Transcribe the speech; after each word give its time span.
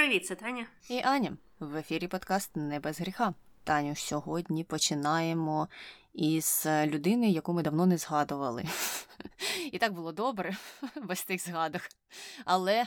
Привіт, 0.00 0.26
це 0.26 0.34
Таня. 0.34 0.66
І 0.88 1.00
Аня. 1.04 1.36
В 1.58 1.76
ефірі 1.76 2.08
подкаст 2.08 2.56
Не 2.56 2.80
без 2.80 3.00
гріха. 3.00 3.34
Таню, 3.64 3.96
сьогодні 3.96 4.64
починаємо 4.64 5.68
із 6.14 6.66
людини, 6.86 7.30
яку 7.30 7.52
ми 7.52 7.62
давно 7.62 7.86
не 7.86 7.98
згадували. 7.98 8.64
І 9.72 9.78
так 9.78 9.92
було 9.92 10.12
добре, 10.12 10.56
без 11.02 11.24
тих 11.24 11.44
згадок. 11.44 11.82
Але 12.44 12.86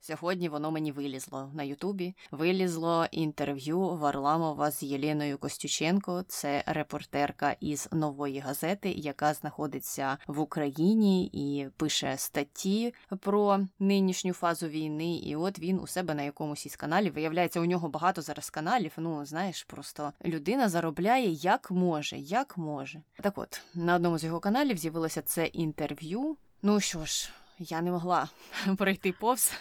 сьогодні 0.00 0.48
воно 0.48 0.70
мені 0.70 0.92
вилізло 0.92 1.50
на 1.54 1.62
Ютубі. 1.62 2.14
Вилізло 2.30 3.06
інтерв'ю 3.10 3.80
Варламова 3.80 4.70
з 4.70 4.82
Єленою 4.82 5.38
Костюченко. 5.38 6.24
Це 6.28 6.64
репортерка 6.66 7.56
із 7.60 7.88
нової 7.92 8.38
газети, 8.38 8.90
яка 8.90 9.34
знаходиться 9.34 10.18
в 10.26 10.40
Україні 10.40 11.26
і 11.26 11.68
пише 11.76 12.16
статті 12.16 12.94
про 13.20 13.60
нинішню 13.78 14.32
фазу 14.32 14.68
війни. 14.68 15.16
І 15.16 15.36
от 15.36 15.58
він 15.58 15.80
у 15.80 15.86
себе 15.86 16.14
на 16.14 16.22
якомусь 16.22 16.66
із 16.66 16.76
каналів. 16.76 17.14
Виявляється, 17.14 17.60
у 17.60 17.64
нього 17.64 17.88
багато 17.88 18.22
зараз 18.22 18.50
каналів. 18.50 18.92
Ну, 18.96 19.24
знаєш, 19.24 19.64
просто 19.64 20.12
людина 20.24 20.68
заробляє 20.68 21.30
як 21.30 21.70
може, 21.70 22.18
як 22.18 22.58
може. 22.58 23.02
Так 23.22 23.38
от, 23.38 23.62
на 23.74 23.96
одному 23.96 24.18
з 24.18 24.24
його 24.24 24.40
каналів 24.40 24.78
з'явилося 24.78 25.22
це 25.22 25.46
інтерв'ю. 25.46 26.36
Ну 26.62 26.80
що 26.80 27.04
ж, 27.04 27.30
я 27.58 27.80
не 27.80 27.90
могла 27.90 28.28
пройти 28.78 29.12
повз. 29.12 29.52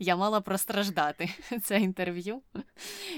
Я 0.00 0.16
мала 0.16 0.40
простраждати 0.40 1.30
це 1.62 1.80
інтерв'ю. 1.80 2.40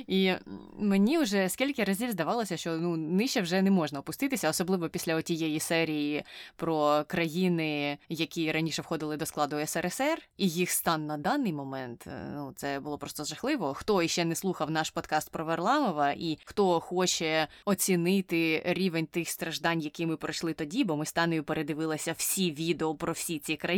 І 0.06 0.32
мені 0.78 1.18
вже 1.18 1.48
скільки 1.48 1.84
разів 1.84 2.10
здавалося, 2.10 2.56
що 2.56 2.76
ну 2.76 2.96
нижче 2.96 3.40
вже 3.40 3.62
не 3.62 3.70
можна 3.70 4.00
опуститися, 4.00 4.48
особливо 4.48 4.88
після 4.88 5.22
тієї 5.22 5.60
серії 5.60 6.24
про 6.56 7.04
країни, 7.06 7.98
які 8.08 8.52
раніше 8.52 8.82
входили 8.82 9.16
до 9.16 9.26
складу 9.26 9.66
СРСР, 9.66 10.22
і 10.36 10.48
їх 10.48 10.70
стан 10.70 11.06
на 11.06 11.16
даний 11.16 11.52
момент. 11.52 12.06
Е, 12.06 12.30
ну 12.34 12.52
це 12.56 12.80
було 12.80 12.98
просто 12.98 13.24
жахливо. 13.24 13.74
Хто 13.74 14.02
іще 14.02 14.24
не 14.24 14.34
слухав 14.34 14.70
наш 14.70 14.90
подкаст 14.90 15.30
про 15.30 15.44
Варламова, 15.44 16.12
і 16.12 16.38
хто 16.44 16.80
хоче 16.80 17.48
оцінити 17.64 18.62
рівень 18.66 19.06
тих 19.06 19.28
страждань, 19.28 19.80
які 19.80 20.06
ми 20.06 20.16
пройшли 20.16 20.52
тоді, 20.52 20.84
бо 20.84 20.96
ми 20.96 21.06
з 21.06 21.12
Танею 21.12 21.44
передивилися 21.44 22.12
всі 22.12 22.52
відео 22.52 22.94
про 22.94 23.12
всі 23.12 23.38
ці 23.38 23.56
країни, 23.56 23.77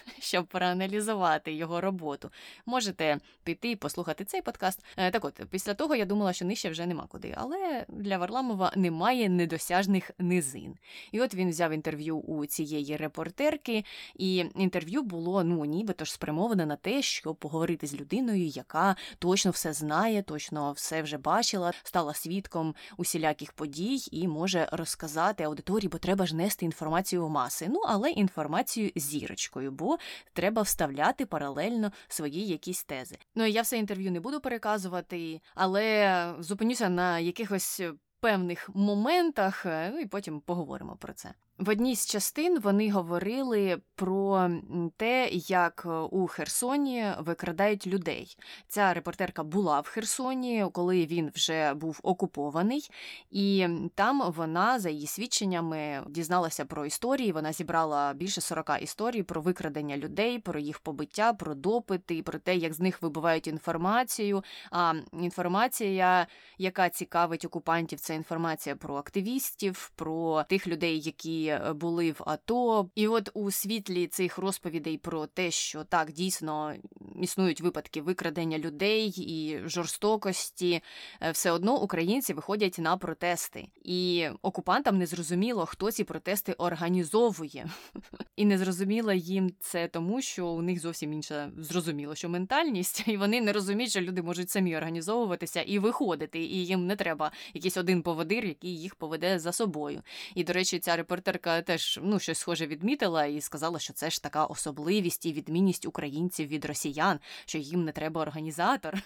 щоб 0.18 0.46
проаналізувати 0.46 1.52
його 1.52 1.80
роботу. 1.80 2.30
Можете 2.66 3.18
піти 3.44 3.70
і 3.70 3.76
послухати 3.76 4.24
цей 4.24 4.42
подкаст. 4.42 4.84
Е, 4.96 5.10
так 5.10 5.24
от, 5.24 5.40
після 5.50 5.74
того 5.74 5.96
я 5.96 6.04
думала, 6.04 6.32
що 6.32 6.44
нижче 6.44 6.70
вже 6.70 6.86
нема 6.86 7.06
куди. 7.08 7.34
Але 7.36 7.86
для 7.88 8.18
Варламова 8.18 8.72
немає 8.76 9.28
недосяжних 9.28 10.10
низин. 10.18 10.74
І 11.12 11.20
от 11.20 11.34
він 11.34 11.50
взяв 11.50 11.72
інтерв'ю 11.72 12.18
у 12.18 12.46
цієї 12.46 12.96
репортерки, 12.96 13.84
і 14.16 14.36
інтерв'ю 14.56 15.02
було 15.02 15.44
ну 15.44 15.64
нібито 15.64 16.04
ж 16.04 16.12
спрямоване 16.12 16.66
на 16.66 16.76
те, 16.76 17.02
щоб 17.02 17.36
поговорити 17.36 17.86
з 17.86 17.94
людиною, 17.94 18.46
яка 18.46 18.96
точно 19.18 19.50
все 19.50 19.72
знає, 19.72 20.22
точно 20.22 20.72
все 20.72 21.02
вже 21.02 21.18
бачила, 21.18 21.72
стала 21.82 22.14
свідком 22.14 22.74
усіляких 22.96 23.52
подій 23.52 24.08
і 24.10 24.28
може 24.28 24.68
розказати 24.72 25.44
аудиторії, 25.44 25.88
бо 25.88 25.98
треба 25.98 26.26
ж 26.26 26.36
нести 26.36 26.64
інформацію 26.64 27.26
в 27.26 27.30
маси. 27.30 27.66
Ну 27.70 27.80
але 27.86 28.10
інформацію 28.10 28.90
зірочкою, 29.30 29.70
бо 29.70 29.98
треба 30.32 30.62
вставляти 30.62 31.26
паралельно 31.26 31.92
свої 32.08 32.46
якісь 32.46 32.84
тези. 32.84 33.16
Ну 33.34 33.44
і 33.44 33.52
я 33.52 33.62
все 33.62 33.78
інтерв'ю 33.78 34.10
не 34.10 34.20
буду 34.20 34.40
переказувати, 34.40 35.40
але 35.54 36.34
зупинюся 36.38 36.88
на 36.88 37.18
якихось 37.18 37.82
певних 38.20 38.70
моментах, 38.74 39.62
ну 39.64 39.98
і 39.98 40.06
потім 40.06 40.40
поговоримо 40.40 40.96
про 40.96 41.12
це. 41.12 41.34
В 41.60 41.68
одній 41.68 41.96
з 41.96 42.06
частин 42.06 42.60
вони 42.60 42.90
говорили 42.90 43.80
про 43.94 44.50
те, 44.96 45.28
як 45.32 45.86
у 46.10 46.26
Херсоні 46.26 47.06
викрадають 47.18 47.86
людей. 47.86 48.36
Ця 48.68 48.94
репортерка 48.94 49.42
була 49.42 49.80
в 49.80 49.86
Херсоні, 49.86 50.66
коли 50.72 51.06
він 51.06 51.30
вже 51.34 51.74
був 51.74 52.00
окупований, 52.02 52.90
і 53.30 53.66
там 53.94 54.32
вона, 54.36 54.78
за 54.78 54.90
її 54.90 55.06
свідченнями, 55.06 56.02
дізналася 56.08 56.64
про 56.64 56.86
історії. 56.86 57.32
Вона 57.32 57.52
зібрала 57.52 58.12
більше 58.12 58.40
40 58.40 58.70
історій 58.82 59.22
про 59.22 59.40
викрадення 59.40 59.96
людей, 59.96 60.38
про 60.38 60.60
їх 60.60 60.78
побиття, 60.78 61.32
про 61.32 61.54
допити, 61.54 62.22
про 62.22 62.38
те, 62.38 62.56
як 62.56 62.74
з 62.74 62.80
них 62.80 63.02
вибувають 63.02 63.46
інформацію. 63.46 64.44
А 64.70 64.94
інформація, 65.12 66.26
яка 66.58 66.88
цікавить 66.88 67.44
окупантів, 67.44 68.00
це 68.00 68.14
інформація 68.14 68.76
про 68.76 68.96
активістів, 68.96 69.92
про 69.96 70.44
тих 70.48 70.66
людей, 70.66 71.00
які. 71.00 71.49
Е, 71.50 71.72
були 71.72 72.12
в 72.12 72.22
АТО. 72.26 72.90
І 72.94 73.08
от 73.08 73.30
у 73.34 73.50
світлі 73.50 74.06
цих 74.06 74.38
розповідей 74.38 74.98
про 74.98 75.26
те, 75.26 75.50
що 75.50 75.84
так 75.84 76.12
дійсно 76.12 76.74
існують 77.22 77.60
випадки 77.60 78.02
викрадення 78.02 78.58
людей 78.58 79.08
і 79.16 79.68
жорстокості, 79.68 80.82
е, 81.22 81.30
все 81.30 81.50
одно 81.50 81.80
українці 81.82 82.34
виходять 82.34 82.78
на 82.78 82.96
протести. 82.96 83.68
І 83.84 84.28
окупантам 84.42 84.98
не 84.98 85.06
зрозуміло, 85.06 85.66
хто 85.66 85.90
ці 85.90 86.04
протести 86.04 86.52
організовує. 86.52 87.70
І 88.36 88.44
не 88.44 88.58
зрозуміло 88.58 89.12
їм 89.12 89.50
це 89.60 89.88
тому, 89.88 90.22
що 90.22 90.46
у 90.46 90.62
них 90.62 90.80
зовсім 90.80 91.12
інша 91.12 91.50
зрозуміло, 91.58 92.14
що 92.14 92.28
ментальність, 92.28 93.04
і 93.08 93.16
вони 93.16 93.40
не 93.40 93.52
розуміють, 93.52 93.90
що 93.90 94.00
люди 94.00 94.22
можуть 94.22 94.50
самі 94.50 94.76
організовуватися 94.76 95.62
і 95.62 95.78
виходити, 95.78 96.38
і 96.38 96.66
їм 96.66 96.86
не 96.86 96.96
треба 96.96 97.32
якийсь 97.54 97.76
один 97.76 98.02
поводир, 98.02 98.44
який 98.44 98.80
їх 98.80 98.94
поведе 98.94 99.38
за 99.38 99.52
собою. 99.52 100.02
І, 100.34 100.44
до 100.44 100.52
речі, 100.52 100.78
ця 100.78 100.96
репортер 100.96 101.38
блогерка 101.40 101.62
теж 101.62 102.00
ну 102.02 102.18
щось 102.18 102.38
схоже 102.38 102.66
відмітила 102.66 103.26
і 103.26 103.40
сказала, 103.40 103.78
що 103.78 103.92
це 103.92 104.10
ж 104.10 104.22
така 104.22 104.44
особливість 104.44 105.26
і 105.26 105.32
відмінність 105.32 105.86
українців 105.86 106.48
від 106.48 106.64
росіян, 106.64 107.20
що 107.46 107.58
їм 107.58 107.84
не 107.84 107.92
треба 107.92 108.20
організатор. 108.22 108.98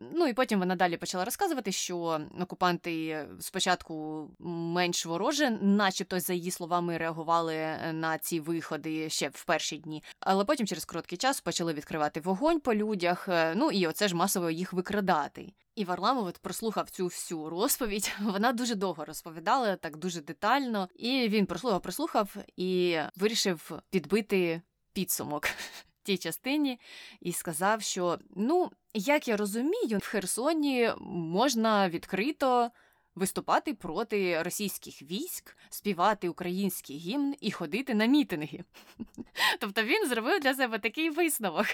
Ну 0.00 0.26
і 0.26 0.32
потім 0.32 0.58
вона 0.58 0.76
далі 0.76 0.96
почала 0.96 1.24
розказувати, 1.24 1.72
що 1.72 2.20
окупанти 2.40 3.26
спочатку 3.40 4.28
менш 4.38 5.06
вороже, 5.06 5.50
начебто, 5.50 6.20
за 6.20 6.32
її 6.32 6.50
словами, 6.50 6.98
реагували 6.98 7.76
на 7.92 8.18
ці 8.18 8.40
виходи 8.40 9.10
ще 9.10 9.28
в 9.28 9.44
перші 9.44 9.78
дні, 9.78 10.02
але 10.20 10.44
потім 10.44 10.66
через 10.66 10.84
короткий 10.84 11.18
час 11.18 11.40
почали 11.40 11.72
відкривати 11.72 12.20
вогонь 12.20 12.60
по 12.60 12.74
людях. 12.74 13.28
Ну 13.54 13.70
і 13.70 13.86
оце 13.86 14.08
ж 14.08 14.16
масово 14.16 14.50
їх 14.50 14.72
викрадати. 14.72 15.52
І 15.74 15.84
Варламов 15.84 16.26
от 16.26 16.38
прослухав 16.38 16.90
цю 16.90 17.04
всю 17.04 17.50
розповідь. 17.50 18.12
Вона 18.20 18.52
дуже 18.52 18.74
довго 18.74 19.04
розповідала, 19.04 19.76
так 19.76 19.96
дуже 19.96 20.20
детально. 20.20 20.88
І 20.94 21.28
він 21.28 21.46
прослухав, 21.46 21.80
прослухав 21.80 22.36
і 22.56 22.98
вирішив 23.16 23.72
підбити 23.90 24.62
підсумок 24.92 25.48
тій 26.02 26.18
частині 26.18 26.80
і 27.20 27.32
сказав, 27.32 27.82
що 27.82 28.18
ну, 28.36 28.70
як 28.94 29.28
я 29.28 29.36
розумію, 29.36 29.98
в 29.98 30.06
Херсоні 30.06 30.90
можна 31.00 31.88
відкрито. 31.88 32.70
Виступати 33.14 33.74
проти 33.74 34.42
російських 34.42 35.02
військ, 35.02 35.56
співати 35.70 36.28
український 36.28 36.96
гімн 36.96 37.34
і 37.40 37.50
ходити 37.50 37.94
на 37.94 38.06
мітинги. 38.06 38.64
Тобто 39.60 39.82
він 39.82 40.08
зробив 40.08 40.40
для 40.40 40.54
себе 40.54 40.78
такий 40.78 41.10
висновок, 41.10 41.66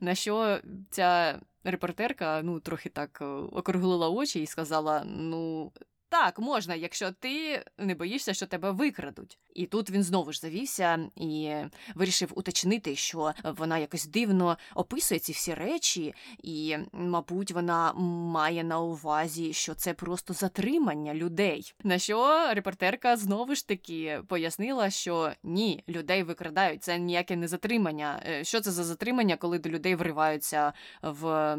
на 0.00 0.14
що 0.14 0.60
ця 0.90 1.40
репортерка 1.64 2.40
ну, 2.42 2.60
трохи 2.60 2.88
так 2.88 3.18
е, 3.22 3.24
округлила 3.24 4.08
очі 4.08 4.42
і 4.42 4.46
сказала: 4.46 5.04
ну, 5.04 5.72
так, 6.16 6.38
можна, 6.38 6.74
якщо 6.74 7.12
ти 7.12 7.64
не 7.78 7.94
боїшся, 7.94 8.34
що 8.34 8.46
тебе 8.46 8.70
викрадуть. 8.70 9.38
І 9.54 9.66
тут 9.66 9.90
він 9.90 10.02
знову 10.02 10.32
ж 10.32 10.40
завівся 10.40 11.10
і 11.16 11.54
вирішив 11.94 12.32
уточнити, 12.34 12.96
що 12.96 13.32
вона 13.44 13.78
якось 13.78 14.06
дивно 14.06 14.58
описує 14.74 15.20
ці 15.20 15.32
всі 15.32 15.54
речі, 15.54 16.14
і, 16.42 16.76
мабуть, 16.92 17.52
вона 17.52 17.92
має 17.92 18.64
на 18.64 18.80
увазі, 18.80 19.52
що 19.52 19.74
це 19.74 19.94
просто 19.94 20.34
затримання 20.34 21.14
людей. 21.14 21.74
На 21.84 21.98
що 21.98 22.46
репортерка 22.54 23.16
знову 23.16 23.54
ж 23.54 23.68
таки 23.68 24.20
пояснила, 24.28 24.90
що 24.90 25.32
ні, 25.42 25.84
людей 25.88 26.22
викрадають, 26.22 26.82
це 26.82 26.98
ніяке 26.98 27.36
не 27.36 27.48
затримання. 27.48 28.22
Е, 28.26 28.44
що 28.44 28.60
це 28.60 28.70
за 28.70 28.84
затримання, 28.84 29.36
коли 29.36 29.58
до 29.58 29.70
людей 29.70 29.94
вриваються 29.94 30.72
в 31.02 31.56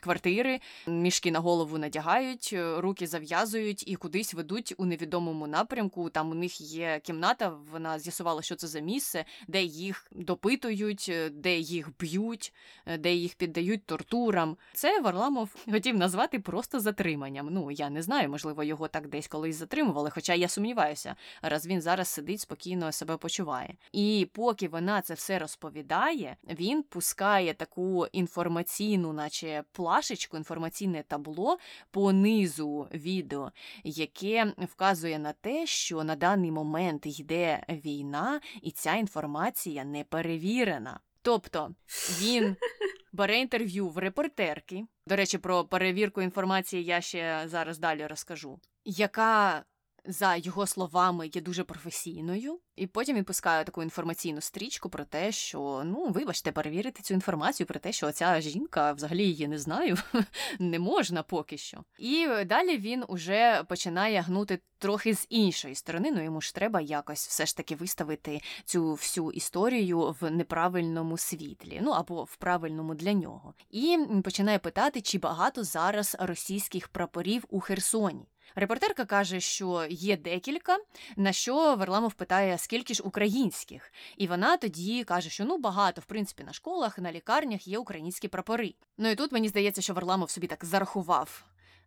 квартири, 0.00 0.60
мішки 0.86 1.30
на 1.30 1.38
голову 1.38 1.78
надягають, 1.78 2.54
руки 2.76 3.06
зав'язують 3.06 3.88
і 3.88 3.93
кудись 3.96 4.34
ведуть 4.34 4.74
у 4.78 4.84
невідомому 4.84 5.46
напрямку. 5.46 6.10
Там 6.10 6.30
у 6.30 6.34
них 6.34 6.60
є 6.60 7.00
кімната, 7.02 7.48
вона 7.72 7.98
з'ясувала, 7.98 8.42
що 8.42 8.54
це 8.56 8.66
за 8.66 8.80
місце, 8.80 9.24
де 9.48 9.62
їх 9.62 10.06
допитують, 10.12 11.12
де 11.32 11.58
їх 11.58 11.96
б'ють, 11.98 12.52
де 12.98 13.14
їх 13.14 13.34
піддають 13.34 13.86
тортурам. 13.86 14.56
Це 14.72 15.00
Варламов 15.00 15.56
хотів 15.70 15.96
назвати 15.96 16.38
просто 16.38 16.80
затриманням. 16.80 17.48
Ну 17.50 17.70
я 17.70 17.90
не 17.90 18.02
знаю, 18.02 18.28
можливо, 18.28 18.62
його 18.64 18.88
так 18.88 19.08
десь 19.08 19.28
колись 19.28 19.56
затримували, 19.56 20.10
хоча 20.10 20.34
я 20.34 20.48
сумніваюся, 20.48 21.16
раз 21.42 21.66
він 21.66 21.80
зараз 21.80 22.08
сидить 22.08 22.40
спокійно 22.40 22.92
себе 22.92 23.16
почуває. 23.16 23.74
І 23.92 24.28
поки 24.32 24.68
вона 24.68 25.02
це 25.02 25.14
все 25.14 25.38
розповідає, 25.38 26.36
він 26.50 26.82
пускає 26.82 27.54
таку 27.54 28.06
інформаційну, 28.06 29.12
наче 29.12 29.64
плашечку, 29.72 30.36
інформаційне 30.36 31.04
табло 31.08 31.58
по 31.90 32.12
низу 32.12 32.88
відео, 32.94 33.52
яке 33.84 34.52
вказує 34.58 35.18
на 35.18 35.32
те, 35.32 35.66
що 35.66 36.04
на 36.04 36.16
даний 36.16 36.50
момент 36.50 37.20
йде 37.20 37.64
війна, 37.68 38.40
і 38.62 38.70
ця 38.70 38.94
інформація 38.94 39.84
не 39.84 40.04
перевірена. 40.04 41.00
Тобто 41.22 41.74
він 42.20 42.56
бере 43.12 43.38
інтерв'ю 43.38 43.88
в 43.88 43.98
репортерки. 43.98 44.86
До 45.06 45.16
речі, 45.16 45.38
про 45.38 45.64
перевірку 45.64 46.22
інформації 46.22 46.84
я 46.84 47.00
ще 47.00 47.42
зараз 47.46 47.78
далі 47.78 48.06
розкажу, 48.06 48.60
яка 48.84 49.64
за 50.04 50.36
його 50.36 50.66
словами, 50.66 51.30
є 51.34 51.40
дуже 51.40 51.64
професійною, 51.64 52.60
і 52.76 52.86
потім 52.86 53.16
він 53.16 53.24
пускає 53.24 53.64
таку 53.64 53.82
інформаційну 53.82 54.40
стрічку 54.40 54.88
про 54.88 55.04
те, 55.04 55.32
що 55.32 55.82
ну, 55.84 56.08
вибачте, 56.08 56.52
перевірити 56.52 57.02
цю 57.02 57.14
інформацію 57.14 57.66
про 57.66 57.80
те, 57.80 57.92
що 57.92 58.12
ця 58.12 58.40
жінка 58.40 58.92
взагалі 58.92 59.24
її 59.24 59.48
не 59.48 59.58
знаю, 59.58 59.96
не 60.58 60.78
можна 60.78 61.22
поки 61.22 61.58
що. 61.58 61.84
І 61.98 62.28
далі 62.46 62.78
він 62.78 63.04
уже 63.08 63.64
починає 63.68 64.20
гнути 64.20 64.60
трохи 64.78 65.14
з 65.14 65.26
іншої 65.30 65.74
сторони. 65.74 66.12
Ну 66.12 66.24
йому 66.24 66.40
ж 66.40 66.54
треба 66.54 66.80
якось 66.80 67.26
все 67.26 67.46
ж 67.46 67.56
таки 67.56 67.76
виставити 67.76 68.40
цю 68.64 68.92
всю 68.92 69.30
історію 69.30 70.16
в 70.20 70.30
неправильному 70.30 71.18
світлі, 71.18 71.80
ну 71.82 71.90
або 71.90 72.24
в 72.24 72.36
правильному 72.36 72.94
для 72.94 73.12
нього. 73.12 73.54
І 73.70 73.98
починає 74.24 74.58
питати, 74.58 75.00
чи 75.00 75.18
багато 75.18 75.64
зараз 75.64 76.16
російських 76.20 76.88
прапорів 76.88 77.44
у 77.48 77.60
Херсоні. 77.60 78.26
Репортерка 78.54 79.04
каже, 79.04 79.40
що 79.40 79.86
є 79.90 80.16
декілька, 80.16 80.78
на 81.16 81.32
що 81.32 81.54
Варламов 81.54 82.14
питає, 82.14 82.58
скільки 82.58 82.94
ж 82.94 83.02
українських. 83.02 83.92
І 84.16 84.26
вона 84.26 84.56
тоді 84.56 85.04
каже, 85.04 85.30
що 85.30 85.44
ну 85.44 85.58
багато, 85.58 86.00
в 86.00 86.04
принципі, 86.04 86.44
на 86.44 86.52
школах, 86.52 86.98
на 86.98 87.12
лікарнях 87.12 87.68
є 87.68 87.78
українські 87.78 88.28
прапори. 88.28 88.74
Ну 88.98 89.08
і 89.08 89.14
тут 89.14 89.32
мені 89.32 89.48
здається, 89.48 89.82
що 89.82 89.94
Варламов 89.94 90.30
собі 90.30 90.46
так 90.46 90.64
зарахував 90.64 91.44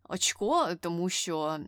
очко, 0.07 0.67
тому 0.79 1.09
що 1.09 1.59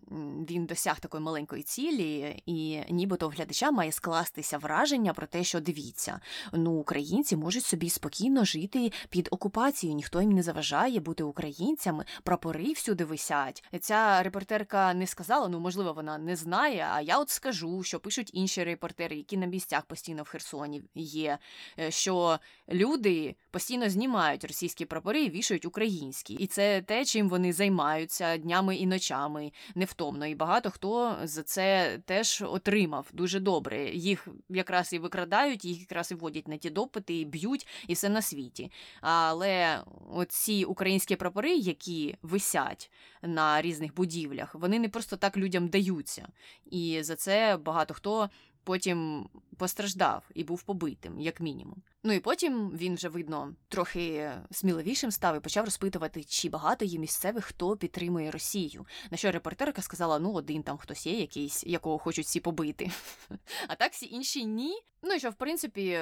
він 0.50 0.66
досяг 0.66 1.00
такої 1.00 1.24
маленької 1.24 1.64
цілі, 1.64 2.44
і 2.46 2.82
нібито 2.90 3.30
в 3.30 3.32
глядача 3.32 3.72
має 3.72 3.92
скластися 3.92 4.58
враження 4.58 5.14
про 5.14 5.28
те, 5.28 5.44
що 5.44 5.60
дивіться, 5.60 6.20
ну 6.54 6.72
українці 6.72 7.36
можуть 7.36 7.66
собі 7.66 7.90
спокійно 7.90 8.46
жити 8.46 8.92
під 9.10 9.28
окупацією, 9.32 9.96
ніхто 9.96 10.22
їм 10.22 10.32
не 10.32 10.44
заважає 10.44 11.00
бути 11.00 11.24
українцями, 11.24 12.06
прапори 12.24 12.72
всюди 12.74 13.06
висять. 13.06 13.64
Ця 13.82 14.24
репортерка 14.24 14.94
не 14.94 15.08
сказала, 15.08 15.48
ну 15.48 15.60
можливо, 15.60 15.94
вона 15.94 16.18
не 16.18 16.36
знає. 16.36 16.88
А 16.92 17.02
я 17.02 17.20
от 17.20 17.30
скажу, 17.30 17.84
що 17.84 18.00
пишуть 18.00 18.32
інші 18.34 18.64
репортери, 18.64 19.16
які 19.16 19.38
на 19.38 19.46
місцях 19.46 19.86
постійно 19.86 20.24
в 20.24 20.28
Херсоні 20.28 20.82
є, 20.96 21.38
е, 21.80 21.92
що 21.92 22.40
люди 22.72 23.36
постійно 23.52 23.90
знімають 23.90 24.44
російські 24.44 24.86
прапори 24.86 25.24
і 25.24 25.30
вішають 25.30 25.66
українські, 25.66 26.34
і 26.34 26.48
це 26.48 26.82
те, 26.82 27.06
чим 27.06 27.30
вони 27.30 27.54
займаються 27.54 28.29
днями 28.38 28.76
і 28.76 28.86
ночами 28.86 29.52
невтомно. 29.76 30.28
І 30.28 30.36
багато 30.36 30.72
хто 30.72 31.18
за 31.24 31.44
це 31.44 32.00
теж 32.06 32.44
отримав 32.48 33.08
дуже 33.14 33.40
добре. 33.40 33.90
Їх 33.90 34.28
якраз 34.50 34.94
і 34.94 35.00
викрадають, 35.00 35.66
їх 35.66 35.80
якраз 35.80 36.12
і 36.12 36.16
вводять 36.16 36.48
на 36.48 36.58
ті 36.58 36.70
допити, 36.70 37.20
і 37.20 37.26
б'ють, 37.26 37.68
і 37.88 37.94
все 37.94 38.10
на 38.10 38.22
світі. 38.22 38.72
Але 39.02 39.84
оці 40.12 40.66
українські 40.66 41.16
прапори, 41.16 41.56
які 41.56 42.16
висять 42.22 42.92
на 43.22 43.62
різних 43.62 43.96
будівлях, 43.96 44.56
вони 44.56 44.80
не 44.80 44.90
просто 44.90 45.18
так 45.18 45.38
людям 45.38 45.68
даються. 45.68 46.28
І 46.72 47.00
за 47.04 47.16
це 47.16 47.58
багато 47.58 47.94
хто 47.94 48.30
потім 48.70 49.30
постраждав 49.58 50.24
і 50.34 50.44
був 50.44 50.64
побитим, 50.64 51.20
як 51.20 51.40
мінімум. 51.40 51.82
Ну 52.04 52.14
і 52.14 52.20
потім 52.20 52.70
він 52.70 52.96
вже 52.96 53.10
видно 53.10 53.56
трохи 53.68 54.32
сміливішим 54.52 55.12
став 55.12 55.38
і 55.38 55.40
почав 55.40 55.66
розпитувати, 55.66 56.24
чи 56.24 56.50
багато 56.50 56.86
є 56.86 57.00
місцевих, 57.00 57.46
хто 57.46 57.78
підтримує 57.78 58.32
Росію. 58.32 58.86
На 59.12 59.18
що 59.18 59.32
репортерка 59.32 59.82
сказала: 59.82 60.20
ну, 60.20 60.34
один 60.34 60.64
там 60.64 60.78
хтось 60.78 61.08
є, 61.08 61.20
якийсь, 61.20 61.64
якого 61.64 61.98
хочуть 61.98 62.26
всі 62.26 62.40
побити. 62.40 62.92
А 63.68 63.76
так 63.76 63.92
всі 63.92 64.06
інші 64.06 64.46
ні. 64.46 64.82
Ну 65.02 65.14
і 65.14 65.20
що, 65.20 65.30
в 65.30 65.34
принципі, 65.34 66.00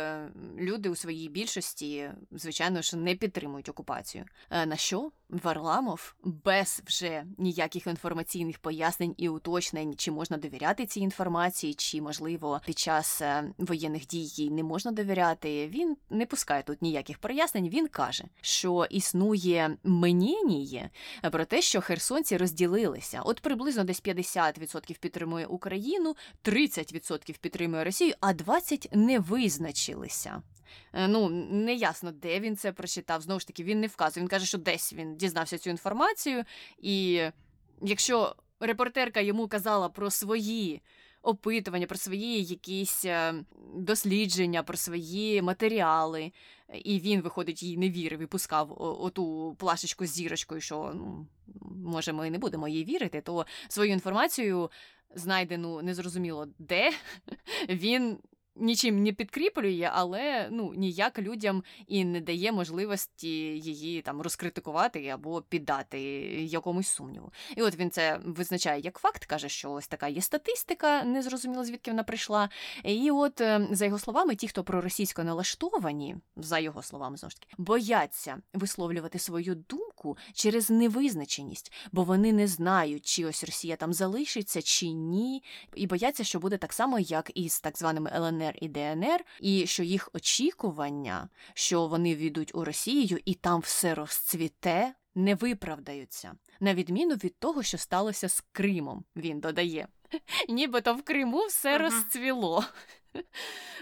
люди 0.58 0.90
у 0.90 0.96
своїй 0.96 1.30
більшості, 1.30 2.12
звичайно 2.32 2.82
ж, 2.82 2.98
не 2.98 3.16
підтримують 3.16 3.70
окупацію. 3.70 4.26
Е, 4.50 4.66
на 4.66 4.76
що 4.76 5.12
Варламов 5.30 6.16
без 6.24 6.82
вже 6.86 7.26
ніяких 7.38 7.88
інформаційних 7.88 8.60
пояснень 8.60 9.14
і 9.18 9.30
уточнень, 9.30 9.96
чи 9.96 10.12
можна 10.12 10.38
довіряти 10.38 10.86
цій 10.86 11.00
інформації, 11.00 11.74
чи 11.74 12.02
можливо 12.02 12.57
під 12.66 12.80
час 12.80 13.22
е, 13.22 13.44
воєнних 13.58 14.08
дій 14.08 14.24
їй 14.24 14.50
не 14.50 14.64
можна 14.64 14.92
довіряти. 14.92 15.68
Він 15.68 15.98
не 16.10 16.26
пускає 16.26 16.64
тут 16.64 16.82
ніяких 16.82 17.18
прояснень. 17.18 17.70
Він 17.70 17.88
каже, 17.88 18.24
що 18.42 18.88
існує 18.90 19.78
мнєніє 19.84 20.90
про 21.32 21.46
те, 21.46 21.62
що 21.62 21.82
херсонці 21.82 22.38
розділилися. 22.38 23.22
От 23.26 23.42
приблизно 23.42 23.84
десь 23.84 24.04
50% 24.04 25.00
підтримує 25.00 25.46
Україну, 25.46 26.16
30% 26.44 27.40
підтримує 27.40 27.84
Росію, 27.84 28.14
а 28.20 28.34
20% 28.34 28.96
не 28.96 29.20
визначилися. 29.20 30.42
Е, 30.94 31.08
ну, 31.08 31.30
не 31.50 31.74
ясно, 31.74 32.12
де 32.12 32.40
він 32.40 32.58
це 32.58 32.72
прочитав. 32.72 33.22
Знову 33.22 33.40
ж 33.40 33.48
таки, 33.48 33.64
він 33.64 33.80
не 33.80 33.88
вказує. 33.88 34.22
Він 34.22 34.30
каже, 34.30 34.46
що 34.46 34.58
десь 34.58 34.94
він 34.94 35.18
дізнався 35.18 35.58
цю 35.58 35.70
інформацію, 35.70 36.44
і 36.78 37.22
якщо 37.82 38.36
репортерка 38.60 39.20
йому 39.20 39.48
казала 39.48 39.90
про 39.90 40.12
свої 40.12 40.82
опитування, 41.22 41.88
про 41.88 41.98
свої 41.98 42.44
якісь 42.44 43.06
е, 43.06 43.34
дослідження, 43.76 44.64
про 44.64 44.78
свої 44.78 45.42
матеріали, 45.42 46.32
і 46.84 47.00
він, 47.00 47.22
виходить, 47.22 47.64
їй 47.64 47.78
не 47.78 47.90
вірив 47.90 48.20
і 48.20 48.26
пускав 48.26 48.76
оту 48.80 49.56
плашечку 49.60 50.06
з 50.06 50.10
зірочкою, 50.10 50.62
що 50.62 50.92
ну, 50.96 51.28
може, 51.86 52.14
ми 52.14 52.30
не 52.30 52.38
будемо 52.38 52.68
їй 52.68 52.86
вірити, 52.86 53.22
то 53.22 53.46
свою 53.68 53.92
інформацію. 53.92 54.70
Знайдену 55.16 55.82
незрозуміло 55.82 56.48
де 56.60 56.92
він 57.70 58.18
нічим 58.60 59.04
не 59.04 59.14
підкріплює, 59.14 59.90
але 59.94 60.48
ну 60.52 60.74
ніяк 60.74 61.20
людям 61.20 61.64
і 61.88 62.06
не 62.06 62.22
дає 62.22 62.52
можливості 62.52 63.30
її 63.60 64.02
там 64.02 64.22
розкритикувати 64.22 65.08
або 65.08 65.42
піддати 65.42 66.00
якомусь 66.44 66.88
сумніву. 66.88 67.32
І 67.56 67.62
от 67.62 67.76
він 67.76 67.92
це 67.92 68.20
визначає 68.26 68.82
як 68.82 68.98
факт, 69.00 69.26
каже, 69.26 69.50
що 69.50 69.72
ось 69.72 69.88
така 69.88 70.08
є 70.08 70.22
статистика, 70.22 71.04
незрозуміло 71.04 71.64
звідки 71.64 71.92
вона 71.92 72.04
прийшла. 72.04 72.50
І 72.84 73.12
от 73.12 73.42
ем, 73.42 73.68
за 73.72 73.86
його 73.86 74.00
словами, 74.00 74.36
ті, 74.36 74.48
хто 74.48 74.64
проросійсько 74.64 75.24
налаштовані, 75.24 76.16
за 76.36 76.60
його 76.60 76.84
словами 76.84 77.18
знову 77.18 77.30
ж 77.30 77.42
таки, 77.42 77.54
бояться 77.58 78.38
висловлювати 78.54 79.20
свою 79.20 79.56
думку 79.56 80.18
через 80.34 80.70
невизначеність, 80.70 81.74
бо 81.92 82.04
вони 82.04 82.34
не 82.34 82.48
знають, 82.48 83.06
чи 83.06 83.26
ось 83.26 83.44
Росія 83.44 83.76
там 83.76 83.94
залишиться 83.94 84.62
чи 84.62 84.88
ні, 84.88 85.44
і 85.76 85.88
бояться, 85.88 86.24
що 86.24 86.40
буде 86.40 86.58
так 86.58 86.74
само, 86.74 87.00
як 87.00 87.32
і 87.36 87.50
з 87.50 87.62
так 87.62 87.78
званими 87.78 88.12
ЛНР. 88.16 88.47
ЛНР 88.48 88.58
і 88.62 88.68
ДНР, 88.68 89.26
і 89.40 89.68
що 89.68 89.84
їх 89.84 90.10
очікування, 90.14 91.30
що 91.54 91.88
вони 91.88 92.16
війдуть 92.16 92.56
у 92.56 92.64
Росію 92.64 93.20
і 93.26 93.34
там 93.34 93.60
все 93.60 93.96
розцвіте, 93.96 94.94
не 95.16 95.36
виправдаються, 95.36 96.34
на 96.60 96.74
відміну 96.74 97.16
від 97.16 97.40
того, 97.40 97.64
що 97.64 97.78
сталося 97.78 98.30
з 98.30 98.44
Кримом, 98.52 99.06
він 99.16 99.40
додає. 99.40 99.88
Нібито 100.50 100.94
в 100.94 101.04
Криму 101.04 101.46
все 101.46 101.70
ага. 101.70 101.78
розцвіло. 101.78 102.64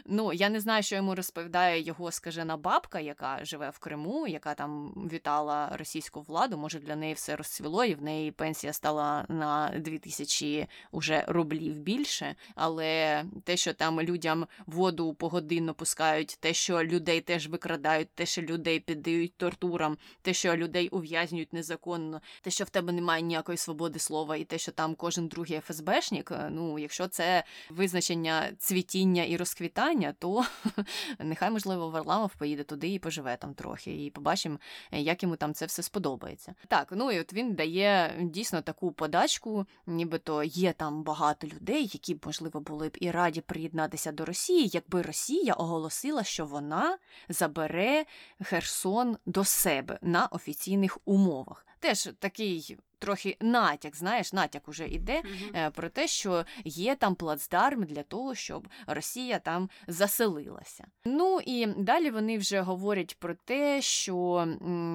Ну, 0.06 0.34
я 0.34 0.50
не 0.50 0.60
знаю, 0.60 0.84
що 0.84 0.96
йому 0.96 1.16
розповідає 1.16 1.82
його 1.82 2.12
скажена 2.12 2.58
бабка, 2.58 3.00
яка 3.00 3.46
живе 3.46 3.70
в 3.70 3.80
Криму, 3.80 4.28
яка 4.28 4.54
там 4.54 4.94
вітала 5.12 5.78
російську 5.78 6.22
владу. 6.22 6.58
Може, 6.58 6.80
для 6.80 6.96
неї 6.96 7.14
все 7.14 7.36
розцвіло, 7.36 7.86
і 7.86 7.96
в 7.96 8.04
неї 8.04 8.32
пенсія 8.32 8.74
стала 8.74 9.26
на 9.30 9.74
2000 9.78 10.68
уже 10.92 11.26
рублів 11.28 11.76
більше. 11.76 12.36
Але 12.56 13.24
те, 13.44 13.58
що 13.58 13.74
там 13.74 14.02
людям 14.02 14.48
воду 14.66 15.14
погодинно 15.14 15.74
пускають, 15.74 16.38
те, 16.40 16.54
що 16.54 16.84
людей 16.84 17.22
теж 17.22 17.48
викрадають, 17.48 18.10
те, 18.16 18.26
що 18.26 18.42
людей 18.42 18.80
піддають 18.80 19.38
тортурам, 19.38 19.98
те, 20.22 20.34
що 20.34 20.56
людей 20.56 20.90
ув'язнюють 20.90 21.54
незаконно, 21.54 22.22
те, 22.42 22.50
що 22.50 22.64
в 22.64 22.70
тебе 22.70 22.94
немає 22.94 23.22
ніякої 23.22 23.58
свободи 23.58 24.00
слова, 24.00 24.36
і 24.38 24.44
те, 24.44 24.58
що 24.58 24.72
там 24.72 24.96
кожен 24.96 25.28
другий 25.28 25.60
ФСБшник. 25.60 26.32
Ну, 26.50 26.80
якщо 26.80 27.08
це 27.08 27.44
визначення 27.70 28.52
цвітіння 28.58 29.24
і 29.26 29.38
розквітання, 29.38 30.14
то 30.20 30.46
нехай, 31.20 31.52
можливо, 31.52 31.90
Варламов 31.90 32.36
поїде 32.36 32.64
туди 32.64 32.94
і 32.94 33.00
поживе 33.00 33.38
там 33.38 33.54
трохи, 33.54 34.06
і 34.06 34.10
побачимо, 34.10 34.60
як 34.92 35.24
йому 35.24 35.36
там 35.36 35.54
це 35.54 35.66
все 35.66 35.84
сподобається. 35.84 36.56
Так, 36.68 36.88
ну 36.92 37.12
і 37.12 37.20
от 37.20 37.34
він 37.34 37.54
дає 37.54 38.16
дійсно 38.22 38.62
таку 38.62 38.92
подачку, 38.92 39.66
нібито 39.88 40.44
є 40.44 40.74
там 40.74 41.04
багато 41.04 41.48
людей, 41.48 41.90
які 41.94 42.14
б, 42.14 42.24
можливо, 42.26 42.60
були 42.60 42.90
б 42.90 42.98
і 43.00 43.12
раді 43.12 43.42
приєднатися 43.42 44.12
до 44.12 44.26
Росії, 44.26 44.70
якби 44.74 45.02
Росія 45.02 45.54
оголосила, 45.54 46.24
що 46.24 46.46
вона 46.46 46.98
забере 47.30 48.06
Херсон 48.44 49.18
до 49.26 49.44
себе 49.44 50.00
на 50.02 50.26
офіційних 50.26 50.98
умовах. 51.06 51.65
Теж 51.80 52.10
такий 52.20 52.78
трохи 53.00 53.38
натяк, 53.42 53.96
знаєш, 53.96 54.34
натяк 54.34 54.68
уже 54.68 54.88
іде 54.88 55.22
mm-hmm. 55.22 55.72
про 55.72 55.90
те, 55.90 56.08
що 56.08 56.46
є 56.66 56.96
там 56.96 57.16
плацдарм 57.16 57.84
для 57.84 58.04
того, 58.04 58.36
щоб 58.36 58.68
Росія 58.88 59.40
там 59.40 59.70
заселилася. 59.88 60.88
Ну 61.06 61.40
і 61.46 61.66
далі 61.66 62.10
вони 62.10 62.38
вже 62.38 62.62
говорять 62.62 63.18
про 63.20 63.36
те, 63.46 63.82
що 63.82 64.48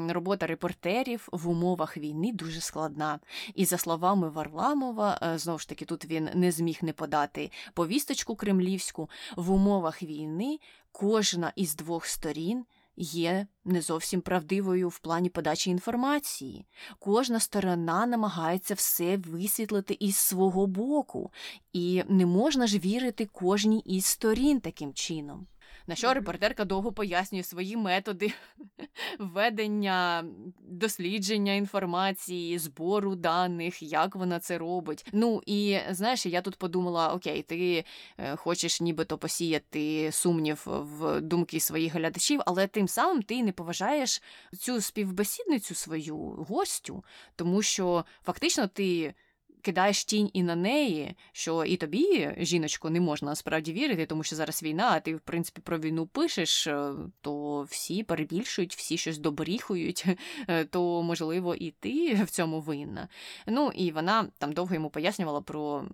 робота 0.08 0.46
репортерів 0.46 1.28
в 1.32 1.48
умовах 1.48 1.96
війни 1.96 2.32
дуже 2.32 2.60
складна. 2.60 3.20
І 3.54 3.64
за 3.64 3.78
словами 3.78 4.28
Варламова, 4.28 5.18
е, 5.22 5.38
знову 5.38 5.58
ж 5.58 5.68
таки, 5.68 5.84
тут 5.84 6.04
він 6.04 6.28
не 6.34 6.52
зміг 6.52 6.78
не 6.82 6.92
подати 6.92 7.50
повісточку 7.74 8.36
кремлівську 8.36 9.10
в 9.36 9.50
умовах 9.50 10.02
війни. 10.02 10.58
Кожна 10.92 11.52
із 11.56 11.74
двох 11.74 12.06
сторін 12.06 12.64
є 13.00 13.46
не 13.64 13.80
зовсім 13.80 14.20
правдивою 14.20 14.88
в 14.88 14.98
плані 14.98 15.28
подачі 15.28 15.70
інформації. 15.70 16.66
Кожна 16.98 17.40
сторона 17.40 18.06
намагається 18.06 18.74
все 18.74 19.16
висвітлити 19.16 19.96
із 20.00 20.16
свого 20.16 20.66
боку, 20.66 21.32
і 21.72 22.02
не 22.08 22.26
можна 22.26 22.66
ж 22.66 22.78
вірити 22.78 23.26
кожній 23.26 23.80
із 23.80 24.04
сторін 24.04 24.60
таким 24.60 24.94
чином. 24.94 25.46
На 25.90 25.96
що 25.96 26.14
репортерка 26.14 26.64
довго 26.64 26.92
пояснює 26.92 27.42
свої 27.42 27.76
методи 27.76 28.32
ведення, 29.18 30.24
дослідження 30.60 31.52
інформації, 31.52 32.58
збору 32.58 33.14
даних, 33.14 33.82
як 33.82 34.16
вона 34.16 34.38
це 34.40 34.58
робить. 34.58 35.06
Ну 35.12 35.42
і 35.46 35.78
знаєш, 35.90 36.26
я 36.26 36.40
тут 36.40 36.56
подумала: 36.56 37.12
окей, 37.12 37.42
ти 37.42 37.84
е, 38.18 38.36
хочеш 38.36 38.80
нібито 38.80 39.18
посіяти 39.18 40.12
сумнів 40.12 40.62
в 40.66 41.20
думки 41.20 41.60
своїх 41.60 41.94
глядачів, 41.94 42.40
але 42.46 42.66
тим 42.66 42.88
самим 42.88 43.22
ти 43.22 43.42
не 43.42 43.52
поважаєш 43.52 44.22
цю 44.58 44.80
співбесідницю 44.80 45.74
свою 45.74 46.16
гостю, 46.48 47.04
тому 47.36 47.62
що 47.62 48.04
фактично 48.24 48.66
ти 48.66 49.14
кидаєш 49.62 50.04
тінь 50.04 50.30
і 50.32 50.42
на 50.42 50.56
неї, 50.56 51.14
що 51.32 51.64
і 51.64 51.76
тобі, 51.76 52.34
жіночко, 52.38 52.90
не 52.90 53.00
можна 53.00 53.34
справді 53.34 53.72
вірити, 53.72 54.06
тому 54.06 54.22
що 54.22 54.36
зараз 54.36 54.62
війна, 54.62 54.90
а 54.92 55.00
ти, 55.00 55.16
в 55.16 55.20
принципі, 55.20 55.60
про 55.60 55.78
війну 55.78 56.06
пишеш, 56.06 56.66
е, 56.66 56.92
то 57.20 57.62
всі 57.62 58.02
перебільшують, 58.02 58.76
всі 58.76 58.96
щось 58.96 59.18
добріхують, 59.18 60.04
е, 60.48 60.64
то, 60.64 61.02
можливо, 61.02 61.54
і 61.54 61.70
ти 61.70 62.14
в 62.14 62.30
цьому 62.30 62.60
винна. 62.60 63.08
Ну, 63.46 63.72
і 63.74 63.90
вона 63.90 64.28
там 64.38 64.52
довго 64.52 64.74
йому 64.74 64.90
пояснювала 64.90 65.40
про. 65.40 65.84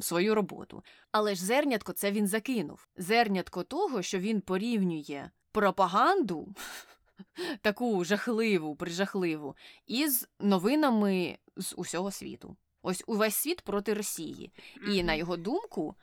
Свою 0.00 0.34
роботу. 0.34 0.82
Але 1.12 1.34
ж 1.34 1.44
зернятко 1.44 1.92
це 1.92 2.12
він 2.12 2.26
закинув. 2.26 2.88
Зернятко 2.96 3.62
того, 3.62 4.02
що 4.02 4.18
він 4.18 4.40
порівнює 4.40 5.30
пропаганду, 5.52 6.54
таку 7.62 8.04
жахливу, 8.04 8.76
прижахливу, 8.76 9.56
із 9.86 10.28
новинами 10.40 11.38
з 11.56 11.74
усього 11.76 12.10
світу. 12.10 12.56
Ось 12.88 13.04
увесь 13.06 13.34
світ 13.36 13.60
проти 13.60 13.94
Росії. 13.94 14.50
І 14.88 15.02
на 15.02 15.14
його 15.14 15.36
думку, 15.36 15.94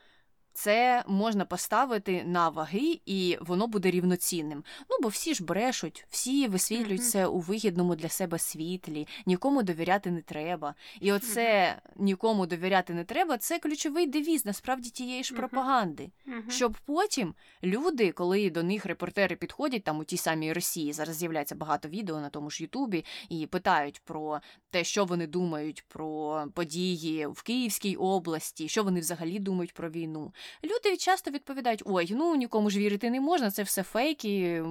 це 0.54 1.04
можна 1.08 1.46
поставити 1.46 2.24
на 2.24 2.50
ваги, 2.50 3.00
і 3.06 3.38
воно 3.42 3.68
буде 3.68 3.92
рівноцінним. 3.92 4.64
Ну 4.90 4.98
бо 5.02 5.08
всі 5.08 5.34
ж 5.34 5.44
брешуть, 5.44 6.06
всі 6.10 6.48
висвітлюють 6.48 7.06
це 7.06 7.28
у 7.28 7.40
вигідному 7.40 7.96
для 7.96 8.10
себе 8.10 8.40
світлі, 8.40 9.08
нікому 9.26 9.64
довіряти 9.64 10.12
не 10.12 10.22
треба. 10.22 10.76
І 11.02 11.12
оце 11.12 11.76
нікому 11.96 12.46
довіряти 12.46 12.94
не 12.94 13.04
треба 13.04 13.38
це 13.38 13.60
ключовий 13.60 14.08
девіз 14.08 14.46
насправді 14.46 14.90
тієї 14.90 15.24
ж 15.24 15.34
пропаганди. 15.34 16.12
Щоб 16.50 16.78
потім 16.86 17.34
люди, 17.64 18.12
коли 18.12 18.50
до 18.50 18.64
них 18.64 18.86
репортери 18.86 19.36
підходять 19.36 19.84
там 19.84 20.00
у 20.00 20.04
тій 20.04 20.18
самій 20.18 20.54
Росії, 20.54 20.94
зараз 20.94 21.16
з'являється 21.16 21.56
багато 21.56 21.90
відео 21.90 22.20
на 22.22 22.30
тому 22.30 22.50
ж 22.50 22.64
Ютубі, 22.64 23.06
і 23.30 23.48
питають 23.48 24.02
про 24.06 24.40
те, 24.70 24.84
що 24.84 25.06
вони 25.06 25.28
думають 25.28 25.86
про 25.88 26.44
події 26.54 27.28
в 27.28 27.44
Київській 27.44 27.96
області, 27.96 28.68
що 28.68 28.84
вони 28.84 29.00
взагалі 29.00 29.40
думають 29.40 29.74
про 29.74 29.90
війну. 29.90 30.34
Люди 30.64 30.98
часто 30.98 31.32
відповідають: 31.32 31.84
ой, 31.86 32.08
ну 32.12 32.36
нікому 32.36 32.70
ж 32.70 32.80
вірити 32.80 33.10
не 33.10 33.22
можна, 33.22 33.52
це 33.52 33.64
все 33.64 33.84
фейки. 33.84 34.62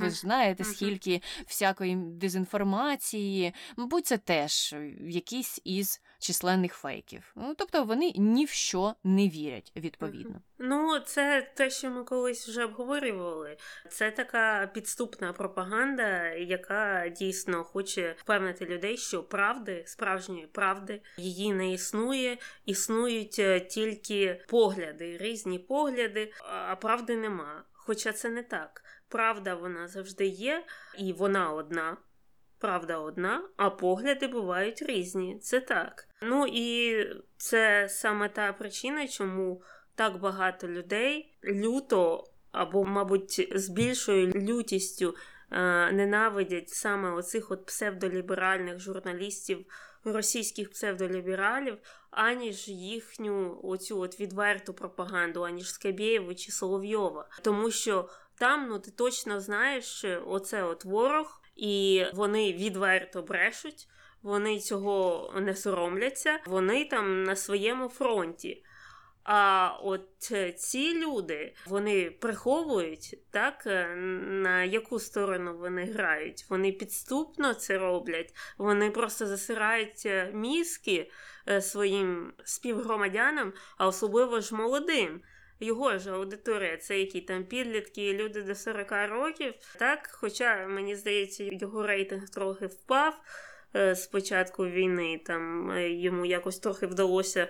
Ви 0.00 0.10
ж 0.10 0.16
знаєте, 0.16 0.64
скільки 0.64 1.22
всякої 1.46 1.96
дезінформації. 1.96 3.54
Мабуть, 3.76 4.06
це 4.06 4.18
теж 4.18 4.74
якісь 5.00 5.60
із 5.64 6.00
численних 6.18 6.74
фейків. 6.74 7.32
Ну, 7.36 7.54
Тобто 7.58 7.84
вони 7.84 8.12
ні 8.16 8.44
в 8.44 8.50
що 8.50 8.94
не 9.04 9.28
вірять, 9.28 9.72
відповідно. 9.76 10.40
Ну, 10.58 10.98
це 10.98 11.50
те, 11.54 11.70
що 11.70 11.90
ми 11.90 12.04
колись 12.04 12.48
вже 12.48 12.64
обговорювали. 12.64 13.56
Це 13.90 14.10
така 14.10 14.70
підступна 14.74 15.32
пропаганда, 15.32 16.28
яка 16.28 17.08
дійсно 17.08 17.64
хоче 17.64 18.14
впевнити 18.18 18.66
людей, 18.66 18.96
що 18.96 19.22
правди, 19.22 19.82
справжньої 19.86 20.46
правди, 20.46 21.00
її 21.16 21.52
не 21.52 21.72
існує. 21.72 22.38
Існують 22.66 23.38
е, 23.38 23.60
тільки 23.60 24.40
погляди, 24.48 25.17
різні 25.18 25.58
погляди, 25.58 26.32
а 26.68 26.76
правди 26.76 27.16
нема. 27.16 27.64
Хоча 27.72 28.12
це 28.12 28.28
не 28.28 28.42
так. 28.42 28.82
Правда, 29.08 29.54
вона 29.54 29.88
завжди 29.88 30.26
є, 30.26 30.64
і 30.98 31.12
вона 31.12 31.52
одна. 31.52 31.96
Правда 32.58 32.98
одна, 32.98 33.48
а 33.56 33.70
погляди 33.70 34.26
бувають 34.26 34.82
різні. 34.82 35.38
Це 35.38 35.60
так. 35.60 36.08
Ну 36.22 36.46
і 36.52 36.96
це 37.36 37.88
саме 37.88 38.28
та 38.28 38.52
причина, 38.52 39.08
чому 39.08 39.62
так 39.94 40.20
багато 40.20 40.68
людей 40.68 41.38
люто 41.44 42.24
або, 42.52 42.84
мабуть, 42.84 43.48
з 43.54 43.68
більшою 43.68 44.26
лютістю 44.26 45.14
е, 45.50 45.92
ненавидять 45.92 46.68
саме 46.68 47.10
оцих 47.10 47.50
от 47.50 47.66
псевдоліберальних 47.66 48.78
журналістів, 48.78 49.66
російських 50.12 50.70
псевдолібералів, 50.70 51.78
аніж 52.10 52.68
їхню 52.68 53.60
оцю 53.62 54.00
от 54.00 54.20
відверту 54.20 54.74
пропаганду, 54.74 55.42
аніж 55.42 55.72
Скабєєва 55.72 56.34
чи 56.34 56.52
Соловйова. 56.52 57.28
Тому 57.42 57.70
що 57.70 58.08
там 58.38 58.68
ну 58.68 58.78
ти 58.78 58.90
точно 58.90 59.40
знаєш, 59.40 59.84
що 59.84 60.24
оце 60.26 60.62
от 60.62 60.84
ворог, 60.84 61.42
і 61.56 62.04
вони 62.14 62.52
відверто 62.52 63.22
брешуть. 63.22 63.88
Вони 64.22 64.58
цього 64.58 65.32
не 65.36 65.56
соромляться, 65.56 66.40
вони 66.46 66.84
там 66.84 67.24
на 67.24 67.36
своєму 67.36 67.88
фронті. 67.88 68.62
А 69.24 69.70
от 69.82 70.28
е, 70.32 70.52
ці 70.52 71.04
люди 71.04 71.54
вони 71.66 72.10
приховують 72.10 73.18
так, 73.30 73.66
е, 73.66 73.96
на 74.26 74.64
яку 74.64 74.98
сторону 74.98 75.58
вони 75.58 75.84
грають. 75.84 76.44
Вони 76.48 76.72
підступно 76.72 77.54
це 77.54 77.78
роблять, 77.78 78.34
вони 78.58 78.90
просто 78.90 79.26
засирають 79.26 80.02
е, 80.06 80.30
мізки 80.34 81.10
своїм 81.60 82.32
співгромадянам, 82.44 83.52
а 83.78 83.86
особливо 83.86 84.40
ж 84.40 84.54
молодим. 84.54 85.22
Його 85.60 85.98
ж 85.98 86.10
аудиторія, 86.12 86.76
це 86.76 86.98
які 86.98 87.20
там 87.20 87.44
підлітки, 87.44 88.14
люди 88.14 88.42
до 88.42 88.54
40 88.54 88.92
років. 89.08 89.54
Так, 89.78 90.10
хоча 90.12 90.66
мені 90.66 90.96
здається, 90.96 91.44
його 91.44 91.86
рейтинг 91.86 92.28
трохи 92.28 92.66
впав 92.66 93.20
з 93.74 94.06
початку 94.12 94.66
війни. 94.66 95.20
Там 95.26 95.72
йому 95.78 96.26
якось 96.26 96.58
трохи 96.58 96.86
вдалося 96.86 97.48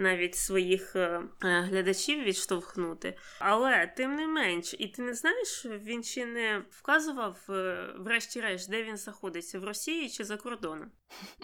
навіть 0.00 0.34
своїх 0.34 0.96
е, 0.96 1.22
е, 1.44 1.60
глядачів 1.60 2.24
відштовхнути. 2.24 3.18
Але 3.38 3.86
тим 3.96 4.14
не 4.14 4.26
менш, 4.26 4.74
і 4.78 4.88
ти 4.88 5.02
не 5.02 5.14
знаєш, 5.14 5.66
він 5.66 6.02
ще 6.02 6.26
не 6.26 6.62
вказував, 6.70 7.46
е, 7.50 7.86
врешті-решт, 7.98 8.70
де 8.70 8.82
він 8.82 8.96
знаходиться 8.96 9.60
в 9.60 9.64
Росії 9.64 10.10
чи 10.10 10.24
за 10.24 10.36
кордоном? 10.36 10.90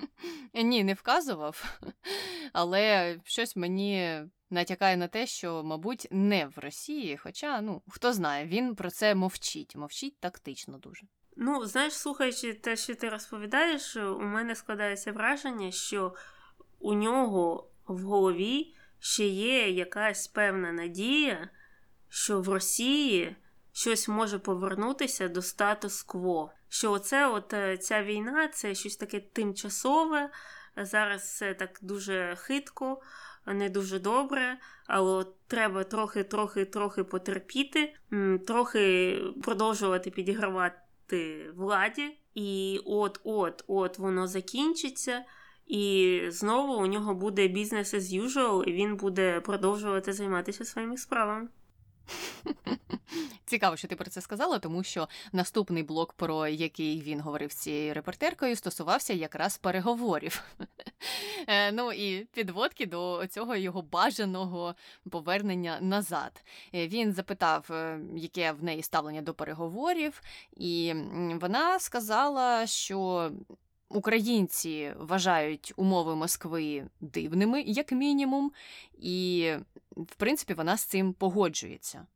Ні, 0.54 0.85
не 0.85 0.95
вказував, 0.95 1.80
але 2.52 3.16
щось 3.25 3.56
мені. 3.56 4.23
Натякає 4.50 4.97
на 4.97 5.09
те, 5.09 5.26
що, 5.26 5.62
мабуть, 5.64 6.09
не 6.11 6.47
в 6.47 6.59
Росії, 6.59 7.16
хоча, 7.16 7.61
ну, 7.61 7.83
хто 7.88 8.12
знає, 8.12 8.47
він 8.47 8.75
про 8.75 8.90
це 8.90 9.14
мовчить, 9.14 9.76
мовчить 9.76 10.21
тактично 10.21 10.78
дуже. 10.78 11.02
Ну, 11.38 11.66
знаєш, 11.66 11.93
слухаючи 11.93 12.55
те, 12.55 12.76
що 12.76 12.95
ти 12.95 13.09
розповідаєш, 13.09 13.97
у 13.97 14.21
мене 14.21 14.55
складається 14.55 15.12
враження, 15.12 15.71
що 15.71 16.14
у 16.78 16.95
нього 16.95 17.69
в 17.87 18.02
голові 18.02 18.75
ще 18.99 19.26
є 19.26 19.71
якась 19.71 20.28
певна 20.28 20.73
надія, 20.73 21.49
що 22.09 22.40
в 22.40 22.49
Росії 22.49 23.37
щось 23.73 24.09
може 24.09 24.38
повернутися 24.38 25.28
до 25.28 25.43
статус-кво. 25.43 26.52
Що 26.69 26.93
оце, 26.93 27.28
от 27.28 27.52
е, 27.52 27.76
ця 27.76 28.02
війна, 28.02 28.49
це 28.49 28.75
щось 28.75 28.97
таке 28.97 29.21
тимчасове. 29.21 30.31
Зараз 30.76 31.23
все 31.23 31.55
так 31.55 31.78
дуже 31.83 32.37
хитко, 32.38 33.02
не 33.47 33.69
дуже 33.69 33.99
добре, 33.99 34.59
але 34.87 35.26
треба 35.47 35.85
трохи-трохи-трохи 35.85 37.05
потерпіти, 37.05 37.95
трохи 38.47 39.19
продовжувати 39.43 40.11
підігравати 40.11 40.78
владі, 41.56 42.18
і 42.34 42.80
от-от-от 42.84 43.98
воно 43.98 44.26
закінчиться. 44.26 45.25
І 45.66 46.20
знову 46.28 46.75
у 46.75 46.86
нього 46.86 47.14
буде 47.14 47.48
бізнес 47.48 47.94
as 47.94 48.22
usual, 48.22 48.64
і 48.64 48.72
він 48.72 48.96
буде 48.96 49.40
продовжувати 49.40 50.12
займатися 50.12 50.64
своїми 50.64 50.96
справами. 50.96 51.48
Цікаво, 53.44 53.76
що 53.76 53.88
ти 53.88 53.96
про 53.96 54.10
це 54.10 54.20
сказала, 54.20 54.58
тому 54.58 54.82
що 54.82 55.08
наступний 55.32 55.82
блок, 55.82 56.12
про 56.12 56.48
який 56.48 57.00
він 57.00 57.20
говорив 57.20 57.52
з 57.52 57.54
цією 57.54 57.94
репортеркою, 57.94 58.56
стосувався 58.56 59.12
якраз 59.12 59.58
переговорів. 59.58 60.42
Е, 61.46 61.72
ну 61.72 61.92
і 61.92 62.25
підводки 62.25 62.86
до 62.86 63.26
цього 63.30 63.56
його 63.56 63.82
бажаного 63.82 64.75
повернення 65.10 65.78
назад. 65.80 66.44
Е, 66.75 66.88
він 66.88 67.12
запитав, 67.12 67.66
е, 67.70 68.00
яке 68.16 68.52
в 68.52 68.64
неї 68.64 68.82
ставлення 68.82 69.22
до 69.22 69.34
переговорів, 69.34 70.22
і 70.56 70.94
вона 71.40 71.78
сказала, 71.78 72.66
що 72.66 73.30
Українці 73.88 74.93
вважають 74.99 75.73
умови 75.76 76.16
Москви 76.16 76.87
дивними, 77.00 77.62
як 77.62 77.93
мінімум, 77.93 78.52
і, 78.99 79.52
в 79.97 80.14
принципі, 80.14 80.55
вона 80.55 80.76
з 80.76 80.85
цим 80.85 81.12
погоджується 81.12 82.07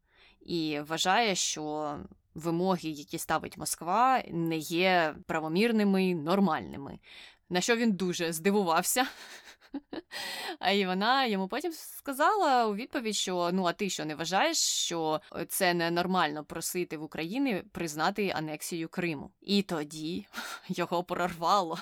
і 0.41 0.81
вважає, 0.87 1.35
що 1.35 1.97
вимоги, 2.35 2.89
які 2.89 3.19
ставить 3.19 3.59
Москва, 3.59 4.23
не 4.31 4.57
є 4.57 5.15
правомірними, 5.27 6.15
нормальними. 6.15 6.99
На 7.51 7.61
що 7.61 7.77
він 7.77 7.93
дуже 7.93 8.33
здивувався. 8.33 9.07
А 10.59 10.71
і 10.71 10.87
вона 10.87 11.27
йому 11.27 11.49
потім 11.49 11.73
сказала 11.73 12.67
у 12.67 12.75
відповідь, 12.75 13.17
що 13.17 13.51
ну 13.53 13.65
а 13.65 13.73
ти 13.73 13.91
що 13.91 14.05
не 14.05 14.15
вважаєш, 14.15 14.59
що 14.59 15.21
це 15.49 15.75
ненормально 15.75 16.45
просити 16.45 16.97
в 16.97 17.03
Україні 17.03 17.63
признати 17.73 18.29
анексію 18.29 18.89
Криму? 18.89 19.31
І 19.41 19.63
тоді 19.63 20.27
його 20.69 21.05
прорвало. 21.05 21.79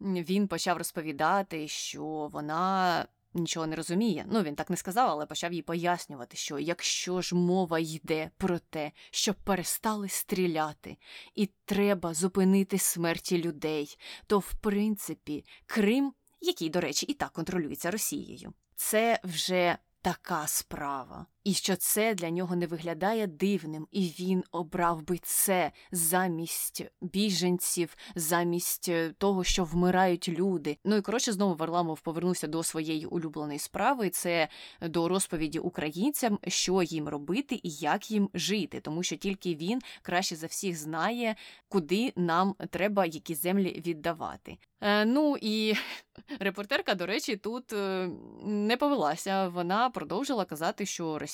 Він 0.00 0.48
почав 0.48 0.78
розповідати, 0.78 1.68
що 1.68 2.04
вона 2.32 3.06
нічого 3.34 3.66
не 3.66 3.76
розуміє. 3.76 4.24
Ну 4.28 4.42
він 4.42 4.54
так 4.54 4.70
не 4.70 4.76
сказав, 4.76 5.10
але 5.10 5.26
почав 5.26 5.52
їй 5.52 5.62
пояснювати, 5.62 6.36
що 6.36 6.58
якщо 6.58 7.20
ж 7.20 7.34
мова 7.34 7.78
йде 7.78 8.30
про 8.36 8.58
те, 8.58 8.92
щоб 9.10 9.36
перестали 9.44 10.08
стріляти, 10.08 10.96
і 11.34 11.50
треба 11.64 12.14
зупинити 12.14 12.78
смерті 12.78 13.42
людей, 13.42 13.98
то 14.26 14.38
в 14.38 14.52
принципі 14.60 15.44
Крим, 15.66 16.12
який, 16.44 16.70
до 16.70 16.80
речі, 16.80 17.06
і 17.06 17.14
так 17.14 17.32
контролюється 17.32 17.90
Росією, 17.90 18.52
це 18.76 19.20
вже 19.24 19.78
така 20.02 20.46
справа, 20.46 21.26
і 21.44 21.54
що 21.54 21.76
це 21.76 22.14
для 22.14 22.30
нього 22.30 22.56
не 22.56 22.66
виглядає 22.66 23.26
дивним, 23.26 23.86
і 23.90 24.00
він 24.00 24.44
обрав 24.50 25.02
би 25.02 25.18
це 25.22 25.72
замість 25.92 26.84
біженців, 27.00 27.96
замість 28.14 28.88
е, 28.88 29.14
того, 29.18 29.44
що 29.44 29.64
вмирають 29.64 30.28
люди. 30.28 30.76
Ну 30.84 30.96
і 30.96 31.00
коротше, 31.00 31.32
знову 31.32 31.54
Варламов 31.54 32.00
повернувся 32.00 32.46
до 32.46 32.62
своєї 32.62 33.06
улюбленої 33.06 33.58
справи. 33.58 34.10
Це 34.10 34.48
до 34.82 35.08
розповіді 35.08 35.58
українцям, 35.58 36.38
що 36.48 36.82
їм 36.82 37.08
робити 37.08 37.60
і 37.62 37.70
як 37.70 38.10
їм 38.10 38.30
жити, 38.34 38.80
тому 38.80 39.02
що 39.02 39.16
тільки 39.16 39.54
він 39.54 39.80
краще 40.02 40.36
за 40.36 40.46
всіх 40.46 40.76
знає, 40.76 41.36
куди 41.68 42.12
нам 42.16 42.54
треба 42.70 43.06
які 43.06 43.34
землі 43.34 43.82
віддавати. 43.86 44.58
Е, 44.80 45.04
ну 45.04 45.36
і 45.40 45.74
репортерка, 46.40 46.94
до 46.94 47.06
речі, 47.06 47.36
тут 47.36 47.72
е, 47.72 48.10
не 48.44 48.76
повелася. 48.76 49.48
Вона 49.48 49.90
продовжила 49.90 50.44
казати, 50.44 50.86
що 50.86 51.18
Росія 51.18 51.33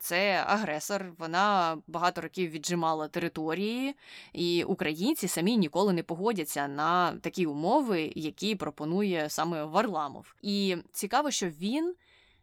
це 0.00 0.44
агресор, 0.46 1.12
вона 1.18 1.78
багато 1.86 2.20
років 2.20 2.50
віджимала 2.50 3.08
території, 3.08 3.94
і 4.32 4.64
українці 4.64 5.28
самі 5.28 5.56
ніколи 5.56 5.92
не 5.92 6.02
погодяться 6.02 6.68
на 6.68 7.12
такі 7.12 7.46
умови, 7.46 8.12
які 8.14 8.54
пропонує 8.54 9.30
саме 9.30 9.64
Варламов. 9.64 10.34
І 10.42 10.76
цікаво, 10.92 11.30
що 11.30 11.48
він 11.48 11.94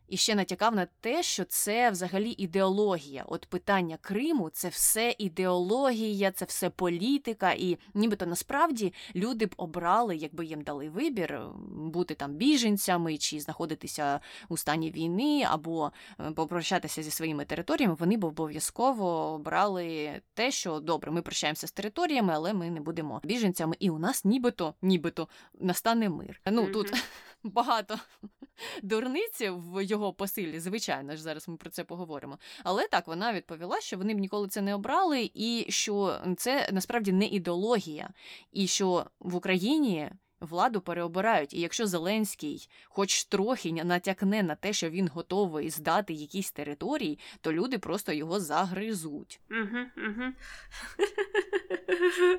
і 0.08 0.18
ще 0.18 0.36
натякав 0.36 0.76
на 0.76 0.88
те, 1.02 1.24
що 1.24 1.46
це 1.46 1.92
взагалі 1.92 2.32
ідеологія. 2.32 3.26
От 3.28 3.46
питання 3.46 3.98
Криму 4.02 4.50
це 4.50 4.70
все 4.70 5.16
ідеологія, 5.18 6.32
це 6.32 6.46
все 6.46 6.70
політика, 6.70 7.52
і 7.52 7.78
нібито 7.94 8.26
насправді 8.26 8.94
люди 9.16 9.46
б 9.46 9.54
обрали, 9.58 10.16
якби 10.16 10.46
їм 10.46 10.62
дали 10.62 10.90
вибір, 10.90 11.42
бути 11.70 12.16
там 12.16 12.34
біженцями 12.34 13.18
чи 13.18 13.40
знаходитися 13.40 14.20
у 14.50 14.58
стані 14.58 14.92
війни, 14.92 15.44
або 15.50 15.92
е, 16.20 16.32
попрощатися 16.32 17.04
зі 17.04 17.12
своїми 17.12 17.46
територіями. 17.46 17.96
Вони 18.00 18.18
б 18.18 18.24
обов'язково 18.24 19.34
обрали 19.34 20.22
те, 20.34 20.52
що 20.52 20.80
добре, 20.80 21.12
ми 21.12 21.22
прощаємося 21.22 21.68
з 21.68 21.72
територіями, 21.72 22.34
але 22.36 22.54
ми 22.54 22.70
не 22.70 22.82
будемо 22.82 23.22
біженцями, 23.24 23.76
і 23.80 23.90
у 23.90 24.00
нас 24.00 24.26
нібито, 24.26 24.74
нібито 24.82 25.28
настане 25.60 26.10
мир. 26.10 26.42
Ну 26.52 26.68
тут 26.68 26.94
багато 27.46 28.00
дурниці 28.84 29.50
в 29.50 29.86
його 29.86 30.14
посилі, 30.14 30.60
звичайно 30.60 31.16
ж, 31.16 31.22
зараз 31.22 31.48
ми 31.48 31.58
про 31.58 31.70
це 31.70 31.84
поговоримо. 31.84 32.40
Але 32.64 32.88
так 32.88 33.08
вона 33.08 33.34
відповіла, 33.34 33.82
що 33.82 33.98
вони 33.98 34.14
б 34.14 34.20
ніколи 34.20 34.48
це 34.48 34.62
не 34.62 34.75
обрали, 34.75 35.32
і 35.34 35.66
що 35.70 36.20
це 36.38 36.70
насправді 36.72 37.12
не 37.12 37.25
ідеологія, 37.25 38.10
і 38.52 38.68
що 38.68 39.06
в 39.20 39.36
Україні. 39.36 40.12
Владу 40.39 40.82
переобирають, 40.82 41.54
і 41.54 41.60
якщо 41.60 41.88
Зеленський, 41.88 42.69
хоч 42.86 43.24
трохи 43.24 43.71
натякне 43.71 44.43
на 44.43 44.56
те, 44.56 44.74
що 44.74 44.89
він 44.89 45.08
готовий 45.08 45.69
здати 45.69 46.13
якісь 46.13 46.52
території, 46.52 47.19
то 47.41 47.54
люди 47.54 47.80
просто 47.80 48.13
його 48.13 48.39
загризуть. 48.39 49.39
Угу, 49.52 50.08
угу. 50.08 50.34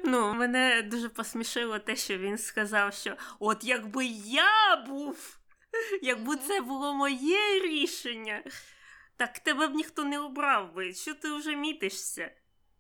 Ну, 0.05 0.35
мене 0.35 0.83
дуже 0.83 1.09
посмішило 1.09 1.79
те, 1.79 1.97
що 1.97 2.19
він 2.19 2.39
сказав, 2.39 2.95
що 2.95 3.17
от 3.39 3.65
якби 3.65 4.07
я 4.25 4.85
був 4.89 5.39
Якби 6.03 6.37
це 6.37 6.61
було 6.61 6.95
моє 6.95 7.61
рішення, 7.61 8.43
так 9.17 9.39
тебе 9.39 9.69
б 9.69 9.75
ніхто 9.75 10.05
не 10.05 10.19
обрав 10.19 10.75
би. 10.75 10.95
Що 10.95 11.15
ти 11.15 11.33
вже 11.33 11.57
мітишся? 11.57 12.31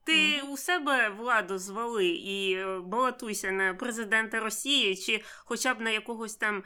Ти 0.06 0.42
у 0.42 0.56
себе 0.56 1.08
владу 1.08 1.58
звали 1.58 2.06
і 2.06 2.54
е, 2.54 2.78
балотуйся 2.78 3.50
на 3.50 3.74
президента 3.74 4.40
Росії 4.40 4.96
чи 4.96 5.24
хоча 5.44 5.74
б 5.74 5.80
на 5.80 5.90
якогось 5.90 6.36
там 6.36 6.56
е, 6.56 6.62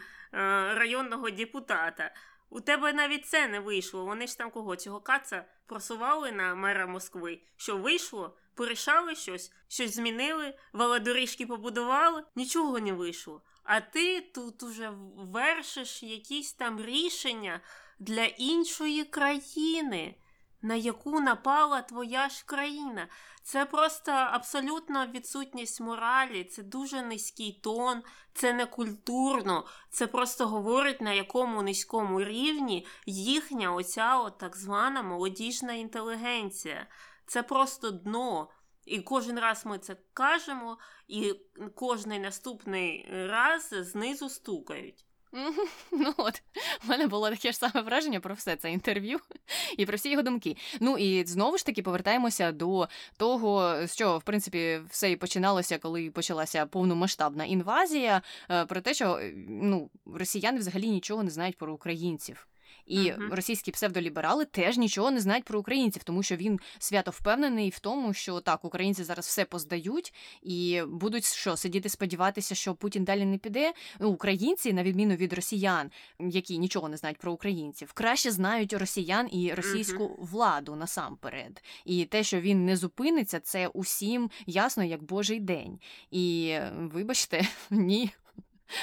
районного 0.74 1.30
депутата. 1.30 2.14
У 2.50 2.60
тебе 2.60 2.92
навіть 2.92 3.26
це 3.26 3.48
не 3.48 3.60
вийшло. 3.60 4.04
Вони 4.04 4.26
ж 4.26 4.38
там 4.38 4.50
кого 4.50 4.76
цього 4.76 5.00
каца 5.00 5.44
просували 5.66 6.32
на 6.32 6.54
мера 6.54 6.86
Москви. 6.86 7.40
Що 7.56 7.76
вийшло? 7.76 8.36
Порішали 8.54 9.14
щось, 9.14 9.52
щось 9.68 9.94
змінили, 9.94 10.54
велодоріжки 10.72 11.46
побудували, 11.46 12.22
нічого 12.36 12.78
не 12.78 12.92
вийшло. 12.92 13.42
А 13.64 13.80
ти 13.80 14.20
тут 14.20 14.62
уже 14.62 14.92
вершиш 15.16 16.02
якісь 16.02 16.52
там 16.52 16.80
рішення 16.80 17.60
для 17.98 18.24
іншої 18.24 19.04
країни, 19.04 20.14
на 20.62 20.74
яку 20.74 21.20
напала 21.20 21.82
твоя 21.82 22.28
ж 22.28 22.44
країна. 22.46 23.08
Це 23.42 23.64
просто 23.64 24.12
абсолютно 24.12 25.06
відсутність 25.06 25.80
моралі, 25.80 26.44
це 26.44 26.62
дуже 26.62 27.02
низький 27.02 27.60
тон, 27.62 28.02
це 28.34 28.52
не 28.52 28.66
культурно, 28.66 29.66
це 29.90 30.06
просто 30.06 30.48
говорить, 30.48 31.00
на 31.00 31.12
якому 31.12 31.62
низькому 31.62 32.20
рівні 32.20 32.86
їхня 33.06 33.74
оця 33.74 34.18
от 34.18 34.38
так 34.38 34.56
звана 34.56 35.02
молодіжна 35.02 35.72
інтелігенція. 35.72 36.86
Це 37.26 37.42
просто 37.42 37.90
дно. 37.90 38.48
І 38.84 39.00
кожен 39.00 39.38
раз 39.38 39.66
ми 39.66 39.78
це 39.78 39.96
кажемо, 40.12 40.78
і 41.08 41.34
кожний 41.74 42.18
наступний 42.18 43.06
раз 43.10 43.68
знизу 43.72 44.28
стукають. 44.28 45.04
Ну 45.92 46.14
от, 46.16 46.42
у 46.84 46.88
мене 46.88 47.06
було 47.06 47.30
таке 47.30 47.52
ж 47.52 47.58
саме 47.58 47.82
враження 47.82 48.20
про 48.20 48.34
все 48.34 48.56
це 48.56 48.72
інтерв'ю 48.72 49.18
і 49.78 49.86
про 49.86 49.96
всі 49.96 50.10
його 50.10 50.22
думки. 50.22 50.56
Ну 50.80 50.98
і 50.98 51.26
знову 51.26 51.58
ж 51.58 51.66
таки 51.66 51.82
повертаємося 51.82 52.52
до 52.52 52.88
того, 53.16 53.76
чого 53.96 54.18
в 54.18 54.22
принципі 54.22 54.80
все 54.90 55.10
і 55.10 55.16
починалося, 55.16 55.78
коли 55.78 56.10
почалася 56.10 56.66
повномасштабна 56.66 57.44
інвазія. 57.44 58.22
Е, 58.50 58.64
про 58.64 58.80
те, 58.80 58.94
що 58.94 59.20
ну 59.48 59.90
росіяни 60.14 60.58
взагалі 60.58 60.88
нічого 60.88 61.22
не 61.22 61.30
знають 61.30 61.56
про 61.56 61.74
українців. 61.74 62.46
І 62.90 62.98
uh-huh. 62.98 63.34
російські 63.34 63.70
псевдоліберали 63.70 64.44
теж 64.44 64.78
нічого 64.78 65.10
не 65.10 65.20
знають 65.20 65.44
про 65.44 65.60
українців, 65.60 66.04
тому 66.04 66.22
що 66.22 66.36
він 66.36 66.60
свято 66.78 67.10
впевнений 67.10 67.70
в 67.70 67.78
тому, 67.78 68.14
що 68.14 68.40
так, 68.40 68.64
українці 68.64 69.04
зараз 69.04 69.26
все 69.26 69.44
поздають 69.44 70.14
і 70.42 70.82
будуть 70.88 71.24
що 71.24 71.56
сидіти, 71.56 71.88
сподіватися, 71.88 72.54
що 72.54 72.74
Путін 72.74 73.04
далі 73.04 73.24
не 73.24 73.38
піде. 73.38 73.72
Ну, 74.00 74.10
українці, 74.10 74.72
на 74.72 74.82
відміну 74.82 75.14
від 75.14 75.32
росіян, 75.32 75.90
які 76.20 76.58
нічого 76.58 76.88
не 76.88 76.96
знають 76.96 77.18
про 77.18 77.32
українців, 77.32 77.92
краще 77.92 78.30
знають 78.30 78.72
росіян 78.72 79.28
і 79.32 79.54
російську 79.54 80.04
uh-huh. 80.04 80.26
владу 80.30 80.76
насамперед. 80.76 81.62
І 81.84 82.04
те, 82.04 82.22
що 82.24 82.40
він 82.40 82.64
не 82.64 82.76
зупиниться, 82.76 83.40
це 83.40 83.68
усім 83.68 84.30
ясно 84.46 84.84
як 84.84 85.02
божий 85.02 85.40
день. 85.40 85.78
І 86.10 86.56
вибачте, 86.76 87.48
ні. 87.70 88.10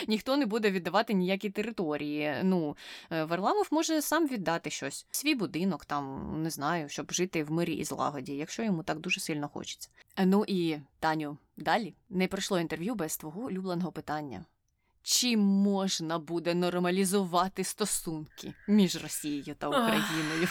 Ніхто 0.07 0.37
не 0.37 0.45
буде 0.45 0.71
віддавати 0.71 1.13
ніякі 1.13 1.49
території. 1.49 2.35
Ну, 2.43 2.77
е, 3.11 3.23
Варламов 3.23 3.67
може 3.71 4.01
сам 4.01 4.27
віддати 4.27 4.69
щось, 4.69 5.05
свій 5.11 5.35
будинок, 5.35 5.85
там 5.85 6.33
не 6.43 6.49
знаю, 6.49 6.89
щоб 6.89 7.11
жити 7.11 7.43
в 7.43 7.51
мирі 7.51 7.73
і 7.73 7.83
злагоді, 7.83 8.35
якщо 8.35 8.63
йому 8.63 8.83
так 8.83 8.99
дуже 8.99 9.19
сильно 9.19 9.49
хочеться. 9.49 9.89
Е, 10.15 10.25
ну 10.25 10.45
і 10.47 10.77
Таню, 10.99 11.37
далі 11.57 11.93
не 12.09 12.27
пройшло 12.27 12.59
інтерв'ю 12.59 12.95
без 12.95 13.17
твого 13.17 13.41
улюбленого 13.41 13.91
питання. 13.91 14.45
Чи 15.09 15.37
можна 15.37 16.19
буде 16.19 16.53
нормалізувати 16.53 17.63
стосунки 17.63 18.53
між 18.67 19.03
Росією 19.03 19.55
та 19.57 19.67
Україною? 19.67 20.47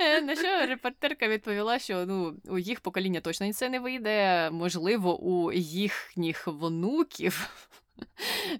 Е, 0.00 0.20
на 0.20 0.36
що 0.36 0.66
репортерка 0.66 1.28
відповіла, 1.28 1.78
що 1.78 2.06
ну 2.06 2.36
у 2.44 2.58
їх 2.58 2.80
покоління 2.80 3.20
точно 3.20 3.52
це 3.52 3.68
не 3.68 3.80
вийде, 3.80 4.50
можливо, 4.50 5.20
у 5.20 5.52
їхніх 5.52 6.46
внуків. 6.46 7.50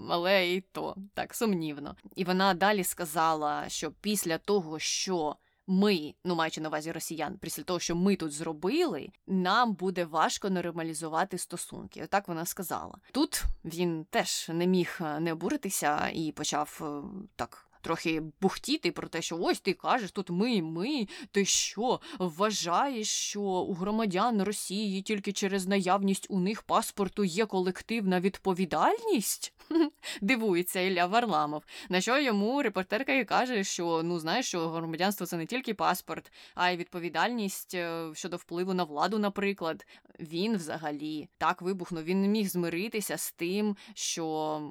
Але 0.09 0.53
і 0.53 0.61
то 0.61 0.97
так 1.15 1.35
сумнівно. 1.35 1.97
І 2.17 2.25
вона 2.25 2.55
далі 2.55 2.85
сказала, 2.85 3.69
що 3.69 3.91
після 3.91 4.39
того, 4.39 4.79
що 4.79 5.37
ми, 5.67 6.15
ну 6.25 6.35
маючи 6.35 6.61
на 6.61 6.69
увазі 6.69 6.93
росіян, 6.93 7.39
після 7.41 7.63
того, 7.63 7.81
що 7.81 7.97
ми 7.97 8.17
тут 8.17 8.33
зробили, 8.33 9.09
нам 9.27 9.75
буде 9.75 10.05
важко 10.05 10.51
нормалізувати 10.51 11.39
стосунки. 11.39 12.03
Отак 12.05 12.29
вона 12.29 12.47
сказала. 12.47 12.95
Тут 13.13 13.45
він 13.65 14.05
теж 14.11 14.49
не 14.49 14.67
міг 14.67 14.99
е, 15.01 15.21
не 15.21 15.33
обуритися 15.33 16.11
і 16.15 16.33
почав 16.33 16.81
е, 16.83 17.09
так 17.37 17.67
трохи 17.83 18.23
бухтіти 18.41 18.93
про 18.93 19.09
те, 19.09 19.23
що 19.23 19.39
ось 19.41 19.61
ти 19.61 19.73
кажеш, 19.73 20.11
тут 20.11 20.31
ми, 20.31 20.63
ми. 20.63 21.07
Ти 21.31 21.45
що 21.45 22.01
вважаєш, 22.19 23.09
що 23.09 23.41
у 23.43 23.75
громадян 23.75 24.43
Росії 24.43 25.03
тільки 25.03 25.33
через 25.33 25.67
наявність 25.67 26.27
у 26.29 26.41
них 26.41 26.63
паспорту 26.63 27.25
є 27.25 27.47
колективна 27.47 28.21
відповідальність? 28.21 29.55
Дивується 30.21 30.81
Ілля 30.81 31.07
Варламов. 31.07 31.63
На 31.89 32.01
що 32.01 32.19
йому 32.19 32.63
репортерка 32.63 33.13
і 33.13 33.25
каже, 33.25 33.65
що 33.65 34.03
ну 34.05 34.19
знаєш, 34.19 34.47
що 34.47 34.69
громадянство 34.69 35.27
це 35.27 35.37
не 35.37 35.47
тільки 35.47 35.75
паспорт, 35.75 36.33
а 36.55 36.71
й 36.71 36.77
відповідальність 36.77 37.75
е, 37.75 38.11
щодо 38.15 38.37
впливу 38.37 38.75
на 38.75 38.85
владу, 38.85 39.19
наприклад. 39.19 39.87
Він 40.21 40.57
взагалі 40.57 41.29
так 41.39 41.63
вибухнув. 41.63 42.05
Він 42.05 42.23
не 42.23 42.29
міг 42.29 42.49
змиритися 42.49 43.19
з 43.19 43.33
тим, 43.33 43.77
що 43.95 44.25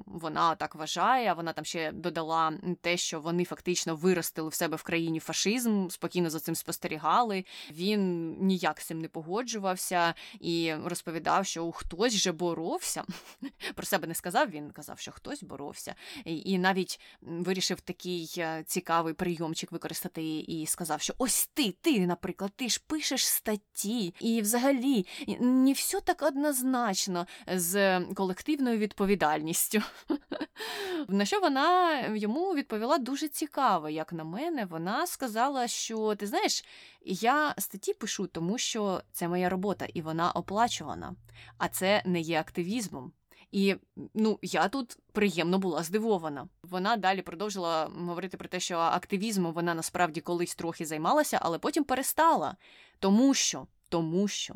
вона 0.06 0.54
так 0.54 0.74
вважає. 0.74 1.30
а 1.30 1.34
Вона 1.34 1.52
там 1.52 1.64
ще 1.64 1.92
додала 1.92 2.52
те, 2.80 2.96
що 3.02 3.20
вони 3.20 3.44
фактично 3.44 3.96
виростили 3.96 4.48
в 4.48 4.54
себе 4.54 4.76
в 4.76 4.82
країні 4.82 5.20
фашизм, 5.20 5.88
спокійно 5.88 6.30
за 6.30 6.40
цим 6.40 6.54
спостерігали. 6.54 7.44
Він 7.70 8.32
ніяк 8.40 8.80
з 8.80 8.86
цим 8.86 8.98
не 8.98 9.08
погоджувався 9.08 10.14
і 10.40 10.74
розповідав, 10.84 11.46
що 11.46 11.72
хтось 11.72 12.14
же 12.14 12.32
боровся. 12.32 13.04
Про 13.74 13.86
себе 13.86 14.06
не 14.06 14.14
сказав. 14.14 14.50
Він 14.50 14.70
казав, 14.70 14.98
що 14.98 15.12
хтось 15.12 15.42
боровся, 15.42 15.94
і 16.24 16.58
навіть 16.58 17.00
вирішив 17.20 17.80
такий 17.80 18.34
е, 18.38 18.64
цікавий 18.66 19.14
прийомчик 19.14 19.72
використати 19.72 20.22
і 20.38 20.66
сказав, 20.66 21.00
що 21.00 21.14
ось 21.18 21.46
ти, 21.54 21.74
ти, 21.80 22.06
наприклад, 22.06 22.52
ти 22.56 22.68
ж 22.68 22.82
пишеш 22.86 23.26
статті, 23.26 24.14
і 24.20 24.40
взагалі 24.40 25.06
не 25.40 25.72
все 25.72 26.00
так 26.00 26.22
однозначно 26.22 27.26
з 27.46 28.00
колективною 28.00 28.78
відповідальністю. 28.78 29.82
На 31.08 31.24
що 31.24 31.40
вона 31.40 32.00
йому 32.06 32.54
відповіла 32.54 32.91
дуже 32.98 33.28
цікаво, 33.28 33.88
як 33.88 34.12
на 34.12 34.24
мене, 34.24 34.64
вона 34.64 35.06
сказала, 35.06 35.68
що 35.68 36.14
ти 36.14 36.26
знаєш, 36.26 36.64
я 37.04 37.54
статті 37.58 37.94
пишу, 37.94 38.26
тому 38.26 38.58
що 38.58 39.02
це 39.12 39.28
моя 39.28 39.48
робота, 39.48 39.86
і 39.94 40.02
вона 40.02 40.32
оплачувана, 40.32 41.14
а 41.58 41.68
це 41.68 42.02
не 42.06 42.20
є 42.20 42.40
активізмом. 42.40 43.12
І 43.52 43.76
ну 44.14 44.38
я 44.42 44.68
тут 44.68 44.98
приємно 45.12 45.58
була 45.58 45.82
здивована. 45.82 46.48
Вона 46.62 46.96
далі 46.96 47.22
продовжила 47.22 47.84
говорити 47.84 48.36
про 48.36 48.48
те, 48.48 48.60
що 48.60 48.78
активізмом 48.78 49.52
вона 49.52 49.74
насправді 49.74 50.20
колись 50.20 50.54
трохи 50.54 50.86
займалася, 50.86 51.38
але 51.42 51.58
потім 51.58 51.84
перестала. 51.84 52.56
Тому 52.98 53.34
що, 53.34 53.66
тому 53.88 54.28
що 54.28 54.54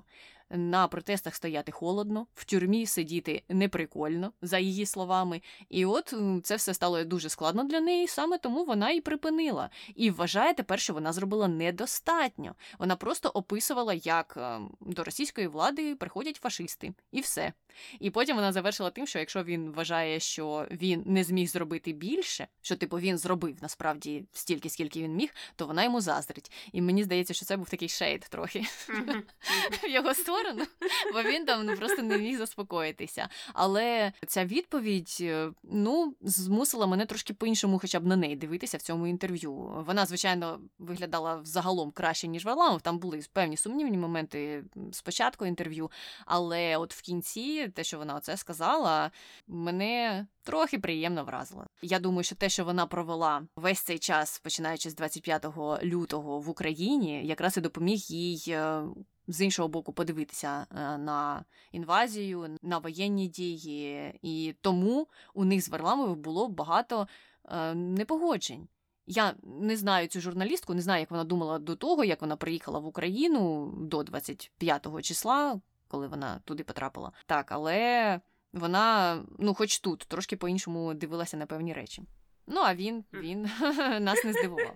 на 0.50 0.88
протестах 0.88 1.34
стояти 1.34 1.72
холодно, 1.72 2.26
в 2.34 2.44
тюрмі 2.44 2.86
сидіти 2.86 3.42
неприкольно, 3.48 4.32
за 4.42 4.58
її 4.58 4.86
словами. 4.86 5.42
І 5.68 5.86
от 5.86 6.14
це 6.42 6.56
все 6.56 6.74
стало 6.74 7.04
дуже 7.04 7.28
складно 7.28 7.64
для 7.64 7.80
неї, 7.80 8.06
саме 8.06 8.38
тому 8.38 8.64
вона 8.64 8.90
і 8.90 9.00
припинила. 9.00 9.70
І 9.94 10.10
вважає 10.10 10.54
тепер, 10.54 10.80
що 10.80 10.94
вона 10.94 11.12
зробила 11.12 11.48
недостатньо. 11.48 12.54
Вона 12.78 12.96
просто 12.96 13.28
описувала, 13.28 13.94
як 13.94 14.34
ем, 14.36 14.70
до 14.80 15.04
російської 15.04 15.46
влади 15.46 15.94
приходять 15.94 16.36
фашисти, 16.36 16.94
і 17.12 17.20
все. 17.20 17.52
І 18.00 18.10
потім 18.10 18.36
вона 18.36 18.52
завершила 18.52 18.90
тим, 18.90 19.06
що 19.06 19.18
якщо 19.18 19.44
він 19.44 19.70
вважає, 19.70 20.20
що 20.20 20.66
він 20.70 21.02
не 21.06 21.24
зміг 21.24 21.48
зробити 21.48 21.92
більше, 21.92 22.48
що 22.62 22.76
типу 22.76 22.98
він 22.98 23.18
зробив 23.18 23.56
насправді 23.62 24.24
стільки, 24.32 24.70
скільки 24.70 25.02
він 25.02 25.14
міг, 25.14 25.34
то 25.56 25.66
вона 25.66 25.84
йому 25.84 26.00
заздрить. 26.00 26.52
І 26.72 26.82
мені 26.82 27.04
здається, 27.04 27.34
що 27.34 27.44
це 27.44 27.56
був 27.56 27.68
такий 27.68 27.88
шейд 27.88 28.26
трохи 28.30 28.64
в 29.82 29.88
його 29.88 30.14
сторону, 30.14 30.64
бо 31.12 31.22
він 31.22 31.44
там 31.44 31.66
ну, 31.66 31.76
просто 31.76 32.02
не 32.02 32.18
міг 32.18 32.38
заспокоїтися. 32.38 33.28
Але 33.52 34.12
ця 34.26 34.44
відповідь 34.44 35.16
е, 35.20 35.50
ну 35.62 36.14
змусила 36.20 36.86
мене 36.86 37.06
трошки 37.06 37.34
по-іншому, 37.34 37.78
хоча 37.78 38.00
б 38.00 38.06
на 38.06 38.16
неї 38.16 38.36
дивитися 38.36 38.76
в 38.76 38.82
цьому 38.82 39.06
інтерв'ю. 39.06 39.52
Вона, 39.86 40.06
звичайно, 40.06 40.60
виглядала 40.78 41.40
загалом 41.44 41.90
краще, 41.90 42.28
ніж 42.28 42.44
Варламов. 42.44 42.80
Там 42.82 42.98
були 42.98 43.20
певні 43.32 43.56
сумнівні 43.56 43.98
моменти 43.98 44.64
спочатку 44.92 45.46
інтерв'ю, 45.46 45.90
але 46.26 46.76
от 46.76 46.94
в 46.94 47.00
кінці 47.00 47.65
те, 47.74 47.84
що 47.84 47.98
вона 47.98 48.14
оце 48.14 48.36
сказала, 48.36 49.10
мене 49.46 50.26
трохи 50.42 50.78
приємно 50.78 51.24
вразило. 51.24 51.66
Я 51.82 51.98
думаю, 51.98 52.24
що 52.24 52.34
те, 52.34 52.48
що 52.48 52.64
вона 52.64 52.86
провела 52.86 53.42
весь 53.56 53.80
цей 53.80 53.98
час, 53.98 54.38
починаючи 54.38 54.90
з 54.90 54.94
25 54.94 55.46
лютого 55.84 56.40
в 56.40 56.48
Україні, 56.48 57.26
якраз 57.26 57.56
і 57.56 57.60
допоміг 57.60 57.98
їй. 57.98 58.44
Е, 58.48 58.82
з 59.28 59.40
іншого 59.40 59.68
боку, 59.68 59.92
подивитися 59.92 60.66
е, 60.70 60.98
на 60.98 61.44
інвазію, 61.72 62.58
на 62.62 62.78
воєнні 62.78 63.28
дії, 63.28 64.14
і 64.22 64.54
тому 64.60 65.08
у 65.34 65.44
них 65.44 65.62
з 65.62 65.68
Варламовим 65.68 66.22
було 66.22 66.48
багато 66.48 67.08
е, 67.44 67.74
непогоджень. 67.74 68.68
Я 69.06 69.34
не 69.42 69.76
знаю 69.76 70.08
цю 70.08 70.20
журналістку, 70.20 70.74
не 70.74 70.82
знаю, 70.82 71.00
як 71.00 71.10
вона 71.10 71.24
думала 71.24 71.58
до 71.58 71.76
того, 71.76 72.04
як 72.04 72.20
вона 72.20 72.36
приїхала 72.36 72.78
в 72.78 72.86
Україну 72.86 73.72
до 73.78 74.02
25 74.02 75.02
числа, 75.02 75.60
коли 75.88 76.08
вона 76.08 76.40
туди 76.44 76.64
потрапила. 76.64 77.12
Так, 77.26 77.52
але 77.52 78.20
вона, 78.52 79.20
ну, 79.38 79.54
хоч 79.54 79.78
тут, 79.78 79.98
трошки 80.08 80.36
по-іншому 80.36 80.94
дивилася 80.94 81.36
на 81.36 81.46
певні 81.46 81.72
речі. 81.72 82.02
Ну, 82.46 82.60
а 82.64 82.74
він, 82.74 83.04
він 83.12 83.42
нас 84.00 84.24
не 84.24 84.32
здивував. 84.32 84.74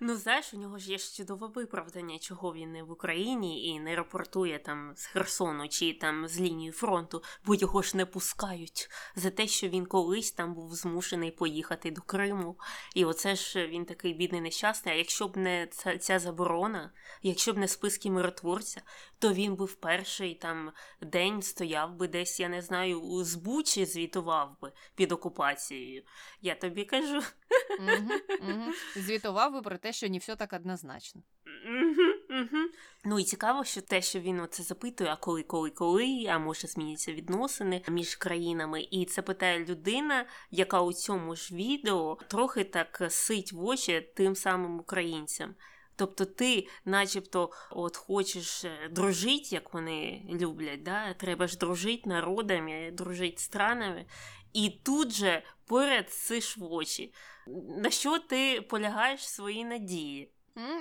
Ну, 0.00 0.16
знаєш, 0.16 0.54
у 0.54 0.56
нього 0.56 0.78
ж 0.78 0.90
є 0.90 0.98
чудове 0.98 1.46
виправдання, 1.54 2.18
чого 2.18 2.54
він 2.54 2.72
не 2.72 2.82
в 2.82 2.90
Україні 2.90 3.66
і 3.66 3.80
не 3.80 3.96
рапортує 3.96 4.58
там 4.58 4.92
з 4.96 5.06
Херсону 5.06 5.68
чи 5.68 5.92
там 5.92 6.28
з 6.28 6.40
лінії 6.40 6.70
фронту, 6.70 7.22
бо 7.44 7.54
його 7.54 7.82
ж 7.82 7.96
не 7.96 8.06
пускають 8.06 8.90
за 9.16 9.30
те, 9.30 9.46
що 9.46 9.68
він 9.68 9.86
колись 9.86 10.32
там 10.32 10.54
був 10.54 10.74
змушений 10.74 11.30
поїхати 11.30 11.90
до 11.90 12.00
Криму. 12.00 12.58
І 12.94 13.04
оце 13.04 13.36
ж 13.36 13.66
він 13.66 13.84
такий 13.84 14.14
бідний 14.14 14.40
нещасний. 14.40 14.94
А 14.94 14.98
якщо 14.98 15.28
б 15.28 15.36
не 15.36 15.66
ця, 15.66 15.98
ця 15.98 16.18
заборона, 16.18 16.92
якщо 17.22 17.52
б 17.52 17.58
не 17.58 17.68
списки 17.68 18.10
миротворця, 18.10 18.82
то 19.18 19.32
він 19.32 19.56
би 19.56 19.64
в 19.64 19.74
перший 19.74 20.34
там 20.34 20.72
день 21.00 21.42
стояв 21.42 21.94
би 21.94 22.08
десь, 22.08 22.40
я 22.40 22.48
не 22.48 22.62
знаю, 22.62 23.00
у 23.00 23.24
збучі 23.24 23.84
звітував 23.84 24.56
би 24.62 24.72
під 24.94 25.12
окупацією. 25.12 26.02
Я 26.40 26.54
тобі 26.54 26.84
кажу. 26.84 27.22
Звітував 28.96 29.52
би 29.52 29.62
про 29.62 29.78
те, 29.78 29.92
що 29.92 30.08
не 30.08 30.18
все 30.18 30.36
так 30.36 30.52
однозначно. 30.52 31.22
Ну 33.04 33.18
і 33.18 33.24
цікаво, 33.24 33.64
що 33.64 33.80
те, 33.80 34.02
що 34.02 34.20
він 34.20 34.40
оце 34.40 34.62
запитує, 34.62 35.10
а 35.10 35.16
коли, 35.16 35.42
коли, 35.42 35.70
коли, 35.70 36.26
а 36.30 36.38
може 36.38 36.68
зміняться 36.68 37.12
відносини 37.12 37.82
між 37.88 38.16
країнами. 38.16 38.82
І 38.90 39.04
це 39.04 39.22
питає 39.22 39.64
людина, 39.64 40.26
яка 40.50 40.80
у 40.80 40.92
цьому 40.92 41.36
ж 41.36 41.54
відео 41.54 42.18
трохи 42.28 42.64
так 42.64 43.02
сить 43.08 43.52
в 43.52 43.64
очі 43.64 44.12
тим 44.16 44.34
самим 44.34 44.80
українцям. 44.80 45.54
Тобто 45.98 46.24
ти, 46.24 46.68
начебто, 46.84 47.50
от 47.70 47.96
хочеш 47.96 48.64
е, 48.64 48.88
дружити, 48.90 49.48
як 49.50 49.74
вони 49.74 50.22
люблять, 50.30 50.82
да? 50.82 51.14
треба 51.14 51.46
ж 51.46 51.58
дружити 51.58 52.08
народами, 52.08 52.90
дружити 52.92 53.38
странами, 53.38 54.04
і 54.52 54.70
тут 54.82 55.12
же 55.12 55.42
поряд 55.66 56.12
сиш 56.12 56.56
в 56.56 56.72
очі. 56.72 57.12
На 57.78 57.90
що 57.90 58.18
ти 58.18 58.60
полягаєш 58.60 59.28
свої 59.28 59.64
надії? 59.64 60.30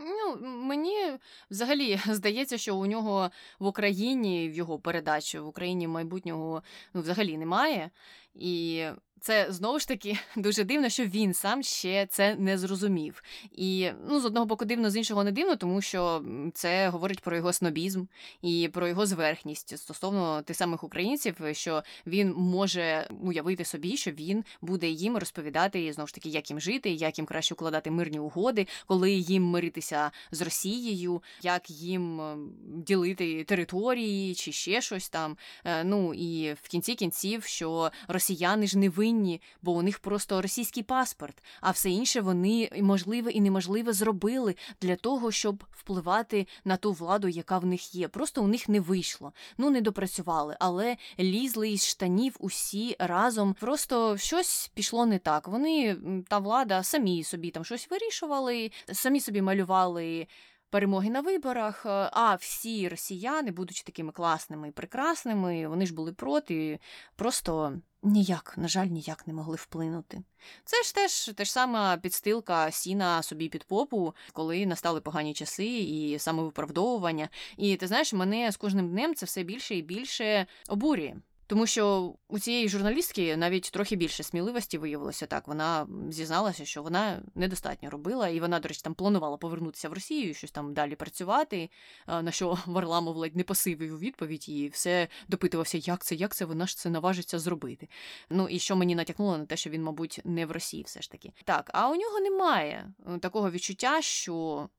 Ну, 0.06 0.38
Мені 0.42 1.18
взагалі 1.52 2.00
здається, 2.08 2.58
що 2.58 2.76
у 2.76 2.86
нього 2.86 3.32
в 3.60 3.66
Україні 3.66 4.50
в 4.50 4.54
його 4.54 4.80
передачі 4.80 5.40
в 5.40 5.48
Україні 5.48 5.88
майбутнього 5.88 6.64
ну, 6.94 7.02
взагалі 7.02 7.38
немає. 7.38 7.90
І 8.36 8.86
це 9.22 9.48
знову 9.50 9.80
ж 9.80 9.88
таки 9.88 10.18
дуже 10.36 10.64
дивно, 10.64 10.90
що 10.90 11.06
він 11.06 11.34
сам 11.34 11.64
ще 11.64 12.06
це 12.06 12.36
не 12.36 12.58
зрозумів. 12.58 13.24
І 13.52 13.90
ну, 14.10 14.20
з 14.20 14.26
одного 14.26 14.46
боку, 14.46 14.66
дивно, 14.66 14.90
з 14.90 14.96
іншого 14.96 15.24
не 15.24 15.32
дивно, 15.32 15.56
тому 15.56 15.82
що 15.82 16.24
це 16.54 16.90
говорить 16.90 17.20
про 17.20 17.36
його 17.36 17.54
снобізм 17.54 18.06
і 18.42 18.70
про 18.74 18.88
його 18.88 19.06
зверхність 19.06 19.78
стосовно 19.78 20.42
тих 20.42 20.58
самих 20.58 20.84
українців, 20.84 21.36
що 21.52 21.84
він 22.08 22.34
може 22.38 23.10
уявити 23.22 23.66
собі, 23.66 23.98
що 23.98 24.12
він 24.12 24.44
буде 24.62 24.90
їм 24.90 25.18
розповідати 25.18 25.94
знову 25.94 26.08
ж 26.08 26.14
таки, 26.14 26.30
як 26.30 26.50
їм 26.50 26.60
жити, 26.60 26.90
як 26.92 27.18
їм 27.18 27.26
краще 27.26 27.54
укладати 27.54 27.92
мирні 27.92 28.20
угоди, 28.20 28.68
коли 28.88 29.12
їм 29.12 29.44
миритися 29.44 30.12
з 30.32 30.42
Росією, 30.42 31.22
як 31.42 31.70
їм 31.70 32.22
ділити 32.66 33.44
території 33.44 34.36
чи 34.36 34.52
ще 34.52 34.82
щось 34.82 35.10
там. 35.10 35.38
Е, 35.66 35.84
ну 35.84 36.14
і 36.14 36.54
в 36.54 36.68
кінці 36.68 36.96
кінців, 36.96 37.44
що 37.44 37.92
росіяни 38.08 38.68
ж 38.68 38.78
не 38.78 38.90
винні 38.90 39.07
винні, 39.08 39.42
бо 39.62 39.72
у 39.72 39.82
них 39.82 40.00
просто 40.00 40.42
російський 40.42 40.84
паспорт, 40.84 41.44
а 41.62 41.72
все 41.72 41.90
інше 41.90 42.22
вони 42.22 42.70
можливе 42.82 43.32
і 43.32 43.42
неможливе 43.42 43.94
зробили 43.94 44.56
для 44.82 44.96
того, 44.96 45.32
щоб 45.32 45.64
впливати 45.72 46.48
на 46.66 46.78
ту 46.78 46.92
владу, 46.92 47.28
яка 47.28 47.58
в 47.58 47.66
них 47.66 47.96
є. 47.96 48.08
Просто 48.08 48.44
у 48.44 48.48
них 48.48 48.70
не 48.70 48.80
вийшло. 48.80 49.34
Ну 49.58 49.70
не 49.70 49.82
допрацювали, 49.82 50.58
але 50.60 50.98
лізли 51.20 51.70
із 51.70 51.88
штанів 51.88 52.36
усі 52.40 52.96
разом. 53.00 53.56
Просто 53.60 54.18
щось 54.18 54.72
пішло 54.74 55.06
не 55.06 55.20
так. 55.20 55.48
Вони 55.48 55.98
та 56.28 56.40
влада 56.40 56.84
самі 56.84 57.24
собі 57.24 57.52
там 57.52 57.66
щось 57.66 57.90
вирішували, 57.90 58.72
самі 58.92 59.20
собі 59.20 59.42
малювали. 59.42 60.28
Перемоги 60.70 61.10
на 61.10 61.22
виборах, 61.22 61.86
а 61.86 62.36
всі 62.40 62.90
росіяни, 62.90 63.52
будучи 63.52 63.84
такими 63.84 64.12
класними 64.12 64.68
і 64.68 64.72
прекрасними, 64.72 65.68
вони 65.68 65.86
ж 65.86 65.94
були 65.94 66.14
проти, 66.14 66.80
просто 67.16 67.74
ніяк, 68.08 68.54
на 68.58 68.68
жаль, 68.68 68.88
ніяк 68.88 69.28
не 69.28 69.34
могли 69.34 69.56
вплинути. 69.56 70.24
Це 70.66 70.84
ж 70.84 70.96
теж 70.96 71.32
те 71.36 71.46
ж 71.46 71.52
сама 71.52 71.98
підстилка 71.98 72.72
сіна 72.72 73.24
собі 73.24 73.50
під 73.50 73.64
попу, 73.64 74.16
коли 74.34 74.66
настали 74.66 75.02
погані 75.02 75.34
часи 75.34 75.66
і 75.66 76.20
самовиправдовування. 76.20 77.30
І 77.58 77.76
ти 77.76 77.88
знаєш, 77.88 78.14
мене 78.14 78.52
з 78.52 78.58
кожним 78.58 78.90
днем 78.90 79.16
це 79.16 79.26
все 79.26 79.44
більше 79.44 79.76
і 79.76 79.82
більше 79.82 80.46
обурює. 80.68 81.16
Тому 81.48 81.68
що 81.68 82.14
у 82.28 82.40
цієї 82.40 82.70
журналістки 82.70 83.38
навіть 83.38 83.70
трохи 83.72 83.96
більше 83.96 84.24
сміливості 84.24 84.78
виявилося 84.78 85.26
так. 85.26 85.48
Вона 85.48 85.88
зізналася, 86.10 86.66
що 86.66 86.84
вона 86.84 87.22
недостатньо 87.36 87.90
робила, 87.90 88.28
і 88.28 88.40
вона, 88.40 88.60
до 88.60 88.68
речі, 88.68 88.82
там 88.84 88.94
планувала 88.94 89.38
повернутися 89.38 89.90
в 89.90 89.94
Росію, 89.94 90.34
щось 90.34 90.52
там 90.52 90.74
далі 90.74 90.96
працювати. 90.96 91.70
На 92.08 92.32
що 92.32 92.58
Варламов 92.66 93.18
ледь 93.18 93.36
не 93.36 93.44
посивив 93.44 93.94
у 93.94 93.98
відповідь 93.98 94.50
і 94.50 94.68
все 94.68 95.08
допитувався, 95.28 95.78
як 95.78 96.04
це, 96.04 96.16
як 96.16 96.36
це, 96.36 96.46
вона 96.46 96.68
ж 96.68 96.78
це 96.78 96.90
наважиться 96.90 97.40
зробити. 97.40 97.88
Ну 98.30 98.48
і 98.48 98.60
що 98.60 98.76
мені 98.76 98.96
натякнуло 98.96 99.38
на 99.38 99.46
те, 99.46 99.58
що 99.58 99.70
він, 99.70 99.84
мабуть, 99.84 100.22
не 100.24 100.46
в 100.46 100.52
Росії 100.52 100.84
все 100.84 101.02
ж 101.02 101.12
таки. 101.12 101.32
Так, 101.44 101.72
а 101.74 101.90
у 101.90 101.96
нього 101.96 102.20
немає 102.20 102.94
е, 103.08 103.20
такого 103.20 103.52
відчуття, 103.52 104.02
що 104.02 104.70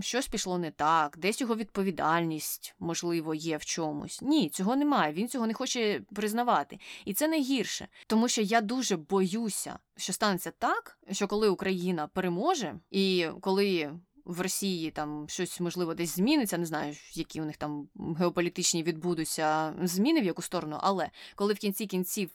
щось 0.00 0.28
пішло 0.28 0.58
не 0.58 0.70
так, 0.70 1.18
десь 1.18 1.40
його 1.40 1.56
відповідальність, 1.56 2.74
можливо, 2.78 3.34
є 3.34 3.56
в 3.56 3.64
чомусь. 3.64 4.22
Ні, 4.22 4.48
цього 4.48 4.76
немає. 4.76 5.12
Він 5.12 5.28
цього 5.28 5.46
не 5.46 5.54
хоче 5.54 6.00
признавати. 6.14 6.78
І 7.04 7.14
це 7.14 7.28
найгірше, 7.28 7.88
тому 8.06 8.28
що 8.28 8.42
я 8.42 8.60
дуже 8.60 8.96
боюся, 8.96 9.78
що 9.96 10.12
станеться 10.12 10.50
так, 10.58 10.98
що 11.10 11.28
коли 11.28 11.48
Україна 11.48 12.06
переможе, 12.06 12.78
і 12.90 13.28
коли. 13.40 13.92
В 14.24 14.40
Росії 14.40 14.90
там 14.90 15.26
щось 15.28 15.60
можливо 15.60 15.94
десь 15.94 16.16
зміниться, 16.16 16.58
не 16.58 16.66
знаю, 16.66 16.96
які 17.12 17.40
у 17.40 17.44
них 17.44 17.56
там 17.56 17.88
геополітичні 18.18 18.82
відбудуться 18.82 19.74
зміни 19.82 20.20
в 20.20 20.24
яку 20.24 20.42
сторону, 20.42 20.78
але 20.80 21.10
коли 21.34 21.52
в 21.52 21.58
кінці 21.58 21.86
кінців 21.86 22.30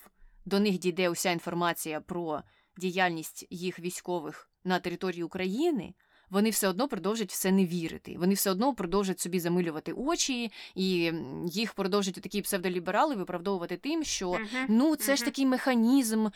до 0.46 0.60
них 0.60 0.80
дійде 0.80 1.10
уся 1.10 1.32
інформація 1.32 2.02
про 2.02 2.44
діяльність 2.78 3.48
їх 3.50 3.80
військових 3.80 4.50
на 4.64 4.80
території 4.80 5.24
України, 5.24 5.94
вони 6.34 6.50
все 6.50 6.68
одно 6.68 6.88
продовжать 6.88 7.32
все 7.32 7.52
не 7.52 7.66
вірити. 7.66 8.16
Вони 8.20 8.34
все 8.34 8.52
одно 8.52 8.74
продовжать 8.74 9.20
собі 9.20 9.40
замилювати 9.40 9.92
очі, 9.92 10.52
і 10.76 11.12
їх 11.48 11.74
продовжать 11.74 12.14
такі 12.14 12.42
псевдоліберали 12.42 13.16
виправдовувати 13.16 13.78
тим, 13.78 14.04
що 14.04 14.30
uh-huh. 14.30 14.66
ну 14.68 14.96
це 14.96 15.12
uh-huh. 15.12 15.16
ж 15.16 15.26
такий 15.26 15.46
механізм 15.46 16.28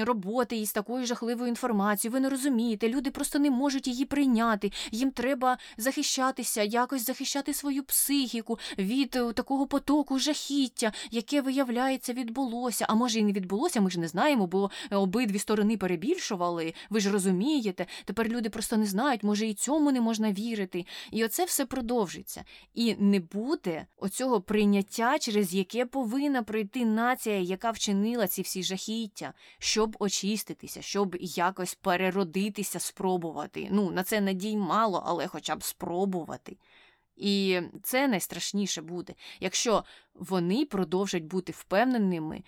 роботи 0.00 0.56
із 0.56 0.72
такою 0.72 1.06
жахливою 1.06 1.48
інформацією. 1.48 2.12
Ви 2.12 2.20
не 2.20 2.28
розумієте, 2.28 2.88
люди 2.88 3.10
просто 3.10 3.38
не 3.38 3.50
можуть 3.50 3.86
її 3.86 4.04
прийняти. 4.04 4.72
Їм 4.90 5.10
треба 5.10 5.58
захищатися, 5.76 6.62
якось 6.62 7.06
захищати 7.06 7.54
свою 7.54 7.82
психіку 7.82 8.58
від 8.78 9.16
е, 9.16 9.32
такого 9.32 9.66
потоку 9.66 10.18
жахіття, 10.18 10.92
яке 11.10 11.40
виявляється, 11.40 12.12
відбулося. 12.12 12.86
А 12.88 12.94
може 12.94 13.18
і 13.18 13.22
не 13.22 13.32
відбулося, 13.32 13.80
ми 13.80 13.90
ж 13.90 14.00
не 14.00 14.08
знаємо, 14.08 14.46
бо 14.46 14.70
обидві 14.90 15.38
сторони 15.38 15.76
перебільшували. 15.76 16.74
Ви 16.90 17.00
ж 17.00 17.10
розумієте. 17.10 17.86
Тепер 18.04 18.28
люди 18.28 18.50
просто 18.50 18.76
не 18.76 18.86
знають, 18.86 19.22
може 19.22 19.37
може 19.38 19.46
і 19.50 19.54
цьому 19.54 19.92
не 19.92 20.00
можна 20.00 20.32
вірити. 20.32 20.86
І 21.10 21.24
оце 21.24 21.44
все 21.44 21.66
продовжиться. 21.66 22.44
І 22.74 22.94
не 22.94 23.20
буде 23.20 23.86
оцього 23.96 24.40
прийняття, 24.40 25.18
через 25.18 25.54
яке 25.54 25.86
повинна 25.86 26.42
пройти 26.42 26.84
нація, 26.84 27.38
яка 27.38 27.70
вчинила 27.70 28.28
ці 28.28 28.42
всі 28.42 28.62
жахіття, 28.62 29.32
щоб 29.58 29.96
очиститися, 29.98 30.82
щоб 30.82 31.16
якось 31.20 31.74
переродитися, 31.74 32.78
спробувати. 32.80 33.68
Ну, 33.70 33.90
на 33.90 34.02
це 34.02 34.20
надій 34.20 34.56
мало, 34.56 35.02
але 35.06 35.26
хоча 35.26 35.56
б 35.56 35.62
спробувати. 35.62 36.56
І 37.16 37.60
це 37.82 38.08
найстрашніше 38.08 38.82
буде, 38.82 39.14
якщо 39.40 39.84
вони 40.14 40.64
продовжать 40.64 41.24
бути 41.24 41.52
впевненими 41.52 42.36
е, 42.36 42.42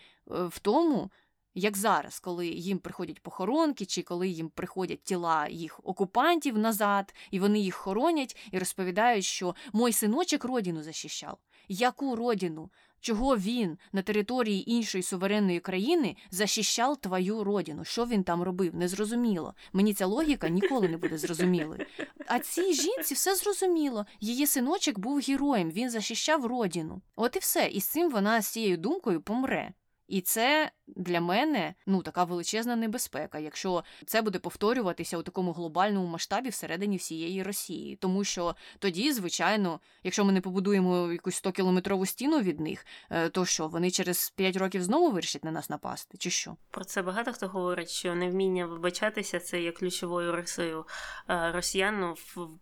в 0.45 0.59
тому, 0.59 1.11
як 1.55 1.77
зараз, 1.77 2.19
коли 2.19 2.47
їм 2.47 2.79
приходять 2.79 3.21
похоронки, 3.21 3.87
чи 3.87 4.03
коли 4.03 4.29
їм 4.29 4.49
приходять 4.49 5.03
тіла 5.03 5.49
їх 5.49 5.81
окупантів 5.83 6.59
назад, 6.59 7.15
і 7.31 7.41
вони 7.41 7.59
їх 7.59 7.75
хоронять 7.75 8.37
і 8.53 8.59
розповідають, 8.59 9.25
що 9.25 9.55
мой 9.73 9.93
синочок 9.93 10.45
родину 10.45 10.83
захищав. 10.83 11.39
Яку 11.69 12.17
родину? 12.17 12.71
Чого 13.01 13.37
він 13.37 13.79
на 13.93 14.03
території 14.03 14.71
іншої 14.71 15.03
суверенної 15.03 15.61
країни 15.61 16.17
захищав 16.31 16.97
твою 16.97 17.45
родину? 17.45 17.85
Що 17.85 18.07
він 18.07 18.25
там 18.25 18.43
робив? 18.43 18.75
Незрозуміло. 18.75 19.55
Мені 19.73 19.95
ця 19.95 20.07
логіка 20.07 20.49
ніколи 20.49 20.89
не 20.89 20.97
буде 20.97 21.19
зрозумілою. 21.19 21.87
А 22.27 22.39
цій 22.39 22.73
жінці 22.73 23.15
все 23.15 23.35
зрозуміло. 23.35 24.07
Її 24.21 24.47
синочок 24.47 24.99
був 24.99 25.21
героєм, 25.29 25.71
він 25.71 25.91
захищав 25.91 26.47
родину. 26.47 27.03
От 27.17 27.37
і 27.37 27.39
все. 27.39 27.69
І 27.69 27.81
з 27.81 27.87
цим 27.87 28.11
вона 28.11 28.43
з 28.43 28.47
цією 28.47 28.77
думкою 28.77 29.21
помре. 29.21 29.73
І 30.09 30.21
це 30.21 30.71
для 30.97 31.21
мене 31.21 31.75
ну 31.87 32.03
така 32.03 32.25
величезна 32.25 32.77
небезпека, 32.77 33.39
якщо 33.39 33.85
це 34.07 34.23
буде 34.23 34.39
повторюватися 34.39 35.19
у 35.19 35.23
такому 35.23 35.53
глобальному 35.53 36.07
масштабі 36.07 36.49
всередині 36.49 36.97
всієї 36.97 37.43
Росії. 37.43 37.97
Тому 37.97 38.25
що 38.25 38.57
тоді, 38.79 39.13
звичайно, 39.13 39.81
якщо 40.05 40.25
ми 40.25 40.33
не 40.33 40.41
побудуємо 40.41 41.13
якусь 41.13 41.45
100-кілометрову 41.45 42.07
стіну 42.07 42.41
від 42.41 42.61
них, 42.61 42.87
е, 43.11 43.29
то 43.29 43.47
що 43.47 43.69
вони 43.69 43.91
через 43.91 44.31
5 44.31 44.57
років 44.57 44.83
знову 44.83 45.11
вирішать 45.11 45.45
на 45.45 45.51
нас 45.51 45.71
напасти, 45.71 46.19
чи 46.19 46.31
що? 46.31 46.57
Про 46.71 46.85
це 46.85 47.03
багато 47.03 47.33
хто 47.33 47.49
говорить, 47.49 47.91
що 47.91 48.15
невміння 48.15 48.67
вибачатися 48.67 49.41
це 49.41 49.63
є 49.63 49.73
ключовою 49.73 50.33
рисою 50.33 50.87
е, 51.29 51.53
росіян, 51.53 52.01
ну, 52.01 52.15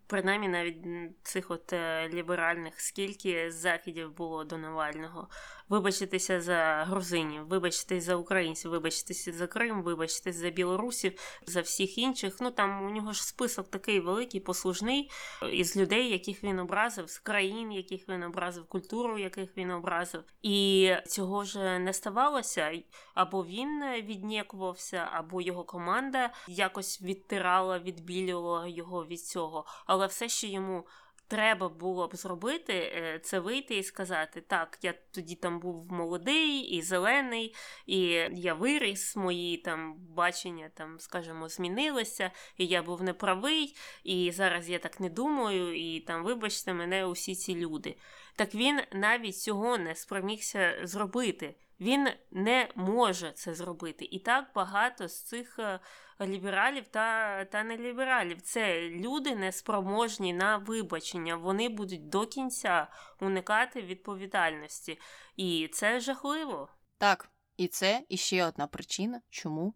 принаймні 0.06 0.48
навіть 0.48 0.76
цих 1.22 1.50
от 1.50 1.72
е, 1.72 2.08
ліберальних, 2.08 2.80
скільки 2.80 3.50
заходів 3.50 4.16
було 4.16 4.44
до 4.44 4.58
Навального 4.58 5.28
вибачитися 5.68 6.40
за 6.40 6.84
грузинів, 6.88 7.46
вибачитись 7.46 8.04
за 8.04 8.16
українців, 8.18 8.70
вибачитися 8.70 9.32
за 9.32 9.46
Крим, 9.46 9.82
вибачитись 9.82 10.36
за 10.36 10.50
білорусів, 10.50 11.20
за 11.46 11.60
всіх 11.60 11.98
інших. 11.98 12.36
Ну 12.40 12.50
там 12.50 12.86
у 12.86 12.90
нього 12.90 13.12
ж 13.12 13.24
список 13.26 13.68
такий 13.70 14.00
великий, 14.00 14.40
послужний 14.40 15.10
із 15.52 15.76
людей, 15.76 16.10
яких 16.10 16.44
він 16.44 16.58
образив, 16.58 17.10
з 17.10 17.18
країн, 17.18 17.72
яких 17.72 18.08
він 18.08 18.22
образив, 18.22 18.66
культуру, 18.66 19.18
яких 19.18 19.56
він 19.56 19.70
образив. 19.70 20.24
І 20.42 20.92
цього 21.06 21.44
ж 21.44 21.78
не 21.78 21.92
ставалося. 21.92 22.72
Або 23.14 23.44
він 23.44 23.82
віднікувався, 24.02 25.08
або 25.12 25.40
його 25.40 25.64
команда 25.64 26.30
якось 26.48 27.02
відтирала, 27.02 27.78
відбілювала 27.78 28.66
його 28.66 29.06
від 29.06 29.20
цього. 29.20 29.64
Але 29.86 30.06
все, 30.06 30.28
що 30.28 30.46
йому 30.46 30.84
треба 31.28 31.68
було 31.68 32.08
б 32.08 32.16
зробити, 32.16 32.72
е, 32.74 33.20
це 33.22 33.40
вийти 33.40 33.76
і 33.76 33.82
сказати: 33.82 34.40
так, 34.40 34.78
я 34.82 34.94
тоді 35.10 35.34
там 35.34 35.60
був 35.60 35.92
молодий 35.92 36.60
і 36.60 36.82
зелений, 36.82 37.54
і 37.86 38.00
я 38.32 38.54
виріс, 38.54 39.16
мої 39.16 39.56
там 39.56 39.94
бачення, 39.98 40.70
там, 40.74 41.00
скажімо, 41.00 41.48
змінилися, 41.48 42.30
і 42.56 42.66
я 42.66 42.82
був 42.82 43.02
неправий, 43.02 43.76
і 44.04 44.32
зараз 44.32 44.70
я 44.70 44.78
так 44.78 45.00
не 45.00 45.08
думаю, 45.08 45.76
і 45.76 46.00
там, 46.00 46.24
вибачте, 46.24 46.74
мене 46.74 47.06
усі 47.06 47.34
ці 47.34 47.54
люди. 47.54 47.96
Так 48.36 48.54
він 48.54 48.80
навіть 48.92 49.38
цього 49.38 49.78
не 49.78 49.94
спромігся 49.94 50.74
зробити. 50.82 51.54
Він 51.80 52.08
не 52.30 52.68
може 52.74 53.32
це 53.32 53.54
зробити. 53.54 54.08
І 54.10 54.18
так 54.18 54.44
багато 54.54 55.08
з 55.08 55.22
цих 55.22 55.58
е, 55.58 55.80
лібералів 56.26 56.88
та 56.88 57.44
та 57.44 57.64
нелібералів. 57.64 58.40
Це 58.40 58.88
люди 58.90 59.36
неспроможні 59.36 60.32
на 60.32 60.56
вибачення. 60.56 61.36
Вони 61.36 61.68
будуть 61.68 62.08
до 62.08 62.26
кінця 62.26 62.86
уникати 63.20 63.82
відповідальності. 63.82 64.98
І 65.36 65.68
це 65.72 66.00
жахливо. 66.00 66.68
Так, 66.98 67.30
і 67.56 67.68
це 67.68 68.02
іще 68.08 68.44
одна 68.44 68.66
причина, 68.66 69.20
чому 69.30 69.74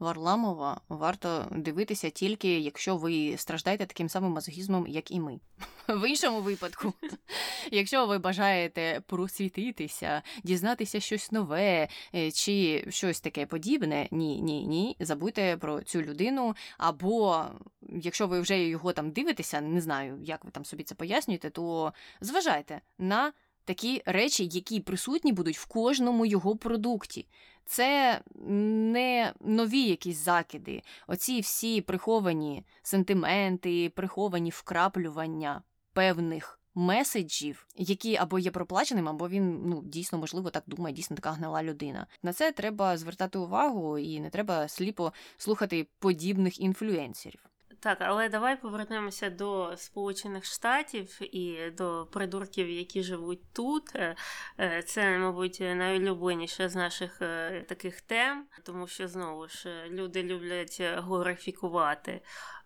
Варламова 0.00 0.80
варто 0.88 1.46
дивитися 1.50 2.10
тільки, 2.10 2.58
якщо 2.58 2.96
ви 2.96 3.36
страждаєте 3.36 3.86
таким 3.86 4.08
самим 4.08 4.32
мазохізмом, 4.32 4.86
як 4.86 5.10
і 5.10 5.20
ми. 5.20 5.40
В 5.88 6.08
іншому 6.08 6.40
випадку, 6.40 6.92
якщо 7.70 8.06
ви 8.06 8.18
бажаєте 8.18 9.02
просвітитися, 9.06 10.22
дізнатися 10.44 11.00
щось 11.00 11.32
нове 11.32 11.88
е, 12.14 12.30
чи 12.30 12.86
щось 12.88 13.20
таке 13.20 13.46
подібне, 13.46 14.08
ні, 14.10 14.40
ні, 14.42 14.66
ні, 14.66 14.96
забудьте 15.00 15.56
про 15.56 15.82
цю 15.82 16.02
людину. 16.02 16.54
Або 16.78 17.44
якщо 17.88 18.26
ви 18.26 18.40
вже 18.40 18.58
його 18.58 18.92
там 18.92 19.10
дивитеся, 19.10 19.60
не 19.60 19.80
знаю, 19.80 20.18
як 20.22 20.44
ви 20.44 20.50
там 20.50 20.64
собі 20.64 20.82
це 20.82 20.94
пояснюєте, 20.94 21.50
то 21.50 21.92
зважайте 22.20 22.80
на 22.98 23.32
такі 23.70 24.02
речі, 24.06 24.48
які 24.52 24.80
присутні 24.80 25.32
будуть 25.32 25.58
в 25.58 25.66
кожному 25.66 26.26
його 26.26 26.56
продукті. 26.56 27.26
Це 27.64 28.20
не 28.44 29.34
нові 29.40 29.80
якісь 29.82 30.24
закиди, 30.24 30.82
оці 31.06 31.40
всі 31.40 31.80
приховані 31.80 32.64
сентименти, 32.82 33.92
приховані 33.94 34.50
вкраплювання 34.50 35.62
певних 35.92 36.60
меседжів, 36.74 37.66
які 37.76 38.16
або 38.16 38.38
є 38.38 38.50
проплаченим, 38.50 39.08
або 39.08 39.28
він 39.28 39.62
ну 39.64 39.82
дійсно 39.84 40.18
можливо 40.18 40.50
так 40.50 40.64
думає, 40.66 40.94
дійсно 40.94 41.16
така 41.16 41.30
гнила 41.30 41.62
людина. 41.62 42.06
На 42.22 42.32
це 42.32 42.52
треба 42.52 42.96
звертати 42.96 43.38
увагу 43.38 43.98
і 43.98 44.20
не 44.20 44.30
треба 44.30 44.68
сліпо 44.68 45.12
слухати 45.36 45.86
подібних 45.98 46.60
інфлюенсерів. 46.60 47.49
Так, 47.82 47.98
але 48.00 48.28
давай 48.28 48.60
повернемося 48.60 49.30
до 49.30 49.72
Сполучених 49.76 50.44
Штатів 50.44 51.18
і 51.36 51.70
до 51.70 52.08
придурків, 52.12 52.70
які 52.70 53.02
живуть 53.02 53.52
тут. 53.52 53.82
Е, 53.94 54.16
е, 54.58 54.82
це, 54.86 55.18
мабуть, 55.18 55.60
найулюбленіша 55.60 56.68
з 56.68 56.74
наших 56.74 57.22
е, 57.22 57.64
таких 57.68 58.00
тем, 58.00 58.44
тому 58.62 58.86
що 58.86 59.08
знову 59.08 59.48
ж 59.48 59.84
люди 59.90 60.22
люблять 60.22 60.80
глорифікувати 60.80 62.20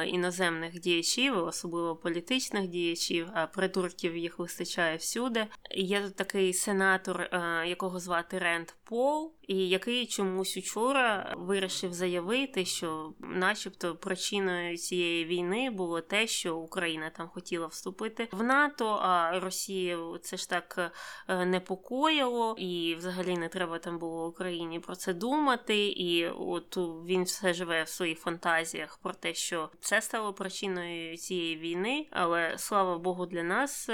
іноземних 0.07 0.81
діячів, 0.81 1.38
особливо 1.38 1.96
політичних 1.96 2.68
діячів, 2.68 3.29
а 3.35 3.46
придурків 3.46 4.16
їх 4.16 4.38
вистачає 4.38 4.96
всюди. 4.96 5.46
Є 5.70 6.03
тут 6.03 6.16
такий 6.16 6.53
сенатор, 6.53 7.29
якого 7.66 8.00
звати 8.00 8.38
Ренд 8.38 8.68
Пол, 8.85 9.35
і 9.42 9.68
який 9.68 10.07
чомусь 10.07 10.57
учора 10.57 11.35
вирішив 11.38 11.92
заявити, 11.92 12.64
що, 12.64 13.12
начебто, 13.20 13.96
причиною 13.96 14.77
цієї 14.77 15.04
війни 15.25 15.71
було 15.71 16.01
те, 16.01 16.27
що 16.27 16.57
Україна 16.57 17.11
там 17.11 17.29
хотіла 17.29 17.67
вступити 17.67 18.29
в 18.33 18.43
НАТО, 18.43 18.99
а 19.03 19.40
Росію 19.40 20.19
це 20.23 20.37
ж 20.37 20.51
так 20.51 20.93
е, 21.29 21.45
непокоїло, 21.45 22.55
і 22.59 22.95
взагалі 22.99 23.37
не 23.37 23.49
треба 23.49 23.79
там 23.79 23.99
було 23.99 24.27
Україні 24.27 24.81
про 24.81 24.97
це 24.97 25.14
думати. 25.14 25.87
І 25.88 26.27
от 26.29 26.77
він 27.07 27.23
все 27.23 27.55
живе 27.55 27.83
в 27.83 27.88
своїх 27.88 28.19
фантазіях 28.19 28.99
про 29.03 29.12
те, 29.12 29.35
що 29.35 29.71
це 29.81 30.03
стало 30.03 30.33
причиною 30.33 31.17
цієї 31.17 31.57
війни. 31.57 32.07
Але 32.11 32.55
слава 32.59 32.99
Богу, 32.99 33.27
для 33.27 33.43
нас 33.43 33.90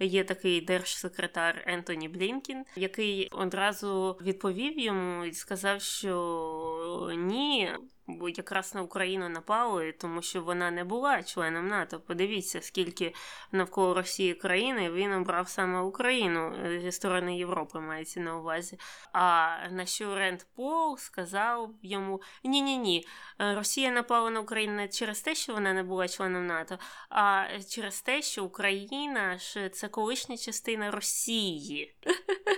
є 0.00 0.24
такий 0.24 0.60
держсекретар 0.60 1.64
Ентоні 1.66 2.08
Блінкін, 2.08 2.64
який 2.76 3.28
одразу 3.28 4.18
відповів 4.22 4.78
йому 4.78 5.24
і 5.24 5.32
сказав, 5.32 5.80
що 5.80 7.12
ні. 7.16 7.72
Бо 8.06 8.28
якраз 8.28 8.74
на 8.74 8.82
Україну 8.82 9.28
напали, 9.28 9.92
тому 9.92 10.22
що 10.22 10.42
вона 10.42 10.70
не 10.70 10.84
була 10.84 11.22
членом 11.22 11.68
НАТО. 11.68 12.00
Подивіться, 12.00 12.60
скільки 12.62 13.14
навколо 13.52 13.94
Росії 13.94 14.34
країни 14.34 14.90
він 14.90 15.12
обрав 15.12 15.48
саме 15.48 15.80
Україну 15.80 16.54
е, 16.64 16.80
зі 16.80 16.92
сторони 16.92 17.38
Європи, 17.38 17.80
мається 17.80 18.20
на 18.20 18.36
увазі. 18.36 18.78
А 19.12 19.56
на 19.70 19.86
що 19.86 20.14
Ренд 20.14 20.42
Пол 20.56 20.98
сказав 20.98 21.70
йому: 21.82 22.22
ні 22.44 22.62
ні 22.62 22.78
ні 22.78 23.06
Росія 23.38 23.90
напала 23.90 24.30
на 24.30 24.40
Україну 24.40 24.72
не 24.72 24.88
через 24.88 25.20
те, 25.20 25.34
що 25.34 25.52
вона 25.52 25.72
не 25.72 25.82
була 25.82 26.08
членом 26.08 26.46
НАТО, 26.46 26.78
а 27.10 27.44
через 27.68 28.02
те, 28.02 28.22
що 28.22 28.44
Україна 28.44 29.38
ж 29.38 29.68
це 29.68 29.88
колишня 29.88 30.36
частина 30.36 30.90
Росії. 30.90 31.96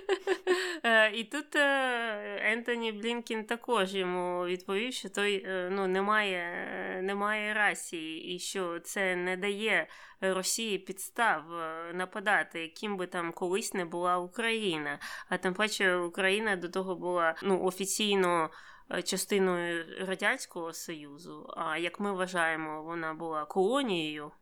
Е, 0.87 1.11
і 1.11 1.25
тут 1.25 1.57
е, 1.57 2.53
Ентоні 2.53 2.93
Блінкін 2.93 3.45
також 3.45 3.95
йому 3.95 4.45
відповів, 4.45 4.93
що 4.93 5.09
той 5.09 5.45
е, 5.47 5.69
ну, 5.73 5.87
немає 5.87 6.45
немає 7.03 7.55
рації, 7.55 8.35
і 8.35 8.39
що 8.39 8.81
це 8.81 9.17
не 9.17 9.37
дає 9.37 9.87
Росії 10.21 10.79
підстав 10.79 11.45
нападати, 11.95 12.61
яким 12.61 12.97
би 12.97 13.07
там 13.07 13.33
колись 13.33 13.75
не 13.75 13.85
була 13.85 14.19
Україна. 14.19 14.99
А 15.29 15.39
тим 15.39 15.55
паче 15.55 15.97
Україна 15.97 16.57
до 16.57 16.69
того 16.69 16.97
була 16.97 17.35
ну, 17.43 17.63
офіційно. 17.63 18.51
Частиною 19.05 19.85
Радянського 20.07 20.73
Союзу, 20.73 21.55
а 21.57 21.79
як 21.79 22.01
ми 22.01 22.13
вважаємо, 22.13 22.83
вона 22.83 23.15
була 23.15 23.45
колонією 23.45 24.33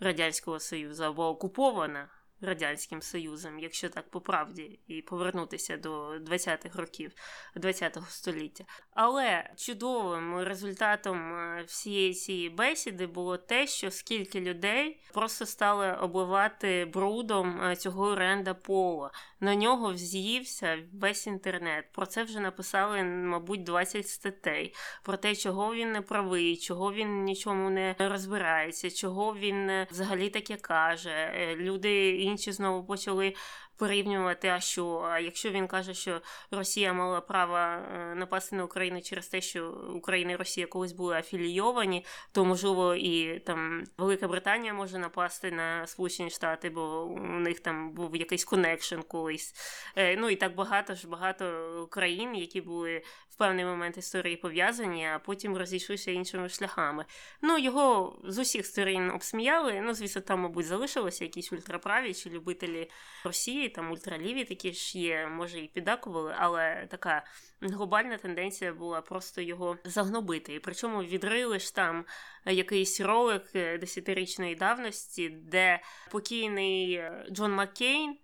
Радянського 0.00 0.60
Союзу 0.60 1.04
або 1.04 1.28
окупована 1.28 2.08
Радянським 2.44 3.02
Союзом, 3.02 3.58
якщо 3.58 3.88
так 3.88 4.10
по 4.10 4.20
правді, 4.20 4.78
і 4.86 5.02
повернутися 5.02 5.76
до 5.76 6.10
20-х 6.10 6.78
років 6.78 7.12
ХХ 7.54 8.10
століття. 8.10 8.64
Але 8.90 9.50
чудовим 9.56 10.38
результатом 10.38 11.34
е, 11.34 11.64
всієї 11.66 12.14
цієї 12.14 12.50
бесіди 12.50 13.06
було 13.06 13.36
те, 13.36 13.66
що 13.66 13.90
скільки 13.90 14.40
людей 14.40 15.00
просто 15.12 15.46
стали 15.46 15.92
обливати 15.92 16.90
брудом 16.92 17.60
е, 17.62 17.76
цього 17.76 18.14
ренда 18.14 18.54
пола. 18.54 19.10
На 19.44 19.54
нього 19.54 19.92
вз'ївся 19.92 20.78
весь 20.92 21.26
інтернет. 21.26 21.84
Про 21.92 22.06
це 22.06 22.24
вже 22.24 22.40
написали, 22.40 23.02
мабуть, 23.02 23.62
20 23.62 24.08
статей. 24.08 24.74
Про 25.02 25.16
те, 25.16 25.34
чого 25.34 25.74
він 25.74 25.92
не 25.92 26.00
правий, 26.00 26.56
чого 26.56 26.92
він 26.92 27.24
нічому 27.24 27.70
не 27.70 27.94
розбирається, 27.98 28.90
чого 28.90 29.34
він 29.34 29.70
е, 29.70 29.86
взагалі 29.90 30.30
таке 30.30 30.56
каже. 30.56 31.32
Люди 31.56 32.08
інші 32.08 32.52
знову 32.52 32.84
почали 32.84 33.34
порівнювати, 33.76 34.48
а 34.48 34.60
що 34.60 35.00
а 35.10 35.18
якщо 35.18 35.50
він 35.50 35.66
каже, 35.66 35.94
що 35.94 36.20
Росія 36.50 36.92
мала 36.92 37.20
право 37.20 37.56
е, 37.56 38.14
напасти 38.14 38.56
на 38.56 38.64
Україну 38.64 39.00
через 39.00 39.28
те, 39.28 39.40
що 39.40 39.70
Україна 39.94 40.32
і 40.32 40.36
Росія 40.36 40.66
колись 40.66 40.92
були 40.92 41.16
афілійовані, 41.16 42.04
то 42.32 42.44
можливо 42.44 42.94
і 42.94 43.38
там 43.38 43.84
Велика 43.98 44.28
Британія 44.28 44.74
може 44.74 44.98
напасти 44.98 45.50
на 45.50 45.86
Сполучені 45.86 46.30
Штати, 46.30 46.70
бо 46.70 47.02
у 47.02 47.20
них 47.20 47.60
там 47.60 47.90
був 47.90 48.16
якийсь 48.16 48.44
connection 48.44 49.00
колись. 49.08 49.54
Е, 49.96 50.16
ну 50.16 50.30
і 50.30 50.36
так 50.36 50.54
багато 50.54 50.94
ж 50.94 51.08
багато 51.08 51.88
країн, 51.90 52.34
які 52.34 52.60
були 52.60 53.02
в 53.34 53.36
певний 53.36 53.64
момент 53.64 53.98
історії 53.98 54.36
пов'язані, 54.36 55.08
а 55.08 55.18
потім 55.18 55.56
розійшлися 55.56 56.10
іншими 56.10 56.48
шляхами. 56.48 57.04
Ну 57.42 57.58
його 57.58 58.18
з 58.24 58.38
усіх 58.38 58.66
сторін 58.66 59.10
обсміяли. 59.10 59.80
Ну, 59.80 59.94
звісно, 59.94 60.22
там, 60.22 60.40
мабуть, 60.40 60.66
залишилися 60.66 61.24
якісь 61.24 61.52
ультраправі 61.52 62.14
чи 62.14 62.30
любителі 62.30 62.90
Росії 63.24 63.68
там 63.68 63.90
ультраліві 63.90 64.44
такі 64.44 64.72
ж 64.72 64.98
є, 64.98 65.26
може 65.26 65.60
і 65.60 65.68
піддакували, 65.68 66.34
але 66.38 66.86
така 66.90 67.24
глобальна 67.60 68.16
тенденція 68.16 68.72
була 68.72 69.00
просто 69.00 69.40
його 69.40 69.76
загнобити. 69.84 70.54
І 70.54 70.60
причому 70.60 71.02
відрили 71.02 71.58
ж 71.58 71.74
там 71.74 72.04
якийсь 72.46 73.00
ролик 73.00 73.52
десятирічної 73.52 74.54
давності, 74.54 75.28
де 75.28 75.80
покійний 76.10 76.94
е, 76.94 77.26
Джон 77.30 77.52
Маккейн 77.52 78.16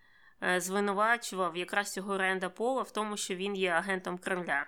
е, 0.43 0.61
звинувачував 0.61 1.57
якраз 1.57 1.93
цього 1.93 2.19
Ренда 2.19 2.49
Пола 2.49 2.83
в 2.83 2.91
тому, 2.91 3.17
що 3.17 3.35
він 3.35 3.57
є 3.57 3.71
агентом 3.71 4.19
Кремля. 4.19 4.67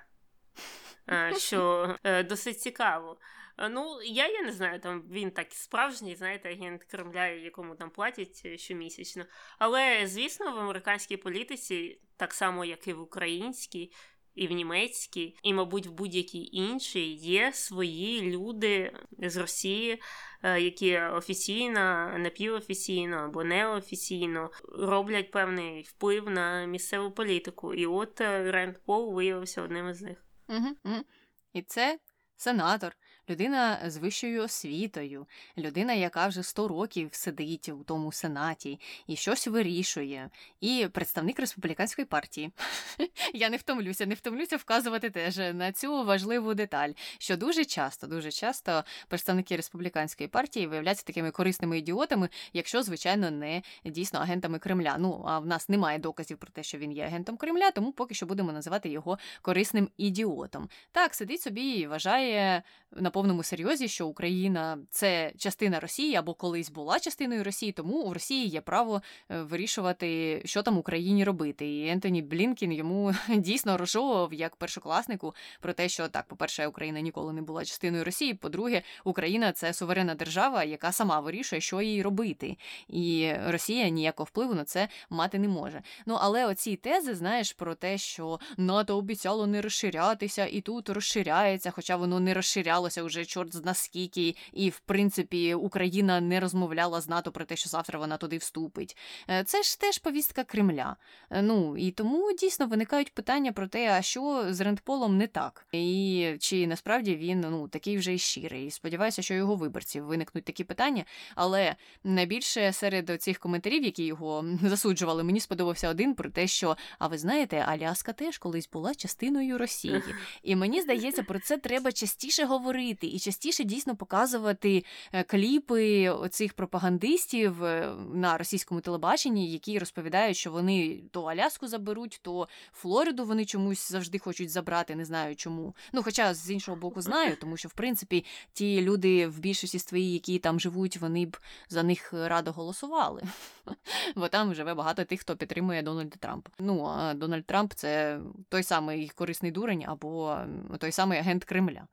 Що 1.36 1.96
досить 2.28 2.60
цікаво. 2.60 3.18
Е, 3.58 3.68
ну, 3.68 4.02
я 4.02 4.28
я 4.28 4.42
не 4.42 4.52
знаю, 4.52 4.80
там 4.80 5.02
він 5.10 5.30
так 5.30 5.46
справжній, 5.50 6.16
знаєте, 6.16 6.52
агент 6.52 6.84
Кремля, 6.84 7.26
якому 7.26 7.74
там 7.74 7.90
платять 7.90 8.42
е, 8.44 8.58
щомісячно. 8.58 9.24
Але, 9.58 10.06
звісно, 10.06 10.52
в 10.52 10.58
американській 10.58 11.16
політиці, 11.16 12.00
так 12.16 12.34
само, 12.34 12.64
як 12.64 12.88
і 12.88 12.92
в 12.92 13.00
українській, 13.00 13.92
і 14.34 14.46
в 14.46 14.52
німецькій, 14.52 15.36
і, 15.42 15.54
мабуть, 15.54 15.86
в 15.86 15.90
будь-якій 15.90 16.48
іншій, 16.52 17.12
є 17.12 17.52
свої 17.52 18.22
люди 18.22 18.92
з 19.18 19.36
Росії, 19.36 20.02
е, 20.42 20.60
які 20.60 20.98
офіційно, 20.98 22.14
напівофіційно 22.18 23.16
або 23.16 23.44
неофіційно 23.44 24.50
роблять 24.78 25.30
певний 25.30 25.82
вплив 25.82 26.30
на 26.30 26.64
місцеву 26.64 27.10
політику. 27.10 27.74
І 27.74 27.86
от 27.86 28.20
Ренд 28.20 28.76
Пол 28.86 29.14
виявився 29.14 29.62
одним 29.62 29.88
із 29.88 30.02
них. 30.02 30.31
Угу, 30.48 30.68
угу. 30.84 31.04
І 31.52 31.62
це 31.62 31.98
сенатор 32.36 32.96
людина 33.30 33.80
з 33.86 33.96
вищою 33.96 34.42
освітою, 34.42 35.26
людина, 35.58 35.92
яка 35.92 36.26
вже 36.26 36.42
100 36.42 36.68
років 36.68 37.08
сидить 37.12 37.68
у 37.68 37.84
тому 37.84 38.12
сенаті 38.12 38.80
і 39.06 39.16
щось 39.16 39.46
вирішує, 39.46 40.30
і 40.60 40.88
представник 40.92 41.40
республіканської 41.40 42.06
партії. 42.06 42.52
Я 43.34 43.50
не 43.50 43.56
втомлюся, 43.56 44.06
не 44.06 44.14
втомлюся 44.14 44.56
вказувати 44.56 45.10
теж 45.10 45.36
на 45.36 45.72
цю 45.72 46.04
важливу 46.04 46.54
деталь, 46.54 46.90
що 47.18 47.36
дуже 47.36 47.64
часто, 47.64 48.06
дуже 48.06 48.30
часто 48.30 48.84
представники 49.08 49.56
республіканської 49.56 50.28
партії 50.28 50.66
виявляються 50.66 51.04
такими 51.04 51.30
корисними 51.30 51.78
ідіотами, 51.78 52.28
якщо, 52.52 52.82
звичайно, 52.82 53.30
не 53.30 53.62
дійсно 53.84 54.20
агентами 54.20 54.58
Кремля. 54.58 54.96
Ну 54.98 55.24
а 55.26 55.38
в 55.38 55.46
нас 55.46 55.68
немає 55.68 55.98
доказів 55.98 56.38
про 56.38 56.50
те, 56.50 56.62
що 56.62 56.78
він 56.78 56.92
є 56.92 57.04
агентом 57.04 57.36
Кремля, 57.36 57.70
тому 57.70 57.92
поки 57.92 58.14
що 58.14 58.26
будемо 58.26 58.52
називати 58.52 58.88
його 58.88 59.18
корисним 59.42 59.88
ідіотом. 59.96 60.68
Так, 60.92 61.14
сидить 61.14 61.40
собі 61.40 61.62
і 61.62 61.86
вважає 61.86 62.62
на 62.90 63.10
повному 63.12 63.42
серйозі, 63.42 63.88
що 63.88 64.06
Україна 64.06 64.78
це 64.90 65.32
частина 65.38 65.80
Росії 65.80 66.16
або 66.16 66.34
колись 66.34 66.70
була 66.70 67.00
частиною 67.00 67.44
Росії, 67.44 67.72
тому 67.72 68.02
у 68.02 68.14
Росії 68.14 68.46
є 68.46 68.60
право 68.60 69.02
е, 69.30 69.42
вирішувати, 69.42 70.42
що 70.44 70.62
там 70.62 70.78
Україні 70.78 71.24
робити. 71.24 71.66
І 71.66 71.88
Ентоні 71.88 72.22
Блінкін 72.22 72.72
йому 72.72 73.14
дійсно 73.28 73.78
розжовував 73.78 74.34
як 74.34 74.56
першокласнику 74.56 75.34
про 75.60 75.72
те, 75.72 75.88
що 75.88 76.08
так, 76.08 76.26
по-перше, 76.26 76.66
Україна 76.66 77.00
ніколи 77.00 77.32
не 77.32 77.42
була 77.42 77.64
частиною 77.64 78.04
Росії. 78.04 78.34
По-друге, 78.34 78.82
Україна 79.04 79.52
це 79.52 79.72
суверенна 79.72 80.14
держава, 80.14 80.64
яка 80.64 80.92
сама 80.92 81.20
вирішує, 81.20 81.60
що 81.60 81.80
їй 81.80 82.02
робити, 82.02 82.56
і 82.88 83.32
Росія 83.46 83.88
ніякого 83.88 84.24
впливу 84.24 84.54
на 84.54 84.64
це 84.64 84.88
мати 85.10 85.38
не 85.38 85.48
може. 85.48 85.82
Ну 86.06 86.18
але 86.20 86.46
оці 86.46 86.76
тези, 86.76 87.14
знаєш, 87.14 87.52
про 87.52 87.74
те, 87.74 87.98
що 87.98 88.40
НАТО 88.56 88.98
обіцяло 88.98 89.46
не 89.46 89.62
розширятися, 89.62 90.46
і 90.46 90.60
тут 90.60 90.88
розширяється, 90.88 91.70
хоча 91.70 91.96
воно 91.96 92.20
не 92.20 92.34
розширялося 92.34 93.01
це 93.02 93.06
вже 93.06 93.24
чорт 93.24 93.56
з 93.56 93.64
наскільки, 93.64 94.36
і 94.52 94.70
в 94.70 94.78
принципі 94.78 95.54
Україна 95.54 96.20
не 96.20 96.40
розмовляла 96.40 97.00
з 97.00 97.08
НАТО 97.08 97.32
про 97.32 97.44
те, 97.44 97.56
що 97.56 97.68
завтра 97.68 97.98
вона 97.98 98.16
туди 98.16 98.36
вступить. 98.36 98.96
Е, 99.30 99.44
це 99.44 99.62
ж 99.62 99.80
теж 99.80 99.98
повістка 99.98 100.44
Кремля. 100.44 100.96
Е, 101.30 101.42
ну 101.42 101.76
і 101.76 101.90
тому 101.90 102.32
дійсно 102.32 102.66
виникають 102.66 103.14
питання 103.14 103.52
про 103.52 103.68
те, 103.68 103.90
а 103.90 104.02
що 104.02 104.46
з 104.50 104.60
Рендполом 104.60 105.16
не 105.16 105.26
так, 105.26 105.66
і 105.72 106.36
чи 106.40 106.66
насправді 106.66 107.16
він 107.16 107.40
ну 107.40 107.68
такий 107.68 107.98
вже 107.98 108.14
і 108.14 108.18
щирий. 108.18 108.66
І 108.66 108.70
сподіваюся, 108.70 109.22
що 109.22 109.34
його 109.34 109.56
виборців 109.56 110.04
виникнуть 110.04 110.44
такі 110.44 110.64
питання. 110.64 111.04
Але 111.34 111.76
найбільше 112.04 112.72
серед 112.72 113.22
цих 113.22 113.38
коментарів, 113.38 113.84
які 113.84 114.04
його 114.04 114.44
засуджували, 114.62 115.22
мені 115.24 115.40
сподобався 115.40 115.88
один 115.88 116.14
про 116.14 116.30
те, 116.30 116.46
що 116.46 116.76
а 116.98 117.06
ви 117.06 117.18
знаєте, 117.18 117.56
Аляска 117.56 118.12
теж 118.12 118.38
колись 118.38 118.68
була 118.72 118.94
частиною 118.94 119.58
Росії. 119.58 120.02
І 120.42 120.56
мені 120.56 120.80
здається, 120.80 121.22
про 121.22 121.40
це 121.40 121.58
треба 121.58 121.92
частіше 121.92 122.44
говорити 122.44 122.91
і 123.00 123.18
частіше 123.18 123.64
дійсно 123.64 123.96
показувати 123.96 124.84
е, 125.12 125.22
кліпи 125.22 126.12
цих 126.30 126.54
пропагандистів 126.54 127.64
е, 127.64 127.94
на 128.14 128.38
російському 128.38 128.80
телебаченні, 128.80 129.52
які 129.52 129.78
розповідають, 129.78 130.36
що 130.36 130.50
вони 130.50 131.00
то 131.10 131.22
Аляску 131.22 131.68
заберуть, 131.68 132.20
то 132.22 132.48
Флориду 132.72 133.24
вони 133.24 133.44
чомусь 133.44 133.90
завжди 133.92 134.18
хочуть 134.18 134.50
забрати. 134.50 134.94
Не 134.94 135.04
знаю 135.04 135.36
чому. 135.36 135.74
Ну, 135.92 136.02
хоча 136.02 136.34
з 136.34 136.50
іншого 136.50 136.76
боку, 136.76 137.02
знаю, 137.02 137.36
тому 137.40 137.56
що 137.56 137.68
в 137.68 137.72
принципі 137.72 138.24
ті 138.52 138.82
люди 138.82 139.26
в 139.26 139.38
більшості 139.38 139.78
свої, 139.78 140.12
які 140.12 140.38
там 140.38 140.60
живуть, 140.60 140.96
вони 140.96 141.26
б 141.26 141.36
за 141.68 141.82
них 141.82 142.12
радо 142.12 142.52
голосували. 142.52 143.22
Бо 144.16 144.28
там 144.28 144.54
живе 144.54 144.74
багато 144.74 145.04
тих, 145.04 145.20
хто 145.20 145.36
підтримує 145.36 145.82
Дональда 145.82 146.16
Трампа. 146.20 146.50
Ну 146.58 146.86
а 146.86 147.14
Дональд 147.14 147.46
Трамп 147.46 147.72
це 147.74 148.20
той 148.48 148.62
самий 148.62 149.08
корисний 149.08 149.52
дурень 149.52 149.84
або 149.86 150.38
той 150.78 150.92
самий 150.92 151.18
агент 151.18 151.44
Кремля. 151.44 151.86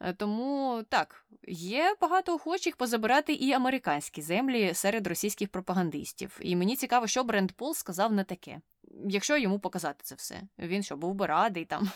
Е, 0.00 0.12
тому 0.44 0.82
так, 0.88 1.24
є 1.48 1.94
багато 2.00 2.34
охочих 2.34 2.76
позабирати 2.76 3.32
і 3.32 3.52
американські 3.52 4.22
землі 4.22 4.74
серед 4.74 5.06
російських 5.06 5.48
пропагандистів. 5.48 6.38
І 6.40 6.56
мені 6.56 6.76
цікаво, 6.76 7.06
що 7.06 7.24
Бренд 7.24 7.52
Пол 7.52 7.74
сказав 7.74 8.12
на 8.12 8.24
таке. 8.24 8.60
Якщо 9.08 9.36
йому 9.36 9.58
показати 9.58 10.00
це 10.02 10.14
все, 10.14 10.42
він 10.58 10.82
що 10.82 10.96
був 10.96 11.14
би 11.14 11.26
радий 11.26 11.64
там 11.64 11.90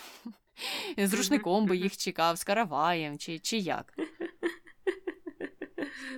з 0.98 1.14
рушником 1.14 1.66
би 1.66 1.76
їх 1.76 1.96
чекав, 1.96 2.38
з 2.38 2.44
караваєм 2.44 3.18
чи, 3.18 3.38
чи 3.38 3.56
як. 3.56 3.94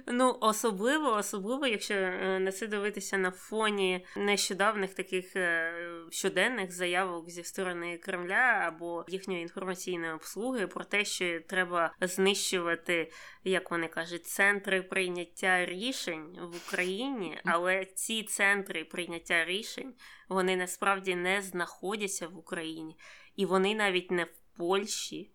Ну, 0.06 0.38
особливо, 0.40 1.12
особливо, 1.12 1.66
якщо 1.66 1.94
е, 1.94 2.38
на 2.38 2.52
це 2.52 2.66
дивитися 2.66 3.18
на 3.18 3.30
фоні 3.30 4.06
нещодавних 4.16 4.94
таких 4.94 5.36
е, 5.36 5.72
щоденних 6.12 6.72
заявок 6.72 7.30
зі 7.30 7.44
сторони 7.44 7.98
Кремля 7.98 8.64
або 8.66 9.04
їхньої 9.08 9.42
інформаційної 9.42 10.12
обслуги 10.12 10.66
про 10.66 10.84
те, 10.84 11.04
що 11.04 11.40
треба 11.40 11.94
знищувати, 12.00 13.10
як 13.44 13.70
вони 13.70 13.88
кажуть, 13.88 14.26
центри 14.26 14.82
прийняття 14.82 15.66
рішень 15.66 16.38
в 16.42 16.56
Україні, 16.56 17.38
але 17.44 17.84
ці 17.84 18.22
центри 18.22 18.84
прийняття 18.84 19.44
рішень 19.44 19.94
вони 20.28 20.56
насправді 20.56 21.14
не 21.14 21.42
знаходяться 21.42 22.28
в 22.28 22.38
Україні, 22.38 22.96
і 23.36 23.46
вони 23.46 23.74
навіть 23.74 24.10
не 24.10 24.24
в 24.24 24.40
Польщі. 24.56 25.30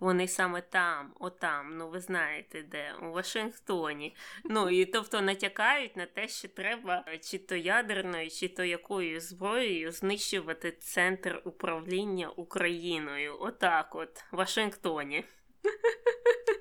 Вони 0.00 0.28
саме 0.28 0.60
там, 0.60 1.12
отам, 1.18 1.76
ну 1.76 1.88
ви 1.88 2.00
знаєте 2.00 2.62
де, 2.62 2.94
у 3.02 3.12
Вашингтоні. 3.12 4.16
Ну 4.44 4.70
і 4.70 4.84
тобто 4.84 5.20
натякають 5.20 5.96
на 5.96 6.06
те, 6.06 6.28
що 6.28 6.48
треба 6.48 7.04
чи 7.22 7.38
то 7.38 7.54
ядерною, 7.56 8.30
чи 8.30 8.48
то 8.48 8.64
якою 8.64 9.20
зброєю 9.20 9.92
знищувати 9.92 10.72
центр 10.72 11.42
управління 11.44 12.28
Україною. 12.28 13.36
Отак, 13.40 13.94
от, 13.94 14.24
в 14.32 14.36
Вашингтоні. 14.36 15.24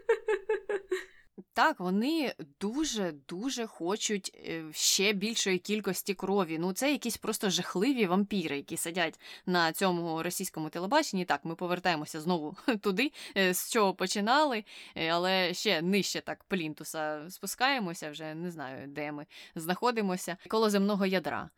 Так, 1.54 1.80
вони 1.80 2.34
дуже 2.60 3.14
дуже 3.28 3.68
хочуть 3.68 4.40
е, 4.48 4.64
ще 4.72 5.14
більшої 5.14 5.58
кількості 5.58 6.14
крові. 6.14 6.58
Ну, 6.60 6.74
це 6.74 6.92
якісь 6.92 7.18
просто 7.18 7.50
жахливі 7.50 8.06
вампіри, 8.06 8.58
які 8.58 8.78
сидять 8.78 9.20
на 9.46 9.74
цьому 9.74 10.24
російському 10.24 10.70
телебаченні. 10.70 11.26
Так, 11.26 11.46
ми 11.46 11.56
повертаємося 11.56 12.22
знову 12.22 12.58
туди, 12.82 13.12
е, 13.38 13.54
з 13.54 13.72
чого 13.72 13.94
починали, 13.94 14.64
е, 14.96 15.10
але 15.10 15.54
ще 15.54 15.82
нижче 15.82 16.22
так 16.22 16.44
плінтуса 16.44 17.26
спускаємося, 17.30 18.12
вже 18.12 18.36
не 18.36 18.52
знаю, 18.52 18.88
де 18.88 19.12
ми 19.12 19.26
знаходимося 19.56 20.38
коло 20.48 20.70
земного 20.70 21.06
ядра. 21.06 21.50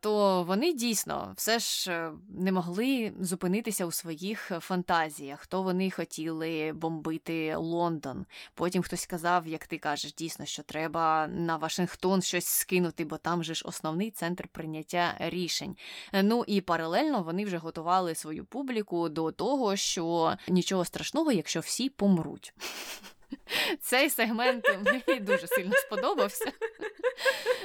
То 0.00 0.42
вони 0.42 0.72
дійсно 0.72 1.32
все 1.36 1.58
ж 1.58 2.10
не 2.28 2.52
могли 2.52 3.12
зупинитися 3.20 3.86
у 3.86 3.92
своїх 3.92 4.52
фантазіях. 4.60 5.46
То 5.46 5.62
вони 5.62 5.90
хотіли 5.90 6.72
бомбити 6.72 7.56
Лондон. 7.56 8.26
Потім 8.54 8.82
хтось 8.82 9.00
сказав 9.00 9.21
сказав, 9.22 9.46
як 9.46 9.66
ти 9.66 9.78
кажеш, 9.78 10.14
дійсно, 10.14 10.46
що 10.46 10.62
треба 10.62 11.26
на 11.26 11.56
Вашингтон 11.56 12.22
щось 12.22 12.46
скинути, 12.46 13.04
бо 13.04 13.16
там 13.16 13.44
же 13.44 13.54
ж 13.54 13.62
основний 13.64 14.10
центр 14.10 14.48
прийняття 14.48 15.14
рішень. 15.18 15.76
Ну 16.12 16.44
і 16.46 16.60
паралельно 16.60 17.22
вони 17.22 17.44
вже 17.44 17.56
готували 17.56 18.14
свою 18.14 18.44
публіку 18.44 19.08
до 19.08 19.32
того, 19.32 19.76
що 19.76 20.36
нічого 20.48 20.84
страшного, 20.84 21.32
якщо 21.32 21.60
всі 21.60 21.88
помруть. 21.88 22.54
Цей 23.80 24.10
сегмент 24.10 24.64
мені 24.84 25.20
дуже 25.20 25.46
сильно 25.46 25.76
сподобався. 25.76 26.52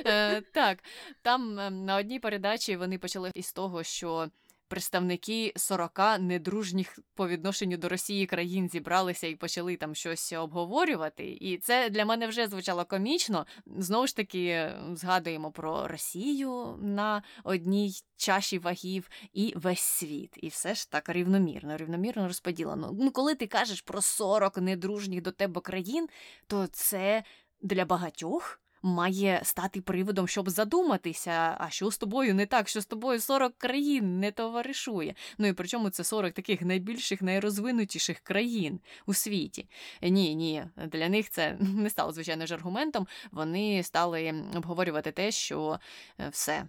Е, 0.06 0.42
так, 0.42 0.80
там 1.22 1.60
ем, 1.60 1.86
на 1.86 1.96
одній 1.96 2.20
передачі 2.20 2.76
вони 2.76 2.98
почали 2.98 3.32
із 3.34 3.54
того, 3.54 3.84
що 3.84 4.30
представники 4.68 5.54
40 5.56 6.00
недружніх 6.20 7.00
по 7.16 7.28
відношенню 7.28 7.78
до 7.78 7.90
Росії 7.90 8.26
країн 8.26 8.70
зібралися 8.70 9.28
і 9.28 9.36
почали 9.36 9.76
там 9.76 9.96
щось 9.96 10.34
обговорювати. 10.34 11.38
І 11.42 11.58
це 11.58 11.90
для 11.90 12.06
мене 12.06 12.28
вже 12.28 12.48
звучало 12.48 12.86
комічно. 12.86 13.46
Знову 13.78 14.08
ж 14.08 14.16
таки, 14.16 14.72
згадуємо 14.94 15.52
про 15.52 15.88
Росію 15.88 16.80
на 16.82 17.24
одній 17.44 17.94
чаші 18.18 18.60
вагів 18.60 19.10
і 19.34 19.54
весь 19.56 19.80
світ. 19.80 20.34
І 20.38 20.48
все 20.48 20.76
ж 20.76 20.92
так 20.92 21.10
рівномірно, 21.10 21.78
рівномірно 21.78 22.28
розподілено. 22.28 22.96
Ну, 23.00 23.12
коли 23.12 23.36
ти 23.36 23.48
кажеш 23.48 23.82
про 23.82 24.02
40 24.02 24.58
недружніх 24.58 25.22
до 25.22 25.32
тебе 25.32 25.62
країн, 25.62 26.10
то 26.48 26.68
це 26.68 27.24
для 27.62 27.86
багатьох 27.86 28.60
має 28.82 29.42
стати 29.44 29.82
приводом, 29.82 30.28
щоб 30.28 30.50
задуматися, 30.50 31.58
а 31.60 31.70
що 31.70 31.92
з 31.92 31.98
тобою 31.98 32.36
не 32.36 32.46
так, 32.46 32.70
що 32.70 32.82
з 32.82 32.86
тобою 32.86 33.20
40 33.20 33.58
країн 33.58 34.20
не 34.20 34.32
товаришує. 34.32 35.16
Ну 35.38 35.48
і 35.48 35.54
причому 35.54 35.90
це 35.90 36.04
40 36.04 36.34
таких 36.34 36.62
найбільших, 36.62 37.22
найрозвинутіших 37.22 38.20
країн 38.20 38.80
у 39.06 39.14
світі. 39.14 39.70
Ні, 40.02 40.36
ні, 40.36 40.66
для 40.88 41.10
них 41.10 41.30
це 41.30 41.58
не 41.60 41.90
стало 41.90 42.12
звичайно 42.12 42.46
ж 42.46 42.54
аргументом. 42.54 43.08
Вони 43.32 43.84
стали 43.84 44.44
обговорювати 44.56 45.12
те, 45.12 45.32
що 45.32 45.80
е, 46.20 46.30
все 46.30 46.68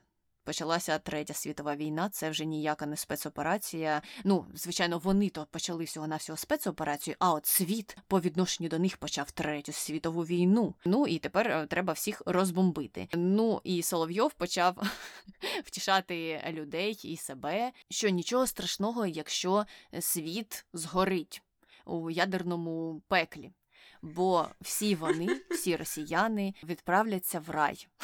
почалася 0.49 0.99
третя 0.99 1.35
світова 1.35 1.77
війна. 1.77 2.09
Це 2.09 2.31
вже 2.31 2.45
ніяка 2.45 2.87
не 2.87 2.97
спецоперація. 2.97 4.03
Ну, 4.25 4.47
звичайно, 4.55 4.99
вони 4.99 5.29
то 5.29 5.47
почали 5.51 5.85
всього 5.85 6.07
на 6.07 6.17
всього 6.17 6.37
спецоперацію, 6.37 7.17
а 7.19 7.33
от 7.33 7.47
світ 7.47 7.97
по 8.07 8.21
відношенню 8.21 8.69
до 8.69 8.79
них 8.79 8.97
почав 8.97 9.31
третю 9.31 9.73
світову 9.73 10.23
війну. 10.23 10.75
Ну 10.85 11.07
і 11.07 11.19
тепер 11.19 11.49
е, 11.49 11.67
треба 11.67 11.93
всіх 11.93 12.23
розбомбити. 12.27 13.09
Ну 13.15 13.61
і 13.65 13.83
Соловйов 13.83 14.33
почав 14.35 14.77
втішати 15.65 16.45
людей 16.51 17.01
і 17.03 17.17
себе, 17.17 17.73
що 17.91 18.09
нічого 18.09 18.47
страшного, 18.47 19.07
якщо 19.07 19.65
світ 20.01 20.65
згорить 20.73 21.43
у 21.87 22.11
ядерному 22.11 23.03
пеклі 23.09 23.51
бо 24.03 24.49
всі 24.61 24.95
вони, 24.95 25.41
всі 25.51 25.77
росіяни, 25.77 26.55
відправляться 26.65 27.41
в 27.41 27.51
рай. 27.51 27.87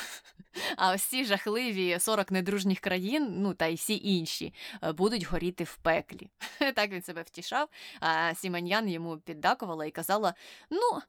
А 0.76 0.98
ці 0.98 1.24
жахливі 1.24 1.98
40 1.98 2.30
недружніх 2.30 2.80
країн, 2.80 3.34
ну 3.38 3.54
та 3.54 3.66
й 3.66 3.74
всі 3.74 4.00
інші, 4.04 4.54
е, 4.82 4.92
будуть 4.92 5.24
горіти 5.24 5.64
в 5.64 5.76
пеклі. 5.76 6.30
Так 6.74 6.90
він 6.90 7.02
себе 7.02 7.22
втішав. 7.22 7.68
А 8.00 8.34
Сіманьян 8.34 8.88
йому 8.88 9.18
піддакувала 9.18 9.86
і 9.86 9.90
казала: 9.90 10.34
ну, 10.70 11.00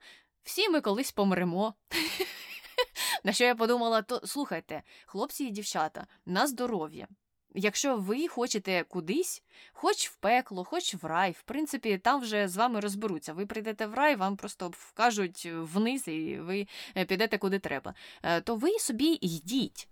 всі 0.44 0.70
ми 0.70 0.82
колись 0.82 1.12
помремо. 1.12 1.74
На 3.24 3.34
що 3.34 3.44
я 3.44 3.56
подумала, 3.56 4.02
то 4.02 4.22
слухайте, 4.26 4.84
хлопці 5.06 5.44
і 5.44 5.52
дівчата, 5.52 6.08
на 6.26 6.48
здоров'я. 6.48 7.08
Якщо 7.56 7.98
ви 7.98 8.28
хочете 8.28 8.84
кудись, 8.84 9.44
хоч 9.74 10.10
в 10.10 10.16
пекло, 10.16 10.64
хоч 10.64 10.96
в 10.96 11.06
рай, 11.06 11.32
в 11.32 11.42
принципі, 11.42 11.98
там 11.98 12.22
вже 12.22 12.48
з 12.48 12.58
вами 12.58 12.80
розберуться. 12.80 13.34
Ви 13.34 13.46
прийдете 13.46 13.86
в 13.86 13.94
рай, 13.94 14.16
вам 14.16 14.38
просто 14.38 14.72
вкажуть 14.74 15.50
вниз, 15.54 16.08
і 16.08 16.38
ви 16.40 16.68
е, 16.98 17.06
підете 17.06 17.38
куди 17.38 17.60
треба. 17.60 17.94
Е, 18.24 18.42
то 18.42 18.56
ви 18.56 18.80
собі 18.80 19.18
йдіть. 19.22 19.88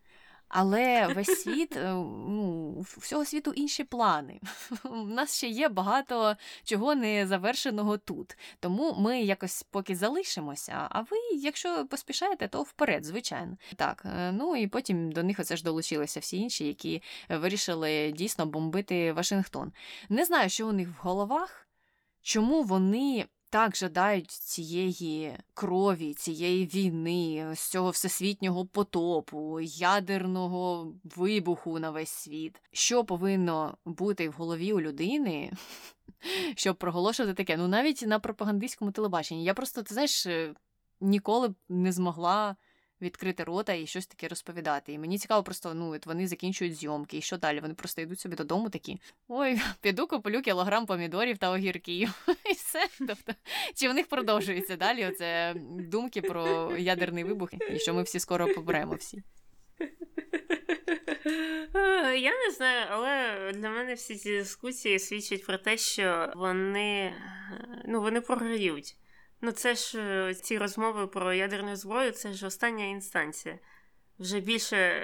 Але 0.56 1.08
весь 1.08 1.28
світ, 1.44 1.78
е, 1.78 1.94
ну, 2.28 2.80
всього 2.82 3.26
світу 3.26 3.52
інші 3.56 3.84
плани. 3.84 4.40
У 4.84 4.96
нас 4.96 5.38
ще 5.38 5.48
є 5.48 5.70
багато 5.70 6.36
чого 6.64 6.96
не 6.96 7.28
завершеного 7.28 7.98
тут. 7.98 8.38
Тому 8.60 8.96
ми 9.00 9.22
якось 9.22 9.64
поки 9.64 9.96
залишимося. 9.96 10.88
А 10.90 11.02
ви, 11.02 11.18
якщо 11.38 11.86
поспішаєте, 11.86 12.48
то 12.48 12.62
вперед, 12.62 13.06
звичайно. 13.06 13.58
Так, 13.76 14.04
е, 14.06 14.32
ну 14.32 14.56
і 14.56 14.68
потім 14.68 15.12
до 15.12 15.24
них 15.24 15.40
оце 15.40 15.58
ж 15.58 15.64
долучилися 15.64 16.20
всі 16.20 16.38
інші, 16.38 16.68
які 16.68 17.02
вирішили 17.30 18.12
дійсно 18.12 18.46
бомбити 18.46 19.14
Вашингтон. 19.14 19.72
Не 20.10 20.26
знаю, 20.26 20.50
що 20.50 20.68
у 20.68 20.72
них 20.72 20.88
в 20.90 21.08
головах, 21.08 21.68
чому 22.22 22.64
вони 22.64 23.26
так 23.54 23.76
жадають 23.76 24.32
цієї 24.32 25.38
крові, 25.54 26.14
цієї 26.14 26.66
війни, 26.66 27.52
з 27.56 27.70
цього 27.70 27.90
всесвітнього 27.90 28.66
потопу, 28.66 29.60
ядерного 29.62 30.94
вибуху 31.04 31.80
на 31.80 31.92
весь 31.92 32.10
світ. 32.10 32.62
Що 32.72 33.06
повинно 33.06 33.78
бути 33.86 34.30
в 34.30 34.32
голові 34.32 34.74
у 34.74 34.82
людини, 34.82 35.52
щоб 36.56 36.76
проголошувати 36.78 37.34
таке? 37.34 37.58
Ну 37.58 37.68
навіть 37.68 38.04
на 38.08 38.20
пропагандистському 38.20 38.92
телебаченні. 38.92 39.44
Я 39.44 39.54
просто, 39.54 39.84
ти 39.84 39.94
знаєш, 39.94 40.28
ніколи 41.02 41.48
б 41.48 41.56
не 41.70 41.92
змогла 41.92 42.56
відкрити 43.04 43.44
рота 43.44 43.74
і 43.74 43.88
щось 43.88 44.08
таке 44.08 44.28
розповідати. 44.28 44.94
І 44.94 45.00
мені 45.00 45.18
цікаво, 45.18 45.44
просто 45.44 45.74
ну 45.74 45.90
от 45.90 46.06
вони 46.06 46.28
закінчують 46.28 46.76
зйомки, 46.76 47.18
і 47.18 47.22
що 47.22 47.38
далі? 47.38 47.60
Вони 47.60 47.74
просто 47.74 48.02
йдуть 48.02 48.20
собі 48.20 48.36
додому 48.36 48.70
такі. 48.70 49.00
Ой, 49.28 49.62
піду 49.82 50.08
куплю 50.08 50.42
кілограм 50.42 50.86
помідорів 50.86 51.38
та 51.38 51.52
огірків. 51.52 52.28
І 52.50 52.54
все. 52.54 52.88
Тобто, 52.98 53.34
чи 53.76 53.90
в 53.90 53.94
них 53.94 54.08
продовжується 54.08 54.76
далі? 54.76 55.06
Оце 55.06 55.54
думки 55.92 56.22
про 56.22 56.78
ядерний 56.78 57.24
вибух, 57.24 57.54
і 57.72 57.80
що 57.80 57.94
ми 57.94 58.04
всі 58.04 58.20
скоро 58.20 58.48
поберемо 58.54 58.96
всі. 58.96 59.24
Я 62.18 62.32
не 62.46 62.52
знаю, 62.52 62.86
але 62.90 63.52
для 63.54 63.70
мене 63.70 63.94
всі 63.94 64.16
ці 64.16 64.38
дискусії 64.38 65.00
свідчать 65.00 65.46
про 65.46 65.58
те, 65.58 65.78
що 65.78 66.32
вони 66.36 67.14
ну, 67.86 68.02
вони 68.02 68.22
програють. 68.22 68.96
Ну, 69.46 69.52
це 69.52 69.76
ж 69.76 70.00
е, 70.00 70.34
ці 70.34 70.58
розмови 70.58 71.08
про 71.08 71.34
ядерну 71.34 71.76
зброю, 71.76 72.12
це 72.12 72.34
ж 72.34 72.48
остання 72.48 72.86
інстанція. 72.86 73.60
Вже 74.20 74.40
більше 74.40 75.04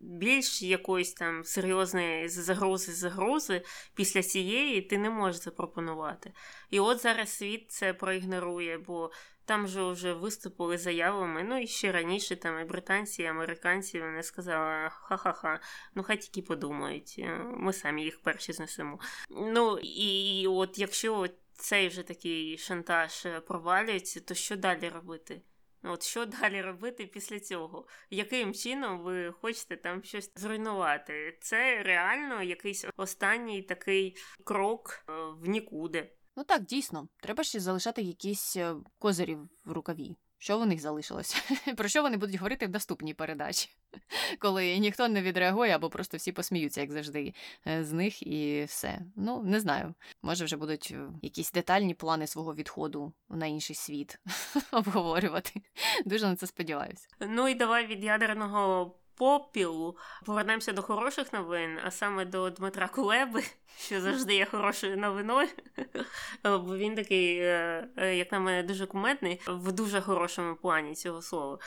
більш 0.00 0.62
якоїсь 0.62 1.14
там 1.14 1.44
серйозної 1.44 2.28
загрози 2.28 2.92
загрози 2.92 3.62
після 3.94 4.22
цієї 4.22 4.82
ти 4.82 4.98
не 4.98 5.10
можеш 5.10 5.40
запропонувати. 5.40 6.32
І 6.70 6.80
от 6.80 7.02
зараз 7.02 7.28
світ 7.28 7.70
це 7.70 7.94
проігнорує, 7.94 8.78
бо 8.78 9.10
там 9.44 9.68
же 9.68 9.82
вже 9.82 10.12
виступили 10.12 10.78
заявами. 10.78 11.42
Ну 11.42 11.58
і 11.58 11.66
ще 11.66 11.92
раніше 11.92 12.36
там 12.36 12.60
і 12.60 12.64
британці, 12.64 13.22
і 13.22 13.26
американці 13.26 14.00
вони 14.00 14.22
сказали 14.22 14.90
ха-ха-ха, 14.90 15.60
ну 15.94 16.02
хай 16.02 16.16
тільки 16.16 16.42
подумають, 16.42 17.14
е, 17.18 17.44
ми 17.56 17.72
самі 17.72 18.02
їх 18.04 18.22
перші 18.22 18.52
знесемо. 18.52 18.98
Ну 19.30 19.78
і 19.82 20.46
от 20.48 20.78
якщо 20.78 21.26
цей 21.54 21.88
вже 21.88 22.02
такий 22.02 22.58
шантаж 22.58 23.26
е, 23.26 23.40
провалюється, 23.40 24.20
то 24.20 24.34
що 24.34 24.56
далі 24.56 24.88
робити? 24.88 25.42
От 25.82 26.02
що 26.02 26.26
далі 26.40 26.62
робити 26.62 27.06
після 27.06 27.40
цього? 27.40 27.86
Яким 28.10 28.54
чином 28.54 29.00
ви 29.00 29.32
хочете 29.32 29.76
там 29.76 30.02
щось 30.02 30.32
зруйнувати? 30.36 31.38
Це 31.40 31.82
реально 31.82 32.42
якийсь 32.42 32.86
останній 32.96 33.62
такий 33.62 34.16
крок 34.44 35.04
е, 35.08 35.12
в 35.12 35.48
нікуди. 35.48 36.12
Ну 36.36 36.44
так, 36.44 36.62
дійсно, 36.62 37.08
треба 37.22 37.44
ще 37.44 37.60
залишати 37.60 38.02
якісь 38.02 38.56
е, 38.56 38.74
козирі 38.98 39.38
в 39.64 39.72
рукаві. 39.72 40.16
Що 40.44 40.58
в 40.58 40.66
них 40.66 40.80
залишилось? 40.80 41.44
Про 41.76 41.88
що 41.88 42.02
вони 42.02 42.16
будуть 42.16 42.36
говорити 42.36 42.66
в 42.66 42.70
наступній 42.70 43.14
передачі, 43.14 43.68
коли 44.38 44.78
ніхто 44.78 45.08
не 45.08 45.22
відреагує 45.22 45.74
або 45.74 45.90
просто 45.90 46.16
всі 46.16 46.32
посміються, 46.32 46.80
як 46.80 46.92
завжди, 46.92 47.34
е, 47.66 47.84
з 47.84 47.92
них 47.92 48.26
і 48.26 48.64
все. 48.64 49.00
Ну, 49.16 49.42
не 49.42 49.60
знаю. 49.60 49.94
Може, 50.22 50.44
вже 50.44 50.56
будуть 50.56 50.90
е, 50.94 51.08
якісь 51.22 51.52
детальні 51.52 51.94
плани 51.94 52.26
свого 52.26 52.54
відходу 52.54 53.12
на 53.28 53.46
інший 53.46 53.76
світ 53.76 54.18
обговорювати. 54.72 55.62
Дуже 56.04 56.26
на 56.26 56.36
це 56.36 56.46
сподіваюся. 56.46 57.08
Ну 57.20 57.48
і 57.48 57.54
давай 57.54 57.86
від 57.86 58.04
ядерного 58.04 58.94
попілу 59.16 59.96
повернемося 60.26 60.72
до 60.72 60.82
хороших 60.82 61.32
новин, 61.32 61.78
а 61.84 61.90
саме 61.90 62.24
до 62.24 62.50
Дмитра 62.50 62.88
Кулеби, 62.88 63.42
що 63.78 64.00
завжди 64.00 64.34
є 64.34 64.44
хорошою 64.44 64.96
новиною. 64.96 65.48
Бо 66.44 66.76
він 66.76 66.94
такий, 66.94 67.38
е, 67.38 67.88
е, 67.96 68.16
як 68.16 68.32
на 68.32 68.40
мене, 68.40 68.62
дуже 68.62 68.86
кумедний 68.86 69.40
в 69.46 69.72
дуже 69.72 70.00
хорошому 70.00 70.56
плані 70.56 70.94
цього 70.94 71.22
слова. 71.22 71.58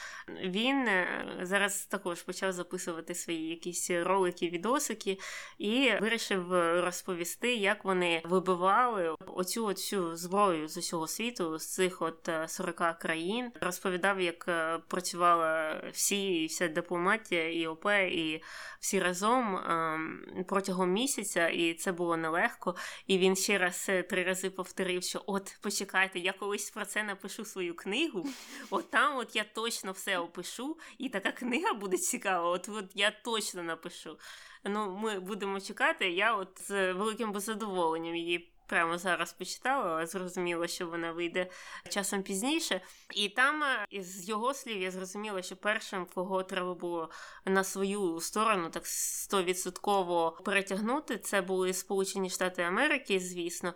Він 0.44 0.88
е, 0.88 1.08
зараз 1.42 1.86
також 1.86 2.22
почав 2.22 2.52
записувати 2.52 3.16
свої 3.16 3.50
якісь 3.50 3.92
ролики, 3.92 4.50
відосики 4.50 5.18
і 5.58 5.92
вирішив 6.02 6.52
розповісти, 6.84 7.56
як 7.56 7.86
вони 7.86 8.22
вибивали 8.26 9.16
оцю 9.28 9.66
оцю 9.66 10.16
зброю 10.16 10.68
з 10.68 10.78
усього 10.78 11.08
світу, 11.08 11.60
з 11.60 11.74
цих 11.74 12.02
от 12.02 12.30
40 12.48 13.00
країн. 13.00 13.52
Розповідав, 13.62 14.22
як 14.22 14.46
працювала 14.88 15.82
всі 15.94 16.44
і 16.44 16.46
вся 16.46 16.68
дипломатія, 16.68 17.37
і 17.38 17.68
ОП, 17.68 17.86
і 18.12 18.44
всі 18.80 19.00
разом 19.00 19.56
ем, 19.56 20.46
протягом 20.48 20.92
місяця, 20.92 21.50
і 21.50 21.74
це 21.74 21.92
було 21.92 22.18
нелегко. 22.18 22.76
І 23.08 23.18
він 23.18 23.36
ще 23.36 23.58
раз 23.58 23.86
е, 23.90 24.04
три 24.04 24.24
рази 24.24 24.50
повторив, 24.50 25.04
що 25.04 25.24
от 25.26 25.58
почекайте, 25.62 26.20
я 26.20 26.34
колись 26.34 26.72
про 26.72 26.86
це 26.86 27.04
напишу 27.04 27.46
свою 27.46 27.76
книгу. 27.76 28.26
От 28.70 28.92
там 28.92 29.18
от 29.18 29.36
я 29.36 29.44
точно 29.44 29.92
все 29.92 30.18
опишу, 30.18 30.78
і 30.98 31.10
така 31.10 31.32
книга 31.32 31.74
буде 31.74 31.98
цікава. 31.98 32.50
От 32.50 32.70
от 32.70 32.86
я 32.96 33.12
точно 33.12 33.64
напишу. 33.64 34.18
Ну, 34.64 34.98
ми 34.98 35.20
будемо 35.20 35.62
чекати. 35.62 36.10
Я 36.10 36.36
от 36.36 36.62
з 36.68 36.94
великим 36.94 37.40
задоволенням 37.40 38.16
її 38.16 38.57
прямо 38.68 38.98
зараз 38.98 39.34
почитала, 39.34 39.86
але 39.86 40.08
зрозуміла, 40.08 40.68
що 40.68 40.88
вона 40.88 41.12
вийде 41.12 41.48
часом 41.90 42.24
пізніше. 42.24 42.82
І 43.14 43.30
там, 43.30 43.64
е, 43.64 43.88
з 44.02 44.30
його 44.30 44.54
слів, 44.54 44.82
я 44.82 44.92
зрозуміла, 44.92 45.42
що 45.42 45.56
першим, 45.56 46.08
кого 46.16 46.44
треба 46.44 46.74
було 46.74 47.10
на 47.46 47.64
свою 47.64 48.20
сторону 48.20 48.70
так 48.70 48.88
стовідсотково 48.88 50.38
перетягнути, 50.46 51.18
це 51.18 51.42
були 51.42 51.74
Сполучені 51.74 52.30
Штати 52.30 52.64
Америки, 52.64 53.20
звісно, 53.20 53.74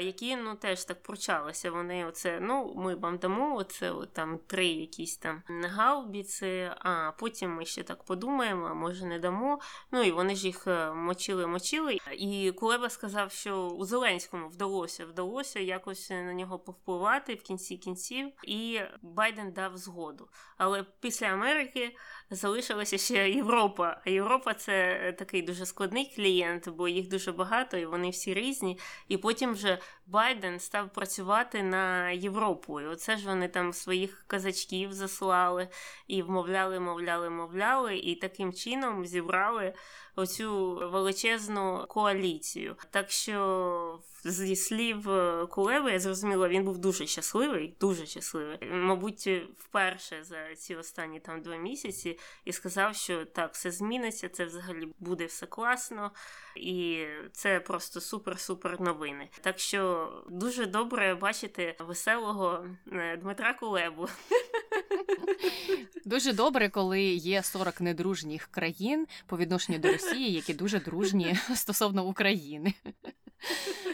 які 0.00 0.36
ну 0.36 0.54
теж 0.54 0.84
так 0.84 1.02
пручалися. 1.02 1.70
Вони 1.70 2.06
оце, 2.06 2.40
ну, 2.40 2.74
ми 2.76 2.94
вам 2.94 3.18
дамо 3.18 3.56
оце 3.56 3.92
там 4.12 4.38
три 4.46 4.66
якісь 4.66 5.16
там 5.16 5.42
гаубіці, 5.48 6.70
а 6.78 7.12
потім 7.18 7.54
ми 7.54 7.64
ще 7.64 7.82
так 7.82 8.04
подумаємо, 8.04 8.66
а 8.66 8.74
може 8.74 9.06
не 9.06 9.18
дамо. 9.18 9.60
Ну 9.92 10.02
і 10.02 10.10
вони 10.10 10.34
ж 10.34 10.46
їх 10.46 10.66
е, 10.66 10.92
мочили-мочили. 10.92 11.98
І 12.12 12.52
Кулеба 12.52 12.90
сказав, 12.90 13.32
що 13.32 13.56
у 13.56 13.84
Зеленському 13.84 14.19
Зеленському 14.20 14.48
вдалося 14.48 15.06
вдалося 15.06 15.60
якось 15.60 16.10
на 16.10 16.34
нього 16.34 16.58
повпливати 16.58 17.34
в 17.34 17.42
кінці 17.42 17.76
кінців, 17.76 18.32
і 18.44 18.80
Байден 19.02 19.52
дав 19.52 19.76
згоду. 19.76 20.28
Але 20.56 20.84
після 21.00 21.26
Америки 21.26 21.96
залишилася 22.30 22.98
ще 22.98 23.30
Європа. 23.30 24.00
А 24.06 24.10
Європа 24.10 24.54
це 24.54 25.14
такий 25.18 25.42
дуже 25.42 25.66
складний 25.66 26.12
клієнт, 26.16 26.68
бо 26.68 26.88
їх 26.88 27.08
дуже 27.08 27.32
багато, 27.32 27.76
і 27.76 27.86
вони 27.86 28.10
всі 28.10 28.34
різні. 28.34 28.78
І 29.08 29.16
потім 29.16 29.52
вже 29.52 29.78
Байден 30.06 30.60
став 30.60 30.92
працювати 30.92 31.62
на 31.62 32.10
Європу. 32.10 32.80
І 32.80 32.86
оце 32.86 33.16
ж 33.16 33.26
вони 33.26 33.48
там 33.48 33.72
своїх 33.72 34.24
казачків 34.26 34.92
заслали 34.92 35.68
і 36.06 36.22
вмовляли, 36.22 36.80
мовляли, 36.80 37.30
мовляли, 37.30 37.96
і 37.96 38.14
таким 38.14 38.52
чином 38.52 39.06
зібрали 39.06 39.74
оцю 40.16 40.74
величезну 40.92 41.84
коаліцію. 41.88 42.76
Так 42.90 43.10
що 43.10 44.00
зі 44.24 44.56
слів 44.56 45.10
е, 45.10 45.46
Кулеви, 45.46 45.92
я 45.92 46.00
зрозуміла, 46.00 46.48
він 46.48 46.64
був 46.64 46.78
дуже 46.78 47.06
щасливий, 47.06 47.76
дуже 47.80 48.06
щасливий. 48.06 48.58
Мабуть, 48.70 49.28
вперше 49.58 50.24
за 50.24 50.54
ці 50.54 50.76
останні 50.76 51.20
там 51.20 51.42
два 51.42 51.56
місяці 51.56 52.18
і 52.44 52.52
сказав, 52.52 52.96
що 52.96 53.24
так, 53.24 53.52
все 53.52 53.70
зміниться, 53.70 54.28
це 54.28 54.44
взагалі 54.44 54.88
буде 54.98 55.26
все 55.26 55.46
класно, 55.46 56.12
і 56.56 57.06
це 57.32 57.60
просто 57.60 58.00
супер-супер 58.00 58.82
новини. 58.82 59.28
Так 59.40 59.58
що 59.58 60.12
дуже 60.28 60.66
добре 60.66 61.14
бачити 61.14 61.76
веселого 61.78 62.66
е, 62.92 63.16
Дмитра 63.16 63.54
Кулебу. 63.54 64.08
Дуже 66.04 66.32
добре, 66.32 66.68
коли 66.68 67.02
є 67.02 67.42
40 67.42 67.80
недружніх 67.80 68.46
країн 68.46 69.06
по 69.26 69.36
відношенню 69.36 69.78
до 69.78 69.92
Росії, 69.92 70.32
які 70.32 70.54
дуже 70.54 70.80
дружні 70.80 71.36
стосовно 71.54 72.06
України. 72.06 72.74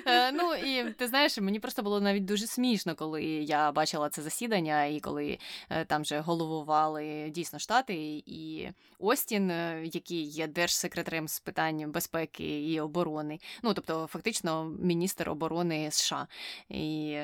Е, 0.06 0.32
ну 0.32 0.54
і 0.54 0.92
ти 0.92 1.08
знаєш, 1.08 1.38
мені 1.38 1.60
просто 1.60 1.82
було 1.82 2.00
навіть 2.00 2.24
дуже 2.24 2.46
смішно, 2.46 2.94
коли 2.94 3.24
я 3.24 3.72
бачила 3.72 4.08
це 4.08 4.22
засідання, 4.22 4.84
і 4.84 5.00
коли 5.00 5.38
е, 5.70 5.84
там 5.84 6.04
же 6.04 6.20
головували 6.20 7.30
дійсно 7.34 7.58
штати, 7.58 8.22
і 8.26 8.68
Остін, 8.98 9.50
е, 9.50 9.82
який 9.84 10.22
є 10.22 10.46
держсекретарем 10.46 11.28
з 11.28 11.40
питань 11.40 11.90
безпеки 11.92 12.72
і 12.72 12.80
оборони, 12.80 13.38
ну 13.62 13.74
тобто, 13.74 14.06
фактично, 14.06 14.64
міністр 14.64 15.30
оборони 15.30 15.88
США. 15.90 16.26
І 16.68 17.18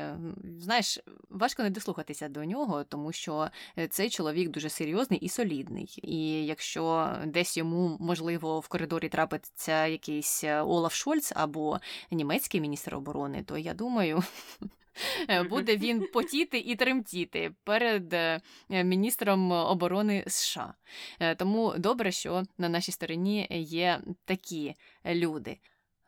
знаєш, 0.59 0.99
важко 1.31 1.63
не 1.63 1.71
дослухатися 1.71 2.29
до 2.29 2.45
нього, 2.45 2.85
тому 2.85 3.13
що 3.13 3.51
цей 3.91 4.11
чоловік 4.11 4.49
дуже 4.49 4.69
серйозний 4.69 5.21
і 5.21 5.29
солідний. 5.29 5.99
І 6.03 6.47
якщо 6.47 7.17
десь 7.27 7.57
йому 7.57 7.97
можливо 8.01 8.61
в 8.61 8.69
коридорі 8.69 9.09
трапиться 9.09 9.87
якийсь 9.87 10.45
Олаф 10.45 10.95
Шольц 10.95 11.33
або 11.37 11.81
німецький 12.11 12.61
міністр 12.61 12.95
оборони, 12.95 13.43
то 13.43 13.59
я 13.59 13.75
думаю. 13.75 14.23
Буде 15.51 15.77
він 15.77 16.07
потіти 16.13 16.59
і 16.59 16.77
тремтіти 16.77 17.53
перед 17.65 18.13
е, 18.13 18.41
міністром 18.71 19.53
оборони 19.53 20.25
США. 20.27 20.75
Е, 21.21 21.35
тому 21.35 21.75
добре, 21.79 22.13
що 22.13 22.43
на 22.59 22.69
нашій 22.69 22.93
стороні 22.93 23.47
є 23.51 24.01
такі 24.25 24.75
люди. 25.07 25.59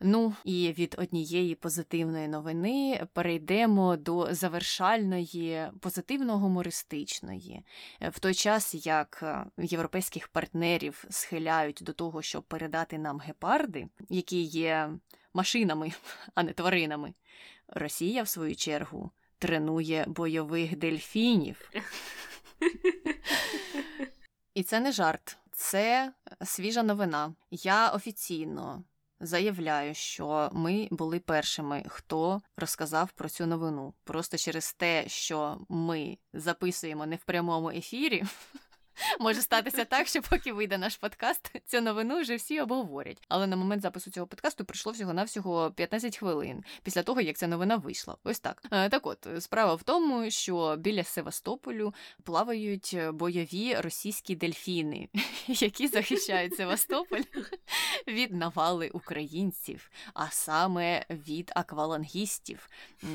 Ну 0.00 0.34
і 0.44 0.74
від 0.78 0.94
однієї 0.98 1.54
позитивної 1.54 2.28
новини 2.28 3.06
перейдемо 3.12 3.96
до 3.96 4.34
завершальної 4.34 5.68
позитивно-гумористичної. 5.80 7.60
В 8.00 8.18
той 8.18 8.34
час, 8.34 8.86
як 8.86 9.20
е, 9.22 9.46
європейських 9.58 10.28
партнерів 10.28 11.04
схиляють 11.10 11.80
до 11.82 11.92
того, 11.92 12.22
щоб 12.22 12.42
передати 12.42 12.98
нам 12.98 13.18
гепарди, 13.18 13.88
які 14.08 14.42
є 14.42 14.90
машинами, 15.34 15.92
а 16.34 16.42
не 16.42 16.52
тваринами, 16.52 17.14
Росія, 17.68 18.22
в 18.22 18.28
свою 18.28 18.56
чергу, 18.56 19.10
тренує 19.38 20.04
бойових 20.08 20.76
дельфінів. 20.76 21.70
І 24.54 24.62
це 24.62 24.80
не 24.80 24.92
жарт, 24.92 25.38
це 25.52 26.12
свіжа 26.44 26.82
новина. 26.82 27.34
Я 27.50 27.90
офіційно 27.90 28.84
заявляю, 29.24 29.94
що 29.94 30.50
ми 30.52 30.88
були 30.90 31.18
першими, 31.18 31.82
хто 31.86 32.40
розказав 32.56 33.12
про 33.12 33.28
цю 33.28 33.46
новину. 33.46 33.94
Просто 34.04 34.36
через 34.36 34.72
те, 34.72 35.08
що 35.08 35.58
ми 35.68 36.18
записуємо 36.32 37.06
не 37.06 37.16
в 37.16 37.24
прямому 37.24 37.70
ефірі. 37.70 38.24
Може 39.20 39.42
статися 39.42 39.84
так, 39.84 40.08
що 40.08 40.22
поки 40.22 40.52
вийде 40.52 40.78
наш 40.78 40.96
подкаст, 40.96 41.52
цю 41.66 41.80
новину 41.80 42.20
вже 42.20 42.36
всі 42.36 42.60
обговорять. 42.60 43.22
Але 43.28 43.46
на 43.46 43.56
момент 43.56 43.82
запису 43.82 44.10
цього 44.10 44.26
подкасту 44.26 44.64
прийшло 44.64 44.92
всього-навсього 44.92 45.70
15 45.70 46.18
хвилин 46.18 46.64
після 46.82 47.02
того, 47.02 47.20
як 47.20 47.36
ця 47.36 47.46
новина 47.46 47.76
вийшла. 47.76 48.16
Ось 48.24 48.40
так. 48.40 48.62
Е, 48.70 48.88
так 48.88 49.06
от, 49.06 49.26
справа 49.38 49.74
в 49.74 49.82
тому, 49.82 50.30
що 50.30 50.76
біля 50.78 51.04
Севастополю 51.04 51.94
плавають 52.22 52.98
бойові 53.12 53.74
російські 53.74 54.36
дельфіни, 54.36 55.08
які 55.46 55.88
захищають 55.88 56.56
Севастополь 56.56 57.22
від 58.08 58.32
навали 58.32 58.88
українців, 58.88 59.90
а 60.14 60.30
саме 60.30 61.06
від 61.10 61.52
аквалангістів, 61.54 62.68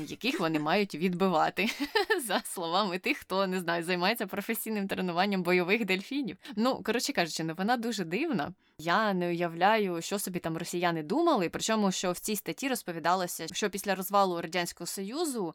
яких 0.06 0.40
вони 0.40 0.58
мають 0.70 0.94
відбивати, 0.94 1.68
за 2.26 2.40
словами 2.44 2.98
тих, 2.98 3.18
хто 3.18 3.46
не 3.46 3.60
знаю, 3.60 3.84
займається 3.84 4.26
професійним 4.26 4.88
тренуванням 4.88 5.42
бойових 5.42 5.84
дельфінів. 5.84 6.36
Ну, 6.56 6.82
коротше 6.82 7.12
кажучи, 7.12 7.44
новина 7.44 7.76
дуже 7.76 8.04
дивна. 8.04 8.52
Я 8.80 9.14
не 9.14 9.28
уявляю, 9.28 10.02
що 10.02 10.18
собі 10.18 10.38
там 10.38 10.56
росіяни 10.56 11.02
думали. 11.02 11.48
Причому, 11.48 11.92
що 11.92 12.12
в 12.12 12.18
цій 12.18 12.36
статті 12.36 12.68
розповідалося, 12.68 13.46
що 13.52 13.70
після 13.70 13.94
розвалу 13.94 14.40
радянського 14.40 14.86
союзу 14.86 15.54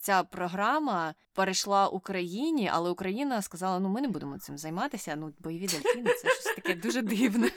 ця 0.00 0.22
програма 0.22 1.14
перейшла 1.32 1.88
Україні, 1.88 2.70
але 2.72 2.90
Україна 2.90 3.42
сказала: 3.42 3.78
ну 3.78 3.88
ми 3.88 4.00
не 4.00 4.08
будемо 4.08 4.38
цим 4.38 4.58
займатися. 4.58 5.16
Ну, 5.16 5.32
бойові 5.38 5.66
дельфіни 5.66 6.10
це 6.22 6.28
щось 6.28 6.54
таке 6.54 6.74
дуже 6.74 7.02
дивне. 7.02 7.50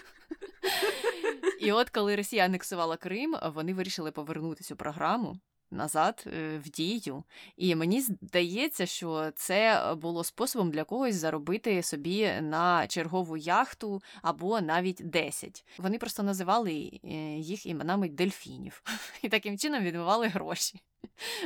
І 1.60 1.72
от 1.72 1.90
коли 1.90 2.16
Росія 2.16 2.46
анексувала 2.46 2.98
Крим, 2.98 3.36
вони 3.56 3.74
вирішили 3.74 4.12
повернути 4.12 4.64
цю 4.64 4.76
програму 4.76 5.40
назад 5.72 6.24
е, 6.28 6.58
в 6.58 6.70
дію. 6.70 7.24
І 7.58 7.76
мені 7.76 8.02
здається, 8.02 8.86
що 8.86 9.32
це 9.36 9.84
було 10.02 10.24
способом 10.24 10.72
для 10.72 10.84
когось 10.84 11.16
заробити 11.16 11.84
собі 11.84 12.32
на 12.42 12.88
чергову 12.88 13.38
яхту 13.38 14.02
або 14.22 14.62
навіть 14.62 15.02
10. 15.04 15.66
Вони 15.78 15.98
просто 15.98 16.24
називали 16.24 17.00
е, 17.04 17.10
їх 17.38 17.66
іменами 17.66 18.10
дельфінів 18.10 18.84
і 19.22 19.30
таким 19.30 19.58
чином 19.58 19.84
відмивали 19.84 20.28
гроші. 20.28 20.82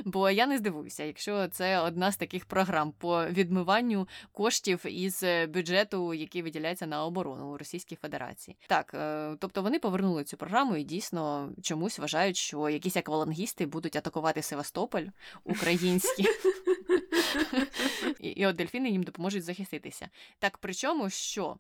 Бо 0.06 0.30
я 0.30 0.48
не 0.48 0.58
здивуюся, 0.58 1.04
якщо 1.04 1.48
це 1.48 1.80
одна 1.80 2.12
з 2.12 2.18
таких 2.18 2.46
програм 2.46 2.92
по 2.92 3.26
відмиванню 3.26 4.08
коштів 4.32 4.86
із 4.86 5.24
е, 5.24 5.48
бюджету, 5.48 6.14
який 6.14 6.42
виділяється 6.42 6.86
на 6.86 7.06
оборону 7.06 7.54
у 7.54 7.58
Російській 7.58 7.96
Федерації. 7.96 8.58
Так, 8.68 8.94
е, 8.94 9.36
тобто 9.40 9.62
вони 9.62 9.80
повернули 9.80 10.24
цю 10.24 10.38
програму 10.38 10.76
і 10.76 10.84
дійсно 10.84 11.50
чомусь 11.62 12.00
вважають, 12.00 12.38
що 12.38 12.70
якісь 12.70 12.98
аквалангісти 12.98 13.66
будуть 13.66 13.96
атакувати 13.96 14.42
Севастополь 14.42 15.06
українські. 15.44 16.26
І 18.20 18.48
от 18.48 18.56
дельфіни 18.56 18.90
їм 18.90 19.04
допоможуть 19.04 19.44
захиститися. 19.44 20.10
Так 20.40 20.58
причому 20.58 21.10
що 21.10 21.58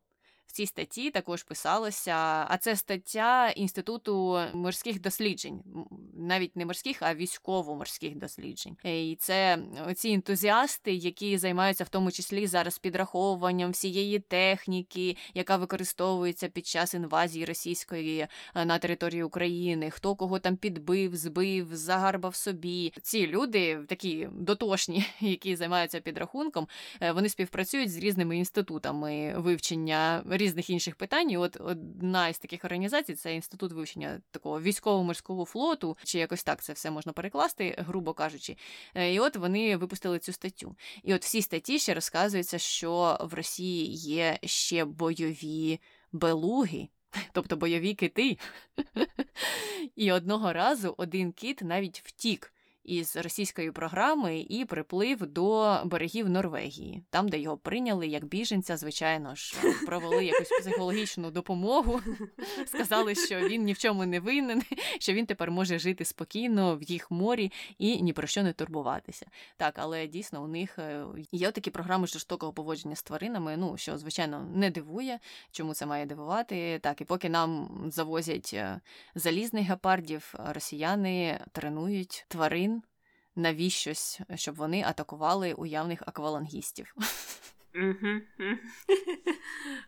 цій 0.53 0.65
статті 0.65 1.11
також 1.11 1.43
писалося, 1.43 2.13
а 2.49 2.57
це 2.59 2.75
стаття 2.75 3.49
Інституту 3.49 4.39
морських 4.53 5.01
досліджень, 5.01 5.63
навіть 6.13 6.55
не 6.55 6.65
морських, 6.65 6.97
а 7.01 7.15
військово-морських 7.15 8.15
досліджень. 8.15 8.77
Е, 8.85 9.11
і 9.11 9.15
це 9.15 9.59
ці 9.95 10.09
ентузіасти, 10.09 10.93
які 10.93 11.37
займаються 11.37 11.83
в 11.83 11.89
тому 11.89 12.11
числі 12.11 12.47
зараз 12.47 12.79
підраховуванням 12.79 13.71
всієї 13.71 14.19
техніки, 14.19 15.17
яка 15.33 15.57
використовується 15.57 16.47
під 16.47 16.67
час 16.67 16.93
інвазії 16.93 17.45
російської 17.45 18.27
е, 18.55 18.65
на 18.65 18.77
території 18.77 19.23
України, 19.23 19.89
хто 19.89 20.15
кого 20.15 20.39
там 20.39 20.57
підбив, 20.57 21.15
збив, 21.15 21.75
загарбав 21.75 22.35
собі. 22.35 22.93
Ці 23.01 23.27
люди 23.27 23.79
такі 23.87 24.27
дотошні, 24.31 25.05
які 25.19 25.55
займаються 25.55 25.99
підрахунком, 25.99 26.67
е, 27.01 27.11
вони 27.11 27.29
співпрацюють 27.29 27.91
з 27.91 27.97
різними 27.97 28.37
інститутами 28.37 29.33
вивчення 29.37 30.23
різних 30.37 30.69
інших 30.69 30.95
питань. 30.95 31.31
І 31.31 31.37
От 31.37 31.57
одна 31.59 32.27
із 32.27 32.39
таких 32.39 32.65
організацій 32.65 33.15
це 33.15 33.35
інститут 33.35 33.71
вивчення 33.71 34.21
такого 34.31 34.61
військово-морського 34.61 35.45
флоту, 35.45 35.97
чи 36.03 36.19
якось 36.19 36.43
так 36.43 36.63
це 36.63 36.73
все 36.73 36.91
можна 36.91 37.13
перекласти, 37.13 37.75
грубо 37.77 38.13
кажучи. 38.13 38.57
Е, 38.95 39.13
і 39.13 39.19
от 39.19 39.35
вони 39.35 39.77
випустили 39.77 40.19
цю 40.19 40.33
статтю. 40.33 40.75
І 41.03 41.13
от 41.13 41.23
в 41.23 41.29
цій 41.29 41.41
статті 41.41 41.79
ще 41.79 41.93
розказується, 41.93 42.57
що 42.57 43.17
в 43.21 43.33
Росії 43.33 43.93
є 43.93 44.39
ще 44.43 44.85
бойові 44.85 45.79
белуги. 46.11 46.87
Тобто 47.31 47.57
бойові 47.57 47.93
кити. 47.93 48.37
І 49.95 50.11
одного 50.11 50.53
разу 50.53 50.95
один 50.97 51.31
кіт 51.31 51.61
навіть 51.61 52.01
втік 52.05 52.52
із 52.83 53.15
російської 53.15 53.71
програми 53.71 54.45
і 54.49 54.65
приплив 54.65 55.27
до 55.27 55.77
берегів 55.85 56.29
Норвегії, 56.29 57.03
там, 57.09 57.29
де 57.29 57.39
його 57.39 57.57
прийняли 57.57 58.07
як 58.07 58.25
біженця, 58.25 58.77
звичайно 58.77 59.35
ж, 59.35 59.55
провели 59.85 60.25
якусь 60.25 60.49
психологічну 60.49 61.31
допомогу, 61.31 62.01
сказали, 62.65 63.15
що 63.15 63.39
він 63.39 63.63
ні 63.63 63.73
в 63.73 63.77
чому 63.77 64.05
не 64.05 64.19
винен, 64.19 64.63
що 64.99 65.13
він 65.13 65.25
тепер 65.25 65.51
може 65.51 65.79
жити 65.79 66.05
спокійно 66.05 66.77
в 66.77 66.83
їх 66.83 67.11
морі 67.11 67.51
і 67.77 68.01
ні 68.01 68.13
про 68.13 68.27
що 68.27 68.43
не 68.43 68.53
турбуватися. 68.53 69.25
Так, 69.57 69.73
але 69.77 70.07
дійсно 70.07 70.43
у 70.43 70.47
них 70.47 70.79
е, 70.79 71.05
є 71.31 71.51
такі 71.51 71.71
програми 71.71 72.07
жорстокого 72.07 72.53
поводження 72.53 72.95
з 72.95 73.03
тваринами. 73.03 73.57
Ну 73.57 73.77
що 73.77 73.97
звичайно 73.97 74.49
не 74.53 74.69
дивує, 74.69 75.19
чому 75.51 75.73
це 75.73 75.85
має 75.85 76.05
дивувати. 76.05 76.79
Так, 76.79 77.01
і 77.01 77.05
поки 77.05 77.29
нам 77.29 77.69
завозять 77.87 78.51
е, 78.53 78.79
залізних 79.15 79.67
гепардів, 79.67 80.33
росіяни 80.39 81.39
тренують 81.51 82.25
тварин 82.27 82.72
навіщось, 83.35 84.21
щоб 84.35 84.55
вони 84.55 84.83
атакували 84.83 85.53
уявних 85.53 86.01
аквалангістів. 86.05 86.95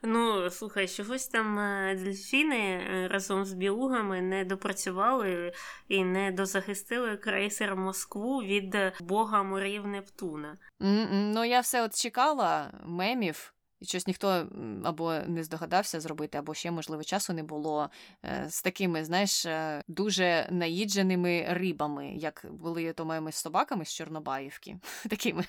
Ну, 0.04 0.50
слухай, 0.50 0.88
чогось 0.88 1.28
там 1.28 1.60
е, 1.60 1.96
дельфіни 1.96 2.58
е, 2.58 3.08
разом 3.08 3.46
з 3.46 3.54
білугами 3.54 4.22
не 4.22 4.46
допрацювали 4.46 5.54
і 5.88 6.04
не 6.04 6.32
дозахистили 6.32 7.18
крейсер 7.18 7.76
Москву 7.76 8.44
від 8.44 8.78
бога 9.02 9.44
морів 9.44 9.88
Нептуна. 9.88 10.58
Ну, 10.80 11.46
я 11.46 11.60
все 11.60 11.84
от 11.84 11.96
чекала 11.96 12.72
мемів 12.86 13.54
і 13.80 13.86
щось 13.86 14.08
ніхто 14.08 14.48
або 14.84 15.14
не 15.14 15.44
здогадався 15.44 16.00
зробити, 16.00 16.38
або 16.38 16.54
ще, 16.54 16.72
можливо, 16.72 17.04
часу 17.04 17.34
не 17.34 17.44
було 17.44 17.90
е, 18.26 18.46
з 18.50 18.62
такими, 18.62 19.06
знаєш, 19.06 19.46
е, 19.46 19.84
дуже 19.88 20.48
наїдженими 20.52 21.46
рибами, 21.50 22.14
як 22.16 22.46
були 22.50 22.94
то 22.94 23.06
моїми 23.06 23.32
собаками 23.32 23.86
з 23.86 23.94
Чорнобаївки, 23.94 24.78
такими 25.10 25.44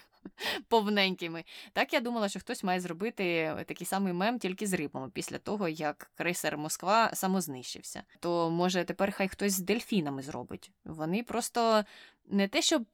повненькими. 0.69 1.45
Так 1.73 1.93
я 1.93 2.01
думала, 2.01 2.29
що 2.29 2.41
хтось 2.41 2.65
має 2.65 2.81
зробити 2.81 3.55
такий 3.67 3.87
самий 3.87 4.13
мем 4.13 4.39
тільки 4.39 4.67
з 4.67 4.73
рибами 4.73 5.11
після 5.11 5.39
того, 5.39 5.69
як 5.69 6.11
крейсер 6.15 6.59
Москва 6.59 7.15
самознищився. 7.15 8.03
То 8.21 8.51
може 8.51 8.85
тепер 8.85 9.13
хай 9.13 9.29
хтось 9.29 9.53
з 9.53 9.61
дельфінами 9.61 10.23
зробить. 10.23 10.71
Вони 10.85 11.23
просто 11.23 11.85
не 12.29 12.49
те, 12.49 12.63
щоб 12.63 12.85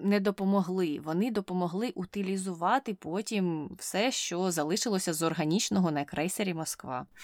не 0.00 0.20
допомогли. 0.20 1.00
Вони 1.04 1.30
допомогли 1.30 1.92
утилізувати 1.94 2.94
потім 2.94 3.70
все, 3.78 4.12
що 4.12 4.50
залишилося 4.50 5.12
з 5.12 5.22
органічного 5.22 5.90
на 5.90 6.04
крейсері 6.04 6.54
Москва. 6.54 7.06